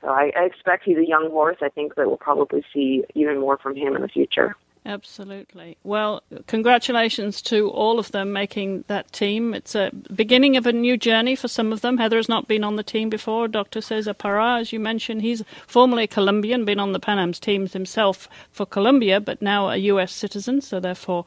So 0.00 0.08
I, 0.08 0.32
I 0.36 0.44
expect 0.44 0.84
he's 0.84 0.98
a 0.98 1.06
young 1.06 1.30
horse. 1.30 1.56
I 1.62 1.68
think 1.68 1.94
that 1.94 2.06
we'll 2.06 2.16
probably 2.16 2.64
see 2.72 3.04
even 3.14 3.40
more 3.40 3.58
from 3.58 3.74
him 3.74 3.96
in 3.96 4.02
the 4.02 4.08
future. 4.08 4.54
Absolutely. 4.86 5.78
Well, 5.82 6.22
congratulations 6.46 7.40
to 7.42 7.70
all 7.70 7.98
of 7.98 8.12
them 8.12 8.34
making 8.34 8.84
that 8.88 9.12
team. 9.12 9.54
It's 9.54 9.74
a 9.74 9.90
beginning 10.14 10.58
of 10.58 10.66
a 10.66 10.72
new 10.72 10.98
journey 10.98 11.36
for 11.36 11.48
some 11.48 11.72
of 11.72 11.80
them. 11.80 11.96
Heather 11.96 12.18
has 12.18 12.28
not 12.28 12.48
been 12.48 12.62
on 12.62 12.76
the 12.76 12.82
team 12.82 13.08
before. 13.08 13.48
Dr. 13.48 13.80
Cesar 13.80 14.12
Parra, 14.12 14.58
as 14.58 14.72
you 14.74 14.80
mentioned, 14.80 15.22
he's 15.22 15.42
formerly 15.66 16.06
Colombian, 16.06 16.66
been 16.66 16.78
on 16.78 16.92
the 16.92 17.00
Pan 17.00 17.18
Am's 17.18 17.40
teams 17.40 17.72
himself 17.72 18.28
for 18.50 18.66
Colombia, 18.66 19.20
but 19.20 19.40
now 19.40 19.70
a 19.70 19.76
U.S. 19.76 20.12
citizen, 20.12 20.60
so 20.60 20.80
therefore 20.80 21.24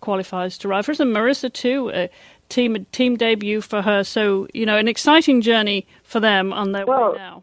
qualifies 0.00 0.56
to 0.58 0.72
us. 0.72 0.88
And 1.00 1.14
Marisa, 1.14 1.52
too, 1.52 1.90
a 1.90 2.08
team, 2.48 2.86
team 2.92 3.16
debut 3.16 3.60
for 3.60 3.82
her. 3.82 4.04
So, 4.04 4.46
you 4.54 4.64
know, 4.64 4.76
an 4.76 4.86
exciting 4.86 5.40
journey 5.40 5.84
for 6.04 6.20
them 6.20 6.52
on 6.52 6.70
their 6.70 6.86
well, 6.86 7.12
way 7.12 7.18
now 7.18 7.42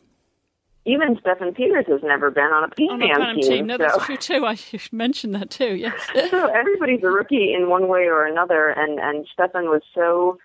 even 0.88 1.18
Steffen 1.18 1.54
Peters 1.54 1.86
has 1.88 2.02
never 2.02 2.32
been 2.32 2.46
on 2.46 2.64
a 2.64 2.70
Pan 2.70 3.02
Am 3.04 3.36
team. 3.36 3.50
team. 3.50 3.68
No, 3.68 3.78
so. 3.78 3.84
that's 3.84 4.06
true 4.06 4.18
too. 4.18 4.46
I 4.46 4.56
should 4.56 4.94
mention 4.94 5.34
that 5.34 5.50
too. 5.50 5.76
Yes. 5.76 5.94
so 6.32 6.48
everybody's 6.48 7.04
a 7.04 7.10
rookie 7.10 7.54
in 7.54 7.70
one 7.70 7.88
way 7.90 8.06
or 8.06 8.26
another, 8.26 8.70
and 8.70 9.00
and 9.00 9.28
Steffen 9.38 9.66
was 9.70 9.82
so 9.94 10.40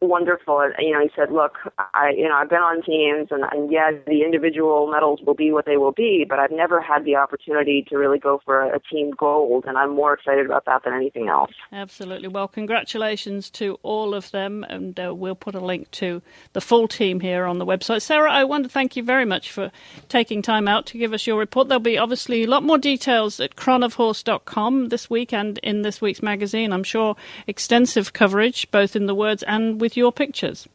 wonderful. 0.00 0.70
You 0.78 0.92
know, 0.92 1.00
he 1.00 1.10
said, 1.14 1.30
"Look, 1.32 1.56
I, 1.78 2.10
you 2.16 2.28
know, 2.28 2.34
I've 2.34 2.48
been 2.48 2.58
on 2.58 2.82
teams, 2.82 3.28
and, 3.30 3.44
and 3.50 3.70
yes, 3.70 3.94
the 4.06 4.22
individual 4.22 4.90
medals 4.90 5.20
will 5.24 5.34
be 5.34 5.52
what 5.52 5.66
they 5.66 5.76
will 5.76 5.92
be, 5.92 6.24
but 6.28 6.38
I've 6.38 6.50
never 6.50 6.80
had 6.80 7.04
the 7.04 7.16
opportunity 7.16 7.84
to 7.88 7.96
really 7.96 8.18
go 8.18 8.40
for 8.44 8.62
a, 8.62 8.76
a 8.76 8.80
team 8.80 9.12
gold, 9.16 9.64
and 9.66 9.76
I'm 9.76 9.94
more 9.94 10.14
excited 10.14 10.46
about 10.46 10.64
that 10.66 10.84
than 10.84 10.94
anything 10.94 11.28
else." 11.28 11.50
Absolutely. 11.72 12.28
Well, 12.28 12.48
congratulations 12.48 13.50
to 13.50 13.78
all 13.82 14.14
of 14.14 14.30
them, 14.30 14.64
and 14.68 14.98
uh, 14.98 15.14
we'll 15.14 15.34
put 15.34 15.54
a 15.54 15.60
link 15.60 15.90
to 15.92 16.22
the 16.52 16.60
full 16.60 16.88
team 16.88 17.20
here 17.20 17.44
on 17.44 17.58
the 17.58 17.66
website. 17.66 18.02
Sara, 18.02 18.30
I 18.30 18.44
want 18.44 18.64
to 18.64 18.70
thank 18.70 18.96
you 18.96 19.02
very 19.02 19.24
much 19.24 19.50
for 19.50 19.70
taking 20.08 20.42
time 20.42 20.68
out 20.68 20.86
to 20.86 20.98
give 20.98 21.12
us 21.12 21.26
your 21.26 21.38
report. 21.38 21.68
There'll 21.68 21.80
be 21.80 21.98
obviously 21.98 22.44
a 22.44 22.48
lot 22.48 22.62
more 22.62 22.78
details 22.78 23.40
at 23.40 23.56
chronofhorse.com 23.56 24.88
this 24.88 25.10
week 25.10 25.32
and 25.32 25.58
in 25.58 25.82
this 25.82 26.00
week's 26.00 26.22
magazine. 26.22 26.72
I'm 26.72 26.84
sure 26.84 27.16
extensive 27.46 28.12
coverage, 28.12 28.70
both 28.70 28.94
in 28.94 29.06
the 29.06 29.14
words 29.14 29.42
and 29.42 29.80
with 29.80 29.87
with 29.88 29.96
your 29.96 30.12
pictures. 30.12 30.68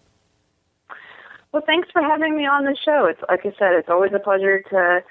Well, 1.51 1.61
thanks 1.67 1.87
for 1.91 2.01
having 2.01 2.35
me 2.35 2.47
on 2.47 2.63
the 2.63 2.75
show. 2.83 3.05
It's 3.05 3.21
like 3.29 3.41
I 3.45 3.53
said, 3.59 3.73
it's 3.73 3.89
always 3.89 4.11
a 4.11 4.17
pleasure 4.17 4.63
to 4.71 5.03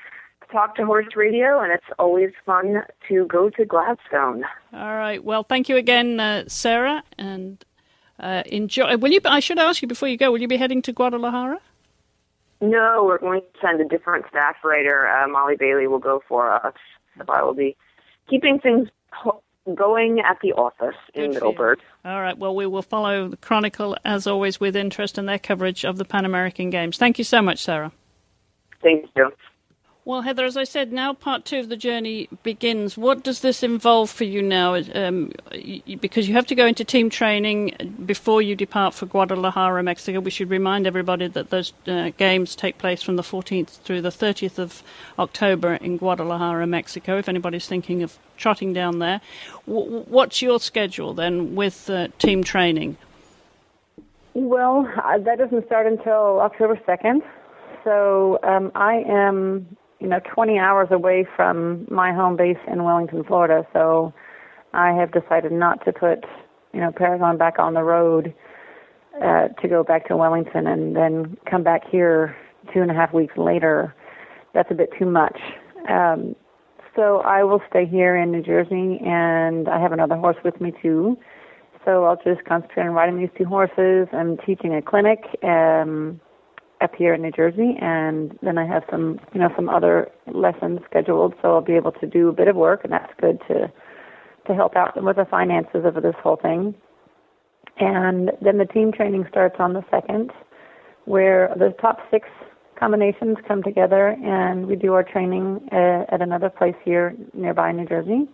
talk 0.50 0.74
to 0.74 0.84
Horse 0.84 1.14
Radio, 1.14 1.60
and 1.60 1.72
it's 1.72 1.86
always 2.00 2.32
fun 2.44 2.82
to 3.08 3.26
go 3.28 3.48
to 3.50 3.64
Gladstone. 3.64 4.42
All 4.72 4.96
right. 4.96 5.22
Well, 5.22 5.44
thank 5.44 5.68
you 5.68 5.76
again, 5.76 6.18
uh, 6.18 6.48
Sara, 6.48 7.04
and 7.16 7.64
uh, 8.18 8.42
enjoy. 8.46 8.96
Will 8.96 9.12
you? 9.12 9.20
I 9.24 9.38
should 9.38 9.60
ask 9.60 9.80
you 9.82 9.86
before 9.86 10.08
you 10.08 10.16
go. 10.16 10.32
Will 10.32 10.40
you 10.40 10.48
be 10.48 10.56
heading 10.56 10.82
to 10.82 10.92
Guadalajara? 10.92 11.60
No, 12.60 13.04
we're 13.04 13.18
going 13.18 13.42
to 13.42 13.60
send 13.60 13.80
a 13.80 13.84
different 13.84 14.24
staff 14.30 14.56
writer. 14.64 15.06
Uh, 15.06 15.28
Molly 15.28 15.54
Bailey 15.56 15.86
will 15.86 16.00
go 16.00 16.24
for 16.28 16.52
us. 16.52 16.74
So 17.18 17.24
I 17.28 17.44
will 17.44 17.54
be 17.54 17.76
keeping 18.28 18.58
things 18.58 18.88
going 19.74 20.20
at 20.20 20.38
the 20.42 20.52
office 20.52 20.96
in 21.14 21.30
Middleburg. 21.30 21.78
All 22.04 22.20
right. 22.20 22.36
Well, 22.36 22.54
we 22.54 22.66
will 22.66 22.82
follow 22.82 23.28
the 23.28 23.36
Chronicle 23.36 23.96
as 24.04 24.26
always 24.26 24.58
with 24.58 24.74
interest 24.74 25.18
in 25.18 25.26
their 25.26 25.38
coverage 25.38 25.84
of 25.84 25.98
the 25.98 26.04
Pan 26.04 26.24
American 26.24 26.70
Games. 26.70 26.96
Thank 26.96 27.18
you 27.18 27.24
so 27.24 27.40
much, 27.42 27.62
Sara. 27.62 27.92
Thank 28.82 29.06
you. 29.16 29.30
Well, 30.04 30.22
Heather, 30.22 30.44
as 30.44 30.56
I 30.56 30.64
said, 30.64 30.92
now 30.92 31.14
part 31.14 31.44
two 31.44 31.60
of 31.60 31.68
the 31.68 31.76
journey 31.76 32.28
begins. 32.42 32.98
What 32.98 33.22
does 33.22 33.38
this 33.38 33.62
involve 33.62 34.10
for 34.10 34.24
you 34.24 34.42
now? 34.42 34.74
Um, 34.74 35.30
because 36.00 36.26
you 36.26 36.34
have 36.34 36.46
to 36.48 36.56
go 36.56 36.66
into 36.66 36.84
team 36.84 37.08
training 37.08 37.94
before 38.04 38.42
you 38.42 38.56
depart 38.56 38.94
for 38.94 39.06
Guadalajara, 39.06 39.80
Mexico. 39.84 40.18
We 40.18 40.32
should 40.32 40.50
remind 40.50 40.88
everybody 40.88 41.28
that 41.28 41.50
those 41.50 41.72
uh, 41.86 42.10
games 42.16 42.56
take 42.56 42.78
place 42.78 43.00
from 43.00 43.14
the 43.14 43.22
14th 43.22 43.68
through 43.68 44.00
the 44.00 44.08
30th 44.08 44.58
of 44.58 44.82
October 45.20 45.74
in 45.74 45.98
Guadalajara, 45.98 46.66
Mexico. 46.66 47.16
If 47.16 47.28
anybody's 47.28 47.68
thinking 47.68 48.02
of 48.02 48.18
trotting 48.36 48.72
down 48.72 48.98
there, 48.98 49.20
w- 49.68 50.02
what's 50.08 50.42
your 50.42 50.58
schedule 50.58 51.14
then 51.14 51.54
with 51.54 51.88
uh, 51.88 52.08
team 52.18 52.42
training? 52.42 52.96
Well, 54.34 54.92
uh, 55.04 55.18
that 55.18 55.38
doesn't 55.38 55.66
start 55.66 55.86
until 55.86 56.40
October 56.40 56.74
2nd. 56.88 57.22
So 57.84 58.40
um, 58.42 58.72
I 58.74 59.04
am 59.06 59.76
you 60.02 60.08
know 60.08 60.20
20 60.34 60.58
hours 60.58 60.88
away 60.90 61.24
from 61.36 61.86
my 61.90 62.12
home 62.12 62.36
base 62.36 62.58
in 62.70 62.82
Wellington, 62.82 63.22
Florida. 63.24 63.64
So 63.72 64.12
I 64.74 64.90
have 64.92 65.12
decided 65.12 65.52
not 65.52 65.84
to 65.84 65.92
put 65.92 66.24
you 66.74 66.80
know 66.80 66.90
Paragon 66.90 67.38
back 67.38 67.58
on 67.58 67.74
the 67.74 67.82
road 67.84 68.34
uh, 69.22 69.48
to 69.48 69.68
go 69.68 69.84
back 69.84 70.08
to 70.08 70.16
Wellington 70.16 70.66
and 70.66 70.96
then 70.96 71.36
come 71.48 71.62
back 71.62 71.82
here 71.88 72.36
two 72.74 72.80
and 72.82 72.90
a 72.90 72.94
half 72.94 73.14
weeks 73.14 73.36
later. 73.36 73.94
That's 74.54 74.70
a 74.70 74.74
bit 74.74 74.90
too 74.98 75.06
much. 75.06 75.38
Um, 75.88 76.34
So 76.94 77.20
I 77.24 77.42
will 77.42 77.62
stay 77.70 77.86
here 77.86 78.16
in 78.16 78.32
New 78.32 78.42
Jersey, 78.42 79.00
and 79.04 79.68
I 79.68 79.80
have 79.80 79.92
another 79.92 80.16
horse 80.16 80.36
with 80.44 80.60
me 80.60 80.72
too. 80.82 81.16
So 81.84 82.04
I'll 82.04 82.20
just 82.22 82.44
concentrate 82.44 82.84
on 82.84 82.90
riding 82.90 83.18
these 83.18 83.30
two 83.36 83.46
horses. 83.46 84.08
I'm 84.12 84.36
teaching 84.38 84.74
a 84.74 84.82
clinic 84.82 85.20
um, 85.42 86.20
up 86.82 86.94
here 86.96 87.14
in 87.14 87.22
New 87.22 87.30
Jersey, 87.30 87.76
and 87.80 88.36
then 88.42 88.58
I 88.58 88.66
have 88.66 88.82
some, 88.90 89.20
you 89.32 89.40
know, 89.40 89.50
some 89.56 89.68
other 89.68 90.10
lessons 90.32 90.80
scheduled. 90.88 91.34
So 91.40 91.54
I'll 91.54 91.60
be 91.60 91.74
able 91.74 91.92
to 91.92 92.06
do 92.06 92.28
a 92.28 92.32
bit 92.32 92.48
of 92.48 92.56
work, 92.56 92.84
and 92.84 92.92
that's 92.92 93.12
good 93.20 93.40
to 93.48 93.72
to 94.46 94.54
help 94.54 94.74
out 94.74 95.00
with 95.00 95.16
the 95.16 95.24
finances 95.24 95.84
of 95.84 95.94
this 96.02 96.16
whole 96.20 96.36
thing. 96.36 96.74
And 97.78 98.32
then 98.40 98.58
the 98.58 98.64
team 98.64 98.90
training 98.92 99.24
starts 99.30 99.56
on 99.58 99.72
the 99.72 99.84
second, 99.90 100.32
where 101.04 101.54
the 101.56 101.74
top 101.80 101.98
six 102.10 102.28
combinations 102.78 103.36
come 103.46 103.62
together, 103.62 104.08
and 104.08 104.66
we 104.66 104.76
do 104.76 104.94
our 104.94 105.04
training 105.04 105.60
uh, 105.70 106.04
at 106.12 106.20
another 106.20 106.50
place 106.50 106.74
here 106.84 107.14
nearby 107.32 107.70
New 107.70 107.86
Jersey. 107.86 108.28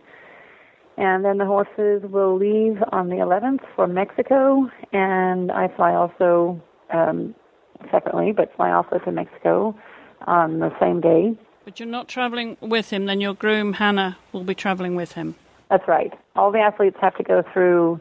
And 0.97 1.25
then 1.25 1.39
the 1.39 1.47
horses 1.47 2.03
will 2.11 2.37
leave 2.37 2.83
on 2.91 3.09
the 3.09 3.17
11th 3.17 3.61
for 3.77 3.87
Mexico, 3.87 4.69
and 4.93 5.53
I 5.53 5.69
fly 5.77 5.95
also 5.95 6.61
um, 6.93 7.35
separately, 7.91 8.33
but 8.33 8.55
fly 8.57 8.71
also 8.71 8.99
to 8.99 9.13
Mexico 9.13 9.75
on 10.27 10.59
the 10.61 10.71
same 10.81 11.01
day. 11.01 11.37
But 11.65 11.79
you're 11.79 11.89
not 11.89 12.09
traveling 12.09 12.57
with 12.61 12.91
him, 12.91 13.07
then 13.07 13.21
your 13.21 13.35
groom, 13.35 13.75
Hannah, 13.75 14.17
will 14.33 14.45
be 14.45 14.55
traveling 14.55 14.95
with 14.95 15.13
him. 15.13 15.35
That's 15.71 15.87
right. 15.87 16.13
All 16.35 16.51
the 16.51 16.61
athletes 16.61 16.97
have 17.01 17.15
to 17.17 17.23
go 17.23 17.43
through 17.53 18.01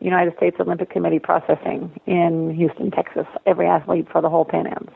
United 0.00 0.36
States 0.36 0.56
Olympic 0.60 0.90
Committee 0.90 1.18
processing 1.18 1.98
in 2.06 2.54
Houston, 2.54 2.90
Texas. 2.90 3.26
Every 3.46 3.66
athlete 3.66 4.06
for 4.12 4.20
the 4.20 4.28
whole 4.28 4.44
Pan 4.44 4.66
Ams. 4.66 4.90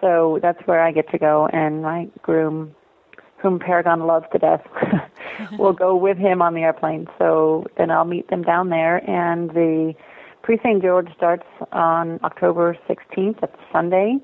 So 0.00 0.38
that's 0.42 0.60
where 0.66 0.80
I 0.80 0.92
get 0.92 1.10
to 1.10 1.18
go, 1.18 1.48
and 1.52 1.82
my 1.82 2.08
groom, 2.22 2.74
whom 3.36 3.58
Paragon 3.58 4.06
loves 4.06 4.26
to 4.32 4.38
death, 4.38 4.62
will 5.58 5.72
go 5.72 5.94
with 5.94 6.16
him 6.16 6.42
on 6.42 6.54
the 6.54 6.62
airplane. 6.62 7.06
So 7.18 7.66
then 7.76 7.90
I'll 7.90 8.04
meet 8.04 8.28
them 8.28 8.42
down 8.42 8.70
there, 8.70 9.08
and 9.08 9.50
the 9.50 9.94
Prix 10.42 10.58
St. 10.62 10.82
Georges 10.82 11.12
starts 11.16 11.46
on 11.72 12.20
October 12.24 12.76
16th. 12.88 13.40
That's 13.40 13.56
Sunday. 13.72 14.18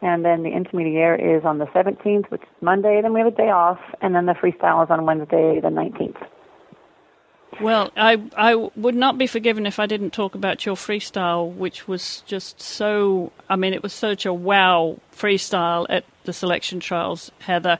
And 0.00 0.24
then 0.24 0.44
the 0.44 0.50
intermediate 0.50 1.20
is 1.20 1.44
on 1.44 1.58
the 1.58 1.66
17th, 1.66 2.30
which 2.30 2.42
is 2.42 2.48
Monday. 2.60 3.00
Then 3.02 3.12
we 3.12 3.20
have 3.20 3.32
a 3.32 3.36
day 3.36 3.50
off, 3.50 3.80
and 4.00 4.14
then 4.14 4.26
the 4.26 4.32
freestyle 4.34 4.84
is 4.84 4.90
on 4.90 5.04
Wednesday, 5.04 5.60
the 5.60 5.68
19th. 5.68 6.24
Well, 7.60 7.90
I 7.96 8.22
I 8.36 8.54
would 8.54 8.94
not 8.94 9.18
be 9.18 9.26
forgiven 9.26 9.66
if 9.66 9.80
I 9.80 9.86
didn't 9.86 10.12
talk 10.12 10.36
about 10.36 10.64
your 10.64 10.76
freestyle, 10.76 11.52
which 11.52 11.88
was 11.88 12.22
just 12.26 12.60
so. 12.60 13.32
I 13.48 13.56
mean, 13.56 13.72
it 13.72 13.82
was 13.82 13.92
such 13.92 14.26
a 14.26 14.32
wow 14.32 14.98
freestyle 15.12 15.86
at 15.88 16.04
the 16.24 16.32
selection 16.32 16.78
trials, 16.78 17.32
Heather, 17.40 17.78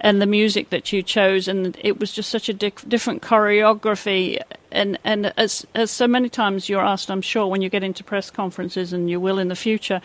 and 0.00 0.20
the 0.20 0.26
music 0.26 0.70
that 0.70 0.92
you 0.92 1.02
chose, 1.02 1.48
and 1.48 1.76
it 1.80 1.98
was 1.98 2.12
just 2.12 2.30
such 2.30 2.48
a 2.48 2.54
di- 2.54 2.72
different 2.88 3.22
choreography. 3.22 4.40
And 4.70 4.98
and 5.04 5.32
as 5.36 5.66
as 5.74 5.90
so 5.90 6.06
many 6.06 6.28
times 6.28 6.68
you're 6.68 6.84
asked, 6.84 7.10
I'm 7.10 7.22
sure 7.22 7.46
when 7.46 7.62
you 7.62 7.70
get 7.70 7.82
into 7.82 8.04
press 8.04 8.30
conferences, 8.30 8.92
and 8.92 9.08
you 9.08 9.20
will 9.20 9.38
in 9.38 9.48
the 9.48 9.56
future, 9.56 10.00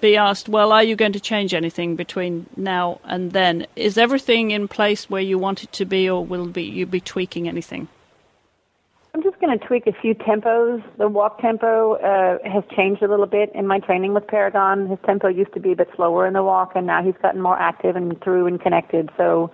be 0.00 0.16
asked, 0.16 0.48
well, 0.48 0.72
are 0.72 0.82
you 0.82 0.96
going 0.96 1.12
to 1.12 1.20
change 1.20 1.54
anything 1.54 1.96
between 1.96 2.46
now 2.56 3.00
and 3.04 3.32
then? 3.32 3.66
Is 3.76 3.96
everything 3.96 4.50
in 4.50 4.68
place 4.68 5.08
where 5.08 5.22
you 5.22 5.38
want 5.38 5.62
it 5.62 5.72
to 5.72 5.84
be, 5.84 6.08
or 6.08 6.24
will 6.24 6.46
be 6.46 6.62
you 6.62 6.86
be 6.86 7.00
tweaking 7.00 7.48
anything? 7.48 7.88
Going 9.44 9.58
to 9.58 9.66
tweak 9.66 9.86
a 9.86 9.92
few 10.00 10.14
tempos. 10.14 10.82
The 10.96 11.06
walk 11.06 11.38
tempo 11.42 11.96
uh, 11.96 12.38
has 12.50 12.64
changed 12.74 13.02
a 13.02 13.08
little 13.08 13.26
bit 13.26 13.50
in 13.54 13.66
my 13.66 13.78
training 13.78 14.14
with 14.14 14.26
Paragon. 14.26 14.88
His 14.88 14.98
tempo 15.04 15.28
used 15.28 15.52
to 15.52 15.60
be 15.60 15.72
a 15.72 15.76
bit 15.76 15.88
slower 15.94 16.26
in 16.26 16.32
the 16.32 16.42
walk, 16.42 16.72
and 16.74 16.86
now 16.86 17.04
he's 17.04 17.14
gotten 17.20 17.42
more 17.42 17.58
active 17.58 17.94
and 17.94 18.18
through 18.22 18.46
and 18.46 18.58
connected. 18.58 19.10
So 19.18 19.50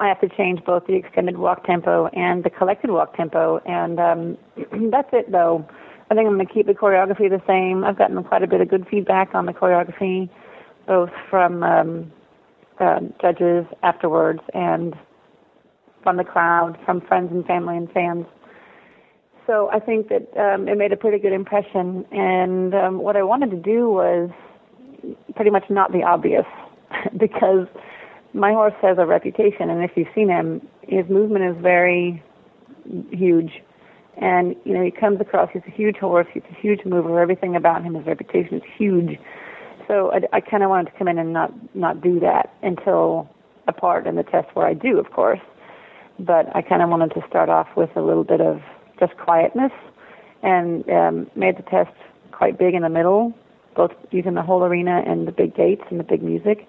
I 0.00 0.08
have 0.08 0.22
to 0.22 0.28
change 0.30 0.64
both 0.64 0.86
the 0.86 0.94
extended 0.94 1.36
walk 1.36 1.66
tempo 1.66 2.06
and 2.14 2.44
the 2.44 2.48
collected 2.48 2.90
walk 2.90 3.14
tempo. 3.14 3.58
And 3.66 4.00
um, 4.00 4.38
that's 4.90 5.10
it, 5.12 5.30
though. 5.30 5.68
I 6.10 6.14
think 6.14 6.26
I'm 6.26 6.36
going 6.36 6.46
to 6.46 6.50
keep 6.54 6.64
the 6.64 6.72
choreography 6.72 7.28
the 7.28 7.42
same. 7.46 7.84
I've 7.84 7.98
gotten 7.98 8.24
quite 8.24 8.42
a 8.42 8.46
bit 8.46 8.62
of 8.62 8.70
good 8.70 8.86
feedback 8.90 9.34
on 9.34 9.44
the 9.44 9.52
choreography, 9.52 10.30
both 10.86 11.10
from 11.28 11.62
um, 11.62 12.10
uh, 12.80 13.00
judges 13.20 13.66
afterwards 13.82 14.40
and 14.54 14.94
from 16.02 16.16
the 16.16 16.24
crowd, 16.24 16.78
from 16.86 17.02
friends 17.02 17.32
and 17.32 17.44
family 17.44 17.76
and 17.76 17.92
fans 17.92 18.24
so 19.46 19.70
I 19.72 19.78
think 19.78 20.08
that 20.08 20.26
um, 20.36 20.68
it 20.68 20.76
made 20.76 20.92
a 20.92 20.96
pretty 20.96 21.18
good 21.18 21.32
impression. 21.32 22.04
And 22.10 22.74
um, 22.74 22.98
what 22.98 23.16
I 23.16 23.22
wanted 23.22 23.50
to 23.52 23.56
do 23.56 23.88
was 23.88 24.30
pretty 25.34 25.50
much 25.50 25.64
not 25.70 25.92
the 25.92 26.02
obvious, 26.02 26.46
because 27.16 27.66
my 28.34 28.52
horse 28.52 28.74
has 28.82 28.98
a 28.98 29.06
reputation, 29.06 29.70
and 29.70 29.82
if 29.82 29.92
you've 29.96 30.08
seen 30.14 30.28
him, 30.28 30.66
his 30.82 31.08
movement 31.08 31.44
is 31.44 31.62
very 31.62 32.22
huge. 33.10 33.62
And 34.16 34.56
you 34.64 34.74
know, 34.74 34.82
he 34.82 34.90
comes 34.90 35.20
across. 35.20 35.50
He's 35.52 35.62
a 35.66 35.70
huge 35.70 35.96
horse. 35.96 36.26
He's 36.32 36.42
a 36.50 36.60
huge 36.60 36.80
mover. 36.84 37.20
Everything 37.20 37.54
about 37.54 37.82
him, 37.82 37.94
his 37.94 38.06
reputation 38.06 38.54
is 38.54 38.62
huge. 38.76 39.18
So 39.86 40.10
I, 40.12 40.36
I 40.36 40.40
kind 40.40 40.62
of 40.62 40.70
wanted 40.70 40.90
to 40.90 40.98
come 40.98 41.06
in 41.06 41.18
and 41.18 41.32
not 41.32 41.52
not 41.74 42.00
do 42.00 42.18
that 42.20 42.54
until 42.62 43.28
a 43.68 43.72
part 43.72 44.06
in 44.06 44.16
the 44.16 44.22
test 44.22 44.48
where 44.54 44.66
I 44.66 44.74
do, 44.74 44.98
of 44.98 45.10
course. 45.12 45.40
But 46.18 46.54
I 46.56 46.62
kind 46.62 46.82
of 46.82 46.88
wanted 46.88 47.10
to 47.10 47.22
start 47.28 47.50
off 47.50 47.68
with 47.76 47.90
a 47.94 48.00
little 48.00 48.24
bit 48.24 48.40
of 48.40 48.60
just 48.98 49.16
quietness, 49.16 49.72
and 50.42 50.88
um, 50.90 51.30
made 51.34 51.56
the 51.56 51.62
test 51.62 51.92
quite 52.32 52.58
big 52.58 52.74
in 52.74 52.82
the 52.82 52.88
middle, 52.88 53.32
both 53.74 53.92
using 54.10 54.34
the 54.34 54.42
whole 54.42 54.62
arena 54.64 55.02
and 55.06 55.26
the 55.26 55.32
big 55.32 55.54
gates 55.54 55.82
and 55.90 55.98
the 55.98 56.04
big 56.04 56.22
music, 56.22 56.66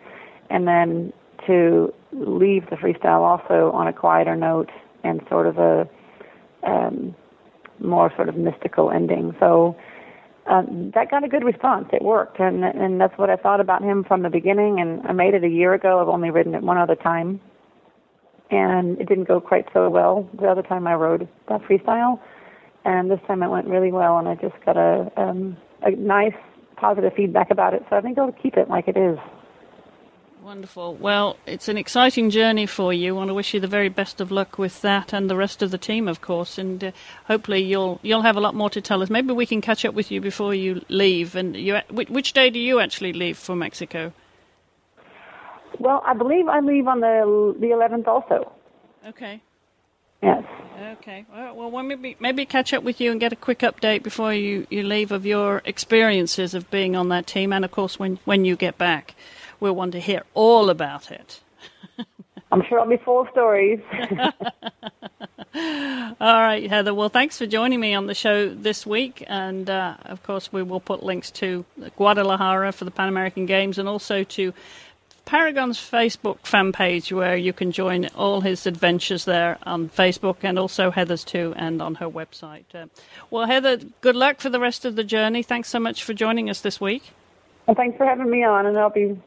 and 0.50 0.68
then 0.68 1.14
to 1.46 1.94
leave 2.14 2.70
the 2.70 2.76
freestyle 2.76 3.22
also 3.22 3.72
on 3.72 3.88
a 3.88 3.94
quieter 3.94 4.36
note 4.36 4.70
and 5.04 5.22
sort 5.30 5.48
of 5.48 5.58
a 5.58 5.88
um, 6.64 7.16
more 7.80 8.12
sort 8.16 8.30
of 8.30 8.36
mystical 8.36 8.92
ending. 8.92 9.36
So 9.40 9.76
um, 10.48 10.92
that 10.96 11.12
got 11.12 11.24
a 11.24 11.28
good 11.28 11.44
response. 11.44 11.88
It 11.92 12.02
worked, 12.02 12.40
and 12.40 12.64
and 12.64 13.00
that's 13.00 13.18
what 13.18 13.30
I 13.30 13.36
thought 13.36 13.60
about 13.60 13.82
him 13.82 14.04
from 14.04 14.22
the 14.22 14.30
beginning. 14.30 14.80
And 14.80 15.06
I 15.06 15.12
made 15.12 15.34
it 15.34 15.44
a 15.44 15.50
year 15.50 15.74
ago. 15.74 16.02
I've 16.02 16.08
only 16.08 16.32
ridden 16.32 16.56
it 16.56 16.64
one 16.64 16.78
other 16.78 16.96
time, 16.96 17.40
and 18.50 19.00
it 19.00 19.08
didn't 19.08 19.26
go 19.26 19.39
quite 19.39 19.68
so 19.74 19.89
well 19.89 20.30
the 20.34 20.48
other 20.48 20.64
time 20.64 20.88
I 20.88 20.93
rode 20.93 21.28
that 21.50 21.62
freestyle. 21.64 22.20
And 22.86 23.12
this 23.12 23.20
time 23.28 23.43
it 23.43 23.50
went 23.50 23.68
really 23.68 23.91
well, 23.91 24.18
and 24.18 24.30
I 24.30 24.36
just 24.36 24.56
got 24.66 24.78
a 24.78 25.12
um, 25.18 25.58
a 25.82 25.91
nice 25.91 26.36
positive 26.78 27.14
feedback 27.16 27.52
about 27.52 27.74
it. 27.74 27.86
So 27.89 27.98
I 27.98 28.02
think 28.02 28.18
I'll 28.18 28.32
keep 28.32 28.56
it 28.56 28.70
like 28.70 28.88
it 28.88 28.95
is. 28.95 29.20
Wonderful. 30.41 30.95
Well, 30.95 31.36
it's 31.45 31.68
an 31.68 31.78
exciting 31.78 32.30
journey 32.30 32.66
for 32.66 32.93
you. 32.93 33.14
I 33.14 33.18
want 33.18 33.30
to 33.30 33.34
wish 33.34 33.54
you 33.54 33.60
the 33.60 33.68
very 33.68 33.89
best 33.89 34.22
of 34.22 34.32
luck 34.32 34.58
with 34.58 34.82
that 34.82 35.12
and 35.12 35.30
the 35.30 35.36
rest 35.36 35.62
of 35.62 35.72
the 35.72 35.78
team, 35.78 36.08
of 36.08 36.22
course. 36.22 36.58
And 36.58 36.82
uh, 36.82 36.91
hopefully 37.26 37.62
you'll 37.62 38.00
you'll 38.02 38.22
have 38.22 38.38
a 38.38 38.39
lot 38.39 38.56
more 38.56 38.70
to 38.70 38.80
tell 38.80 39.04
us. 39.04 39.10
Maybe 39.10 39.34
we 39.34 39.45
can 39.45 39.60
catch 39.60 39.84
up 39.84 39.93
with 39.93 40.10
you 40.10 40.22
before 40.22 40.56
you 40.56 40.86
leave. 40.88 41.36
And 41.36 41.58
you, 41.58 41.78
which 41.89 42.32
day 42.32 42.50
do 42.50 42.60
you 42.60 42.80
actually 42.80 43.12
leave 43.12 43.38
for 43.38 43.58
Mexico? 43.58 44.14
Well, 45.80 46.02
I 46.06 46.14
believe 46.14 46.48
I 46.48 46.60
leave 46.60 46.88
on 46.88 47.02
the 47.02 47.56
the 47.60 47.68
11th 47.68 48.08
also. 48.08 48.52
Okay. 49.08 49.42
Yes. 50.22 50.44
Okay. 50.94 51.26
Well, 51.32 51.72
well, 51.72 51.84
maybe 51.84 52.16
maybe 52.20 52.46
catch 52.46 52.74
up 52.74 52.84
with 52.84 53.00
you 53.00 53.12
and 53.12 53.20
get 53.20 53.32
a 53.34 53.36
quick 53.36 53.60
update 53.60 54.04
before 54.04 54.34
you, 54.34 54.66
you 54.70 54.84
leave 54.84 55.12
of 55.12 55.26
your 55.26 55.62
experiences 55.66 56.54
of 56.54 56.70
being 56.72 56.96
on 56.96 57.10
that 57.10 57.28
team, 57.28 57.54
and 57.54 57.64
of 57.64 57.72
course 57.72 58.00
when 58.00 58.20
when 58.26 58.46
you 58.46 58.56
get 58.56 58.78
back, 58.78 59.16
we'll 59.60 59.76
want 59.76 59.92
to 59.94 60.00
hear 60.00 60.24
all 60.34 60.70
about 60.70 61.12
it. 61.12 61.42
I'm 62.52 62.64
sure 62.68 62.80
I'll 62.80 62.88
be 62.88 62.98
full 62.98 63.22
of 63.22 63.28
stories. 63.32 63.80
All 66.20 66.42
right, 66.42 66.70
Heather. 66.70 66.94
Well, 66.94 67.10
thanks 67.10 67.38
for 67.38 67.46
joining 67.46 67.80
me 67.80 67.94
on 67.94 68.06
the 68.06 68.14
show 68.14 68.48
this 68.50 68.86
week. 68.86 69.24
And 69.28 69.70
uh, 69.70 69.98
of 70.06 70.24
course, 70.24 70.54
we 70.54 70.62
will 70.62 70.80
put 70.80 71.04
links 71.04 71.32
to 71.32 71.66
Guadalajara 71.98 72.72
for 72.72 72.86
the 72.86 72.92
Pan 72.92 73.10
American 73.10 73.46
Games 73.48 73.78
and 73.78 73.90
also 73.90 74.24
to 74.24 74.54
Paragon's 75.28 75.78
Facebook 75.78 76.40
fan 76.44 76.72
page 76.72 77.12
where 77.12 77.36
you 77.36 77.52
can 77.52 77.74
join 77.74 78.08
all 78.16 78.40
his 78.40 78.66
adventures 78.66 79.26
there 79.26 79.58
on 79.64 79.90
Facebook 79.90 80.38
and 80.42 80.58
also 80.58 80.90
Heather's 80.90 81.26
too 81.26 81.54
and 81.58 81.82
on 81.82 81.96
her 81.96 82.10
website. 82.10 82.64
Uh, 82.74 82.86
well, 83.30 83.46
Heather, 83.46 83.78
good 84.00 84.16
luck 84.16 84.40
for 84.40 84.50
the 84.50 84.60
rest 84.60 84.86
of 84.86 84.96
the 84.96 85.04
journey. 85.04 85.44
Thanks 85.44 85.68
so 85.68 85.80
much 85.80 86.02
for 86.02 86.14
joining 86.14 86.50
us 86.50 86.62
this 86.62 86.80
week. 86.80 87.12
Well, 87.66 87.76
thanks 87.76 87.98
for 87.98 88.06
having 88.06 88.30
me 88.30 88.46
on, 88.46 88.68
and 88.68 88.78
I'll 88.78 88.90
be 88.90 89.20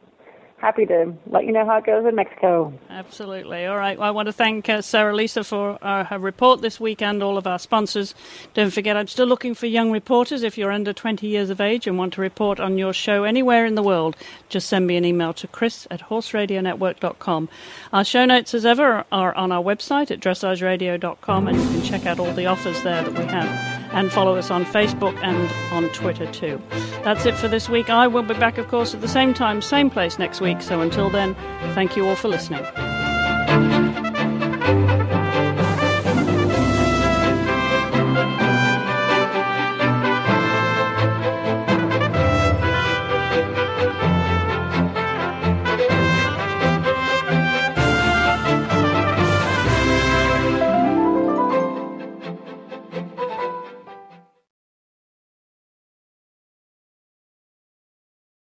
happy 0.60 0.84
to 0.86 1.12
let 1.26 1.46
you 1.46 1.52
know 1.52 1.64
how 1.64 1.78
it 1.78 1.86
goes 1.86 2.06
in 2.06 2.14
Mexico. 2.14 2.72
Absolutely. 2.90 3.66
All 3.66 3.76
right. 3.76 3.98
Well, 3.98 4.06
I 4.06 4.10
want 4.10 4.26
to 4.26 4.32
thank 4.32 4.68
uh, 4.68 4.82
Sara 4.82 5.12
Leiser 5.14 5.44
for 5.44 5.78
uh, 5.82 6.04
her 6.04 6.18
report 6.18 6.60
this 6.60 6.78
week 6.78 7.02
and 7.02 7.22
all 7.22 7.38
of 7.38 7.46
our 7.46 7.58
sponsors. 7.58 8.14
Don't 8.54 8.72
forget, 8.72 8.96
I'm 8.96 9.06
still 9.06 9.26
looking 9.26 9.54
for 9.54 9.66
young 9.66 9.90
reporters. 9.90 10.42
If 10.42 10.58
you're 10.58 10.70
under 10.70 10.92
20 10.92 11.26
years 11.26 11.50
of 11.50 11.60
age 11.60 11.86
and 11.86 11.96
want 11.96 12.14
to 12.14 12.20
report 12.20 12.60
on 12.60 12.78
your 12.78 12.92
show 12.92 13.24
anywhere 13.24 13.64
in 13.64 13.74
the 13.74 13.82
world, 13.82 14.16
just 14.48 14.68
send 14.68 14.86
me 14.86 14.96
an 14.96 15.04
email 15.04 15.32
to 15.34 15.48
chris 15.48 15.86
at 15.90 16.00
horseradionetwork.com. 16.00 17.48
Our 17.92 18.04
show 18.04 18.26
notes, 18.26 18.54
as 18.54 18.66
ever, 18.66 19.04
are 19.10 19.34
on 19.34 19.52
our 19.52 19.62
website 19.62 20.10
at 20.10 20.20
dressageradio.com, 20.20 21.48
and 21.48 21.56
you 21.58 21.68
can 21.68 21.82
check 21.82 22.06
out 22.06 22.18
all 22.18 22.32
the 22.32 22.46
offers 22.46 22.82
there 22.82 23.02
that 23.02 23.18
we 23.18 23.24
have 23.24 23.79
and 23.92 24.12
follow 24.12 24.36
us 24.36 24.50
on 24.50 24.64
Facebook 24.64 25.16
and 25.22 25.50
on 25.72 25.92
Twitter 25.92 26.30
too. 26.30 26.60
That's 27.02 27.26
it 27.26 27.36
for 27.36 27.48
this 27.48 27.68
week. 27.68 27.90
I 27.90 28.06
will 28.06 28.22
be 28.22 28.34
back, 28.34 28.58
of 28.58 28.68
course, 28.68 28.94
at 28.94 29.00
the 29.00 29.08
same 29.08 29.34
time, 29.34 29.62
same 29.62 29.90
place 29.90 30.18
next 30.18 30.40
week. 30.40 30.62
So 30.62 30.80
until 30.80 31.10
then, 31.10 31.34
thank 31.74 31.96
you 31.96 32.06
all 32.06 32.16
for 32.16 32.28
listening. 32.28 32.64